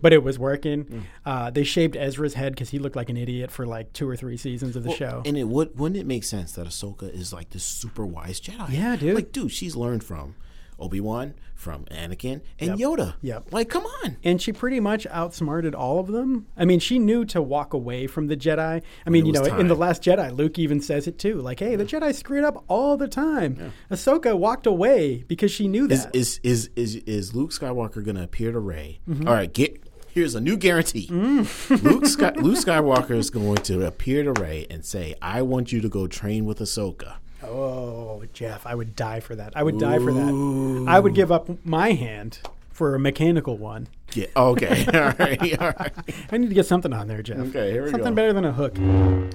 But 0.02 0.12
it 0.12 0.24
was 0.24 0.36
working. 0.40 0.84
Mm. 0.84 1.02
Uh, 1.24 1.50
they 1.50 1.62
shaved 1.62 1.94
Ezra's 1.96 2.34
head 2.34 2.54
because 2.54 2.70
he 2.70 2.80
looked 2.80 2.96
like 2.96 3.08
an 3.08 3.16
idiot 3.16 3.52
for 3.52 3.64
like 3.66 3.92
two 3.92 4.08
or 4.08 4.16
three 4.16 4.36
seasons 4.36 4.74
of 4.74 4.82
the 4.82 4.88
Well, 4.88 4.98
show. 4.98 5.22
And 5.24 5.38
it 5.38 5.44
would 5.46 5.78
wouldn't 5.78 6.00
it 6.00 6.06
make 6.08 6.24
sense 6.24 6.50
that 6.52 6.66
Ahsoka 6.66 7.08
is 7.14 7.32
like 7.32 7.50
this 7.50 7.62
super 7.62 8.04
wise 8.04 8.40
Jedi? 8.40 8.72
Yeah, 8.72 8.96
dude. 8.96 9.14
Like, 9.14 9.30
dude, 9.30 9.52
she's 9.52 9.76
learned 9.76 10.02
from 10.02 10.34
Obi 10.82 11.00
Wan, 11.00 11.34
from 11.54 11.84
Anakin, 11.86 12.40
and 12.58 12.78
Yoda. 12.78 13.14
Yep. 13.22 13.52
Like, 13.52 13.68
come 13.68 13.84
on. 13.84 14.16
and 14.24 14.42
she 14.42 14.52
pretty 14.52 14.80
much 14.80 15.06
outsmarted 15.06 15.74
all 15.74 16.00
of 16.00 16.08
them. 16.08 16.46
I 16.56 16.64
mean, 16.64 16.80
she 16.80 16.98
knew 16.98 17.24
to 17.26 17.40
walk 17.40 17.72
away 17.72 18.06
from 18.06 18.26
the 18.26 18.36
Jedi. 18.36 18.82
I 19.06 19.10
mean, 19.10 19.26
you 19.26 19.32
know, 19.32 19.42
was 19.42 19.52
in 19.52 19.68
the. 19.68 19.82
Last 19.82 20.02
Jedi, 20.02 20.36
Luke 20.36 20.58
even 20.58 20.80
says 20.80 21.06
it 21.06 21.18
too. 21.18 21.40
Like, 21.40 21.58
hey, 21.58 21.76
the 21.76 21.84
Jedi 21.84 22.14
screwed 22.14 22.44
up 22.44 22.64
all 22.68 22.96
the 22.96 23.08
time. 23.08 23.72
Ahsoka 23.90 24.36
walked 24.36 24.66
away 24.66 25.24
because 25.26 25.50
she 25.50 25.66
knew 25.66 25.88
that. 25.88 26.14
is 26.14 26.40
is 26.42 26.70
is, 26.76 26.96
is 26.96 27.34
Luke 27.34 27.50
Skywalker 27.50 28.04
gonna 28.04 28.22
appear 28.22 28.52
to 28.52 28.60
Rey? 28.60 29.00
Mm-hmm. 29.08 29.26
All 29.26 29.34
right, 29.34 29.52
get 29.52 29.82
here's 30.12 30.34
a 30.34 30.40
new 30.40 30.56
guarantee. 30.56 31.08
Mm. 31.08 31.82
Luke 31.82 32.06
Sky, 32.06 32.32
Luke 32.36 32.58
Skywalker 32.58 33.12
is 33.12 33.30
going 33.30 33.56
to 33.56 33.86
appear 33.86 34.22
to 34.22 34.40
Rey 34.40 34.66
and 34.70 34.84
say, 34.84 35.14
"I 35.20 35.42
want 35.42 35.72
you 35.72 35.80
to 35.80 35.88
go 35.88 36.06
train 36.06 36.44
with 36.44 36.58
Ahsoka." 36.58 37.16
Oh, 37.44 38.22
Jeff, 38.32 38.66
I 38.66 38.74
would 38.74 38.96
die 38.96 39.20
for 39.20 39.34
that. 39.36 39.52
I 39.56 39.62
would 39.62 39.78
die 39.78 39.98
for 39.98 40.12
that. 40.12 40.84
I 40.88 41.00
would 41.00 41.14
give 41.14 41.30
up 41.32 41.48
my 41.64 41.92
hand 41.92 42.40
for 42.70 42.94
a 42.94 42.98
mechanical 42.98 43.56
one. 43.56 43.88
Get 44.10 44.30
okay, 44.36 44.84
all 44.94 45.14
right, 45.18 45.60
all 45.60 45.72
right. 45.78 45.92
I 46.30 46.36
need 46.36 46.48
to 46.48 46.54
get 46.54 46.66
something 46.66 46.92
on 46.92 47.08
there, 47.08 47.22
Jeff. 47.22 47.38
Okay, 47.38 47.72
here 47.72 47.84
we 47.84 47.90
something 47.90 48.10
go. 48.10 48.16
better 48.16 48.32
than 48.32 48.44
a 48.44 48.52
hook. 48.52 48.78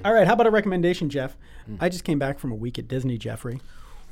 All 0.06 0.14
right, 0.14 0.28
how 0.28 0.34
about 0.34 0.48
a 0.48 0.52
recommendation, 0.52 1.10
Jeff? 1.10 1.36
I 1.80 1.90
just 1.90 2.04
came 2.04 2.20
back 2.20 2.40
from 2.40 2.52
a 2.52 2.56
week 2.56 2.78
at 2.78 2.88
Disney, 2.88 3.18
Jeffrey. 3.18 3.60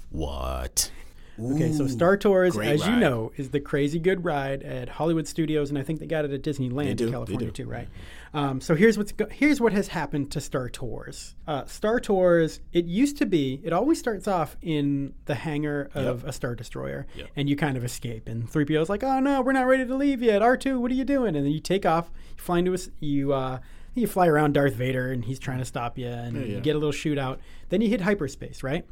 What? 0.09 0.91
Okay, 1.39 1.71
so 1.73 1.87
Star 1.87 2.15
Tours, 2.17 2.57
as 2.57 2.85
you 2.87 2.95
know, 2.95 3.31
is 3.35 3.49
the 3.49 3.59
crazy 3.59 3.99
good 3.99 4.23
ride 4.23 4.63
at 4.63 4.87
Hollywood 4.87 5.27
Studios, 5.27 5.69
and 5.69 5.77
I 5.77 5.83
think 5.83 5.99
they 5.99 6.05
got 6.05 6.23
it 6.25 6.31
at 6.31 6.41
Disneyland 6.41 6.95
do, 6.95 7.07
in 7.07 7.11
California 7.11 7.51
too, 7.51 7.65
right? 7.67 7.87
Um, 8.33 8.61
so 8.61 8.75
here's 8.75 8.97
what's 8.97 9.11
go- 9.11 9.27
here's 9.29 9.59
what 9.59 9.73
has 9.73 9.89
happened 9.89 10.31
to 10.31 10.41
Star 10.41 10.69
Tours. 10.69 11.35
Uh, 11.47 11.65
Star 11.65 11.99
Tours, 11.99 12.59
it 12.73 12.85
used 12.85 13.17
to 13.17 13.25
be, 13.25 13.61
it 13.63 13.73
always 13.73 13.99
starts 13.99 14.27
off 14.27 14.55
in 14.61 15.13
the 15.25 15.35
hangar 15.35 15.89
of 15.93 16.23
a 16.23 16.31
Star 16.31 16.55
Destroyer, 16.55 17.05
Yep. 17.15 17.27
and 17.35 17.49
you 17.49 17.55
kind 17.55 17.75
of 17.77 17.83
escape. 17.83 18.27
And 18.27 18.49
3PO 18.49 18.81
is 18.81 18.89
like, 18.89 19.03
"Oh 19.03 19.19
no, 19.19 19.41
we're 19.41 19.51
not 19.53 19.67
ready 19.67 19.85
to 19.85 19.95
leave 19.95 20.21
yet. 20.21 20.41
R2, 20.41 20.79
what 20.79 20.91
are 20.91 20.95
you 20.95 21.05
doing?" 21.05 21.35
And 21.35 21.45
then 21.45 21.51
you 21.53 21.59
take 21.59 21.85
off, 21.85 22.09
you 22.37 22.43
fly 22.43 22.59
into 22.59 22.73
a, 22.73 22.77
you 22.99 23.33
uh, 23.33 23.59
You 24.01 24.07
fly 24.07 24.27
around 24.27 24.53
Darth 24.53 24.73
Vader, 24.73 25.11
and 25.11 25.23
he's 25.23 25.39
trying 25.39 25.59
to 25.59 25.65
stop 25.65 25.97
you, 25.97 26.07
and 26.07 26.35
yeah. 26.35 26.55
you 26.55 26.59
get 26.59 26.75
a 26.75 26.79
little 26.79 26.91
shootout. 26.91 27.37
Then 27.69 27.79
you 27.79 27.87
hit 27.87 28.01
hyperspace, 28.01 28.61
right? 28.61 28.85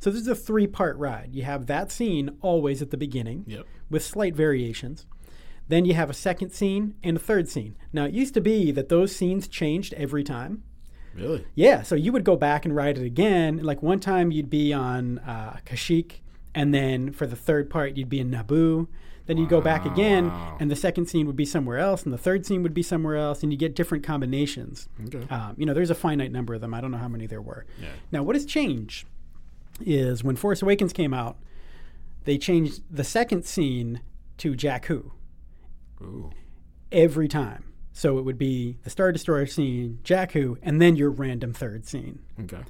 So 0.00 0.10
this 0.10 0.20
is 0.20 0.28
a 0.28 0.34
three 0.34 0.66
part 0.66 0.98
ride. 0.98 1.30
You 1.32 1.44
have 1.44 1.66
that 1.66 1.90
scene 1.90 2.36
always 2.42 2.82
at 2.82 2.90
the 2.90 2.98
beginning, 2.98 3.44
Yep. 3.46 3.64
with 3.88 4.04
slight 4.04 4.36
variations. 4.36 5.06
Then 5.68 5.84
you 5.86 5.94
have 5.94 6.10
a 6.10 6.14
second 6.14 6.50
scene 6.50 6.94
and 7.02 7.16
a 7.16 7.20
third 7.20 7.48
scene. 7.48 7.76
Now 7.92 8.04
it 8.04 8.12
used 8.12 8.34
to 8.34 8.40
be 8.40 8.70
that 8.72 8.88
those 8.90 9.16
scenes 9.16 9.48
changed 9.48 9.94
every 9.94 10.24
time. 10.24 10.62
Really? 11.14 11.46
Yeah, 11.54 11.82
so 11.82 11.94
you 11.94 12.12
would 12.12 12.24
go 12.24 12.36
back 12.36 12.64
and 12.64 12.74
ride 12.76 12.98
it 12.98 13.04
again. 13.04 13.58
Like 13.62 13.82
one 13.82 13.98
time 14.00 14.30
you'd 14.30 14.50
be 14.50 14.72
on 14.72 15.20
uh, 15.20 15.58
Kashyyyk, 15.64 16.20
and 16.54 16.74
then 16.74 17.12
for 17.12 17.26
the 17.26 17.36
third 17.36 17.70
part 17.70 17.96
you'd 17.96 18.08
be 18.08 18.20
in 18.20 18.30
Naboo. 18.30 18.88
Then 19.30 19.38
you'd 19.38 19.48
go 19.48 19.60
back 19.60 19.86
again, 19.86 20.28
and 20.58 20.68
the 20.68 20.74
second 20.74 21.06
scene 21.06 21.24
would 21.28 21.36
be 21.36 21.44
somewhere 21.44 21.78
else, 21.78 22.02
and 22.02 22.12
the 22.12 22.18
third 22.18 22.44
scene 22.44 22.64
would 22.64 22.74
be 22.74 22.82
somewhere 22.82 23.14
else, 23.14 23.44
and 23.44 23.52
you 23.52 23.56
get 23.56 23.76
different 23.76 24.02
combinations. 24.02 24.88
Okay. 25.06 25.24
Um, 25.32 25.54
you 25.56 25.64
know, 25.64 25.72
there's 25.72 25.88
a 25.88 25.94
finite 25.94 26.32
number 26.32 26.52
of 26.52 26.60
them. 26.60 26.74
I 26.74 26.80
don't 26.80 26.90
know 26.90 26.98
how 26.98 27.06
many 27.06 27.28
there 27.28 27.40
were. 27.40 27.64
Yeah. 27.80 27.90
Now, 28.10 28.24
what 28.24 28.34
has 28.34 28.44
changed 28.44 29.06
is 29.86 30.24
when 30.24 30.34
Force 30.34 30.62
Awakens 30.62 30.92
came 30.92 31.14
out, 31.14 31.36
they 32.24 32.38
changed 32.38 32.82
the 32.90 33.04
second 33.04 33.44
scene 33.44 34.00
to 34.38 34.54
Jakku 34.54 35.12
Ooh. 36.02 36.32
every 36.90 37.28
time. 37.28 37.72
So 37.92 38.18
it 38.18 38.22
would 38.22 38.36
be 38.36 38.78
the 38.82 38.90
Star 38.90 39.12
Destroyer 39.12 39.46
scene, 39.46 40.00
Jakku, 40.02 40.56
and 40.60 40.82
then 40.82 40.96
your 40.96 41.10
random 41.10 41.52
third 41.52 41.86
scene. 41.86 42.18
Okay. 42.40 42.64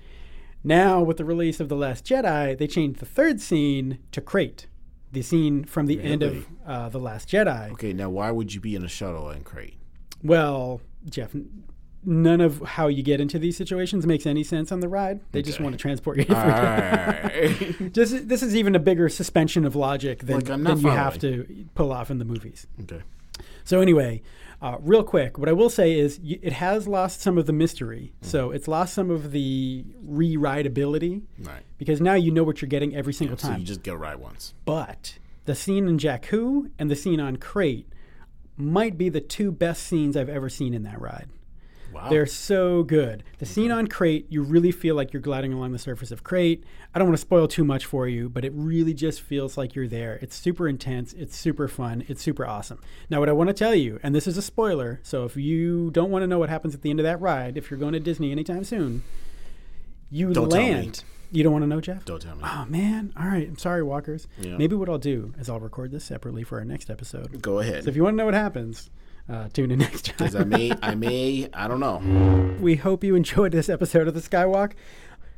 Now, 0.62 1.00
with 1.00 1.16
the 1.16 1.24
release 1.24 1.58
of 1.58 1.70
The 1.70 1.76
Last 1.76 2.04
Jedi, 2.04 2.58
they 2.58 2.66
changed 2.66 3.00
the 3.00 3.06
third 3.06 3.40
scene 3.40 3.98
to 4.12 4.20
Crait, 4.20 4.66
the 5.12 5.22
scene 5.22 5.64
from 5.64 5.86
the 5.86 6.00
end 6.02 6.22
of 6.22 6.46
uh, 6.66 6.88
The 6.88 6.98
Last 7.00 7.28
Jedi. 7.28 7.72
Okay. 7.72 7.92
Now, 7.92 8.10
why 8.10 8.30
would 8.30 8.54
you 8.54 8.60
be 8.60 8.74
in 8.74 8.84
a 8.84 8.88
shuttle 8.88 9.28
and 9.28 9.44
Crait? 9.44 9.74
Well, 10.22 10.80
Jeff, 11.08 11.34
none 12.04 12.40
of 12.40 12.60
how 12.62 12.88
you 12.88 13.02
get 13.02 13.20
into 13.20 13.38
these 13.38 13.56
situations 13.56 14.06
makes 14.06 14.26
any 14.26 14.44
sense 14.44 14.70
on 14.72 14.80
the 14.80 14.88
ride. 14.88 15.20
They 15.32 15.42
just 15.42 15.60
want 15.60 15.72
to 15.74 15.78
transport 15.78 16.18
you. 16.18 16.24
different- 16.26 16.48
Alright. 16.54 17.94
this, 17.94 18.12
is, 18.12 18.26
this 18.26 18.42
is 18.42 18.54
even 18.56 18.74
a 18.74 18.78
bigger 18.78 19.08
suspension 19.08 19.64
of 19.64 19.74
logic 19.76 20.20
than, 20.20 20.36
Like, 20.36 20.44
than 20.46 20.80
you 20.80 20.88
have 20.90 21.18
to 21.20 21.66
pull 21.74 21.92
off 21.92 22.10
in 22.10 22.18
the 22.18 22.24
movies. 22.24 22.66
okay. 22.82 23.02
So 23.64 23.80
anyway, 23.80 24.22
uh, 24.62 24.76
real 24.80 25.02
quick, 25.02 25.38
what 25.38 25.48
I 25.48 25.52
will 25.52 25.70
say 25.70 25.98
is 25.98 26.20
y- 26.22 26.38
it 26.42 26.52
has 26.54 26.86
lost 26.86 27.20
some 27.22 27.38
of 27.38 27.46
the 27.46 27.52
mystery. 27.52 28.12
Mm. 28.22 28.26
So 28.26 28.50
it's 28.50 28.68
lost 28.68 28.92
some 28.94 29.10
of 29.10 29.32
the 29.32 29.84
re-rideability 30.04 31.22
Right. 31.38 31.62
because 31.78 32.00
now 32.00 32.14
you 32.14 32.30
know 32.30 32.44
what 32.44 32.60
you're 32.60 32.68
getting 32.68 32.94
every 32.94 33.12
single 33.12 33.36
So 33.38 33.48
time. 33.48 33.60
you 33.60 33.64
just 33.66 33.82
go 33.82 33.94
ride 33.94 34.16
once. 34.16 34.54
but 34.64 35.18
the 35.46 35.54
scene 35.54 35.88
in 35.88 35.98
Jakku 35.98 36.70
and 36.78 36.90
the 36.90 36.96
scene 36.96 37.18
on 37.20 37.36
Crait 37.36 37.88
might 38.56 38.98
be 38.98 39.08
the 39.08 39.20
two 39.22 39.50
best 39.50 39.82
scenes 39.84 40.16
I've 40.16 40.28
ever 40.28 40.48
seen 40.50 40.74
in 40.74 40.82
that 40.84 41.00
ride. 41.00 41.28
Wow. 41.92 42.08
They're 42.08 42.26
so 42.26 42.82
good. 42.82 43.24
The 43.38 43.46
scene 43.46 43.70
on 43.70 43.86
Crait, 43.86 44.26
you 44.28 44.42
really 44.42 44.70
feel 44.70 44.94
like 44.94 45.12
you're 45.12 45.22
gliding 45.22 45.52
along 45.52 45.72
the 45.72 45.78
surface 45.78 46.10
of 46.10 46.22
Crait. 46.22 46.64
I 46.94 46.98
don't 46.98 47.08
want 47.08 47.16
to 47.16 47.20
spoil 47.20 47.48
too 47.48 47.64
much 47.64 47.86
for 47.86 48.06
you, 48.08 48.28
but 48.28 48.44
it 48.44 48.52
really 48.54 48.94
just 48.94 49.20
feels 49.20 49.56
like 49.56 49.74
you're 49.74 49.88
there. 49.88 50.18
It's 50.22 50.36
super 50.36 50.68
intense. 50.68 51.12
It's 51.12 51.36
super 51.36 51.68
fun. 51.68 52.04
It's 52.08 52.22
super 52.22 52.46
awesome. 52.46 52.80
Now, 53.08 53.20
what 53.20 53.28
I 53.28 53.32
want 53.32 53.48
to 53.48 53.54
tell 53.54 53.74
you, 53.74 53.98
and 54.02 54.14
this 54.14 54.26
is 54.26 54.36
a 54.36 54.42
spoiler, 54.42 55.00
so 55.02 55.24
if 55.24 55.36
you 55.36 55.90
don't 55.90 56.10
want 56.10 56.22
to 56.22 56.26
know 56.26 56.38
what 56.38 56.48
happens 56.48 56.74
at 56.74 56.82
the 56.82 56.90
end 56.90 57.00
of 57.00 57.04
that 57.04 57.20
ride, 57.20 57.56
if 57.56 57.70
you're 57.70 57.80
going 57.80 57.92
to 57.92 58.00
Disney 58.00 58.32
anytime 58.32 58.64
soon, 58.64 59.02
you 60.10 60.32
Don't 60.32 60.48
land. 60.48 61.04
You 61.32 61.44
don't 61.44 61.52
want 61.52 61.62
to 61.62 61.68
know, 61.68 61.80
Jeff? 61.80 62.04
Don't 62.04 62.20
tell 62.20 62.34
me. 62.34 62.42
Oh 62.44 62.66
man! 62.68 63.12
All 63.16 63.26
right, 63.26 63.46
I'm 63.46 63.56
sorry, 63.56 63.84
Walkers. 63.84 64.26
Yeah. 64.38 64.56
Maybe 64.56 64.74
what 64.74 64.88
I'll 64.88 64.98
do 64.98 65.32
is 65.38 65.48
I'll 65.48 65.60
record 65.60 65.92
this 65.92 66.04
separately 66.04 66.42
for 66.42 66.58
our 66.58 66.64
next 66.64 66.90
episode. 66.90 67.40
Go 67.40 67.60
ahead. 67.60 67.84
So 67.84 67.90
if 67.90 67.94
you 67.94 68.02
want 68.02 68.14
to 68.14 68.16
know 68.16 68.24
what 68.24 68.34
happens, 68.34 68.90
uh, 69.30 69.48
tune 69.52 69.70
in 69.70 69.78
next 69.78 70.06
time. 70.06 70.14
Because 70.18 70.36
I 70.36 70.44
may, 70.44 70.72
I 70.82 70.94
may, 71.06 71.48
I 71.54 71.68
don't 71.68 71.80
know. 71.80 72.56
We 72.60 72.76
hope 72.76 73.04
you 73.04 73.14
enjoyed 73.14 73.52
this 73.52 73.68
episode 73.68 74.08
of 74.08 74.14
the 74.14 74.20
Skywok. 74.20 74.72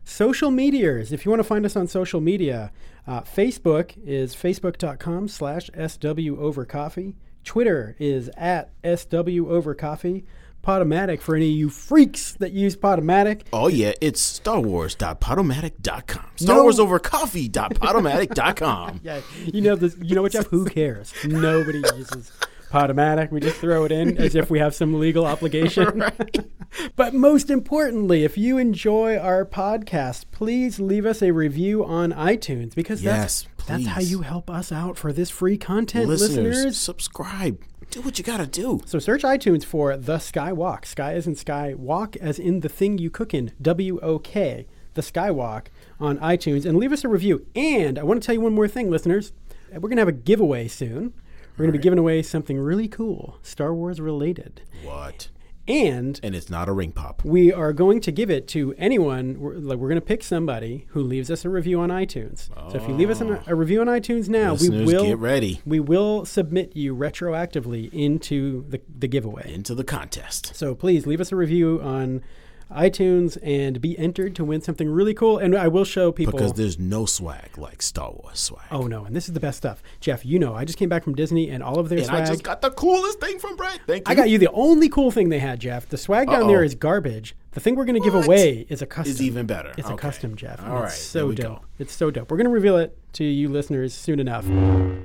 Social 0.05 0.50
medias. 0.50 1.12
If 1.12 1.24
you 1.24 1.31
want 1.31 1.40
to 1.40 1.44
find 1.44 1.64
us 1.64 1.76
on 1.76 1.87
social 1.87 2.20
media, 2.20 2.72
uh, 3.07 3.20
Facebook 3.20 3.92
is 4.05 4.35
facebook.com 4.35 5.28
slash 5.28 5.70
SW 5.76 6.37
over 6.40 6.64
coffee. 6.64 7.14
Twitter 7.44 7.96
is 7.98 8.28
at 8.37 8.70
SW 8.85 9.46
over 9.48 9.74
coffee. 9.74 10.24
Podomatic 10.64 11.20
for 11.20 11.35
any 11.35 11.50
of 11.50 11.57
you 11.57 11.68
freaks 11.68 12.35
that 12.35 12.52
use 12.52 12.76
Podomatic. 12.76 13.42
Oh 13.52 13.66
yeah, 13.66 13.92
it's 14.00 14.20
Star 14.20 14.61
Wars.podomatic.com. 14.61 16.24
Star 16.37 16.57
No. 16.57 16.62
Wars 16.62 16.78
over 16.78 17.00
coffee.podomatic.com. 17.00 19.00
Yeah, 19.02 19.20
you 19.44 19.61
know 19.61 19.74
this. 19.74 19.96
You 20.00 20.14
know 20.14 20.22
what, 20.22 20.31
Jeff? 20.33 20.46
Who 20.46 20.64
cares? 20.66 21.12
Nobody 21.24 21.83
uses 21.96 22.31
Podomatic. 22.72 23.30
We 23.30 23.40
just 23.40 23.58
throw 23.58 23.85
it 23.85 23.92
in 23.92 24.16
as 24.24 24.35
if 24.35 24.50
we 24.50 24.58
have 24.58 24.74
some 24.74 24.98
legal 24.98 25.26
obligation. 25.26 26.02
but 26.96 27.12
most 27.12 27.50
importantly, 27.50 28.24
if 28.24 28.38
you 28.38 28.56
enjoy 28.56 29.18
our 29.18 29.44
podcast, 29.44 30.24
please 30.30 30.80
leave 30.80 31.04
us 31.04 31.22
a 31.22 31.32
review 31.32 31.85
on 31.85 32.12
iTunes 32.12 32.74
because 32.74 33.02
that's 33.02 33.44
Yes, 33.44 33.66
that's 33.66 33.87
how 33.87 34.00
you 34.00 34.22
help 34.22 34.48
us 34.48 34.72
out 34.72 34.96
for 34.96 35.12
this 35.12 35.28
free 35.28 35.58
content, 35.58 36.08
Listeners, 36.08 36.56
listeners. 36.56 36.76
subscribe. 36.78 37.61
Do 37.90 38.00
what 38.00 38.16
you 38.18 38.24
gotta 38.24 38.46
do. 38.46 38.80
So 38.87 38.98
search 38.98 39.22
iTunes 39.22 39.64
for 39.66 39.94
The 39.98 40.16
Skywok. 40.16 40.87
Sky 40.87 41.12
isn't 41.12 41.37
sky, 41.37 41.74
walk 41.76 42.16
as 42.16 42.38
in 42.38 42.61
the 42.61 42.70
thing 42.70 42.96
you 42.96 43.11
cook 43.11 43.35
in. 43.35 43.52
W 43.61 44.00
O 44.02 44.18
K. 44.18 44.66
The 44.94 45.02
Skywok 45.02 45.66
on 46.00 46.18
iTunes 46.18 46.64
and 46.64 46.78
leave 46.78 46.92
us 46.92 47.04
a 47.04 47.08
review. 47.08 47.46
And 47.54 47.98
I 47.98 48.02
want 48.02 48.22
to 48.22 48.26
tell 48.26 48.35
you 48.35 48.40
one 48.40 48.54
more 48.54 48.68
thing, 48.68 48.90
listeners. 48.90 49.32
We're 49.72 49.88
going 49.88 49.96
to 49.96 50.02
have 50.02 50.08
a 50.08 50.12
giveaway 50.12 50.68
soon. 50.68 51.14
We're 51.53 51.65
going 51.65 51.73
to 51.73 51.79
be 51.79 51.83
giving 51.83 51.99
away 51.99 52.23
something 52.23 52.59
really 52.59 52.88
cool, 52.88 53.38
Star 53.43 53.75
Wars 53.75 54.01
related. 54.01 54.62
What? 54.83 55.29
And 55.69 56.19
And 56.25 56.35
it's 56.35 56.51
not 56.51 56.69
a 56.69 56.73
ring 56.73 56.91
pop. 56.91 57.25
we 57.25 57.53
are 57.53 57.73
going 57.73 58.01
to 58.01 58.11
give 58.11 58.31
it 58.31 58.49
to 58.49 58.75
anyone. 58.79 59.38
We're, 59.38 59.55
like 59.55 59.79
we're 59.79 59.88
going 59.88 60.01
to 60.01 60.05
pick 60.05 60.25
somebody 60.25 60.87
who 60.88 61.03
leaves 61.03 61.31
us 61.31 61.45
a 61.45 61.49
review 61.51 61.79
on 61.79 61.88
iTunes. 61.91 62.49
So 62.71 62.79
if 62.79 62.88
you 62.88 62.95
leave 62.95 63.11
us 63.11 63.21
an, 63.21 63.38
a 63.47 63.55
review 63.55 63.81
on 63.81 63.87
iTunes 63.87 64.29
now, 64.29 64.55
we 64.55 64.69
will 64.71 65.05
get 65.05 65.19
ready 65.19 65.61
we 65.65 65.79
will 65.79 66.25
submit 66.25 66.75
you 66.75 66.97
retroactively 66.97 67.93
into 67.93 68.65
the, 68.69 68.81
the 68.99 69.07
giveaway. 69.07 69.53
into 69.55 69.77
the 69.77 69.85
contest. 69.85 70.57
So 70.57 70.75
please 70.75 71.07
leave 71.07 71.21
us 71.21 71.31
a 71.31 71.37
review 71.37 71.81
on 71.81 72.23
iTunes 72.72 73.38
and 73.42 73.80
be 73.80 73.98
entered 73.98 74.35
to 74.37 74.44
win 74.44 74.61
something 74.61 74.88
really 74.88 75.14
cool. 75.14 75.38
And 75.38 75.56
I 75.56 75.68
will 75.68 75.85
show 75.85 76.12
people. 76.12 76.32
Because 76.32 76.52
there's 76.54 76.78
no 76.78 77.06
swag 77.06 77.56
like 77.58 77.82
Star 77.82 78.11
Wars 78.12 78.38
swag. 78.40 78.66
oh 78.70 78.87
no! 78.87 79.04
And 79.04 79.14
this 79.14 79.28
is 79.28 79.35
the 79.35 79.40
best 79.40 79.58
stuff, 79.58 79.82
Jeff. 80.00 80.24
You 80.24 80.38
know, 80.38 80.54
I 80.54 80.64
just 80.64 80.78
came 80.78 80.88
back 80.88 81.04
from 81.04 81.14
Disney 81.14 81.50
and 81.50 81.62
all 81.62 81.78
of 81.78 81.88
their 81.88 81.98
and 81.98 82.06
swag. 82.06 82.22
I 82.22 82.26
just 82.26 82.42
got 82.42 82.62
the 82.62 82.70
coolest 82.70 83.20
thing 83.20 83.38
from 83.38 83.56
Brett. 83.56 83.80
Thank 83.87 84.08
you. 84.08 84.12
I 84.12 84.14
got 84.14 84.30
you 84.30 84.38
the 84.38 84.50
only 84.52 84.88
cool 84.88 85.11
thing 85.11 85.28
they 85.28 85.38
had, 85.38 85.61
Jeff. 85.61 85.88
The 85.88 85.96
swag 85.98 86.28
down 86.28 86.46
there 86.48 86.58
Uh-oh. 86.58 86.64
is 86.64 86.74
garbage. 86.74 87.35
The 87.52 87.61
thing 87.61 87.74
we're 87.74 87.85
going 87.85 88.00
to 88.00 88.04
give 88.04 88.14
away 88.14 88.64
is 88.70 88.80
a 88.80 88.87
custom. 88.87 89.11
Is 89.12 89.20
even 89.20 89.46
better. 89.46 89.74
It's 89.76 89.90
a 89.90 89.94
custom, 89.94 90.37
Jeff. 90.37 90.66
All 90.66 90.85
it's 90.85 90.96
so 90.96 91.32
dope. 91.32 91.61
go. 91.61 91.64
It's 91.78 91.92
so 91.92 92.11
dope. 92.11 92.30
We're 92.30 92.38
going 92.38 92.46
to 92.46 92.50
reveal 92.50 92.78
it 92.78 92.96
to 93.14 93.24
you 93.24 93.50
listeners 93.50 93.92
soon 93.92 94.20
enough. 94.20 94.46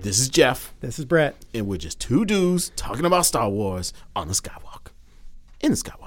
This 0.02 0.18
is 0.20 0.30
Jeff, 0.30 0.74
This 0.80 0.98
is 0.98 1.04
Brett. 1.04 1.36
and 1.54 1.68
we're 1.68 1.78
just 1.78 2.00
two 2.00 2.24
dudes 2.24 2.72
talking 2.78 3.04
about 3.04 3.26
Star 3.26 3.50
Wars 3.50 3.92
on 4.16 4.30
the 4.30 4.34
Skywok. 4.34 4.92
In 5.60 5.72
the 5.72 5.78
Skywok. 5.78 6.07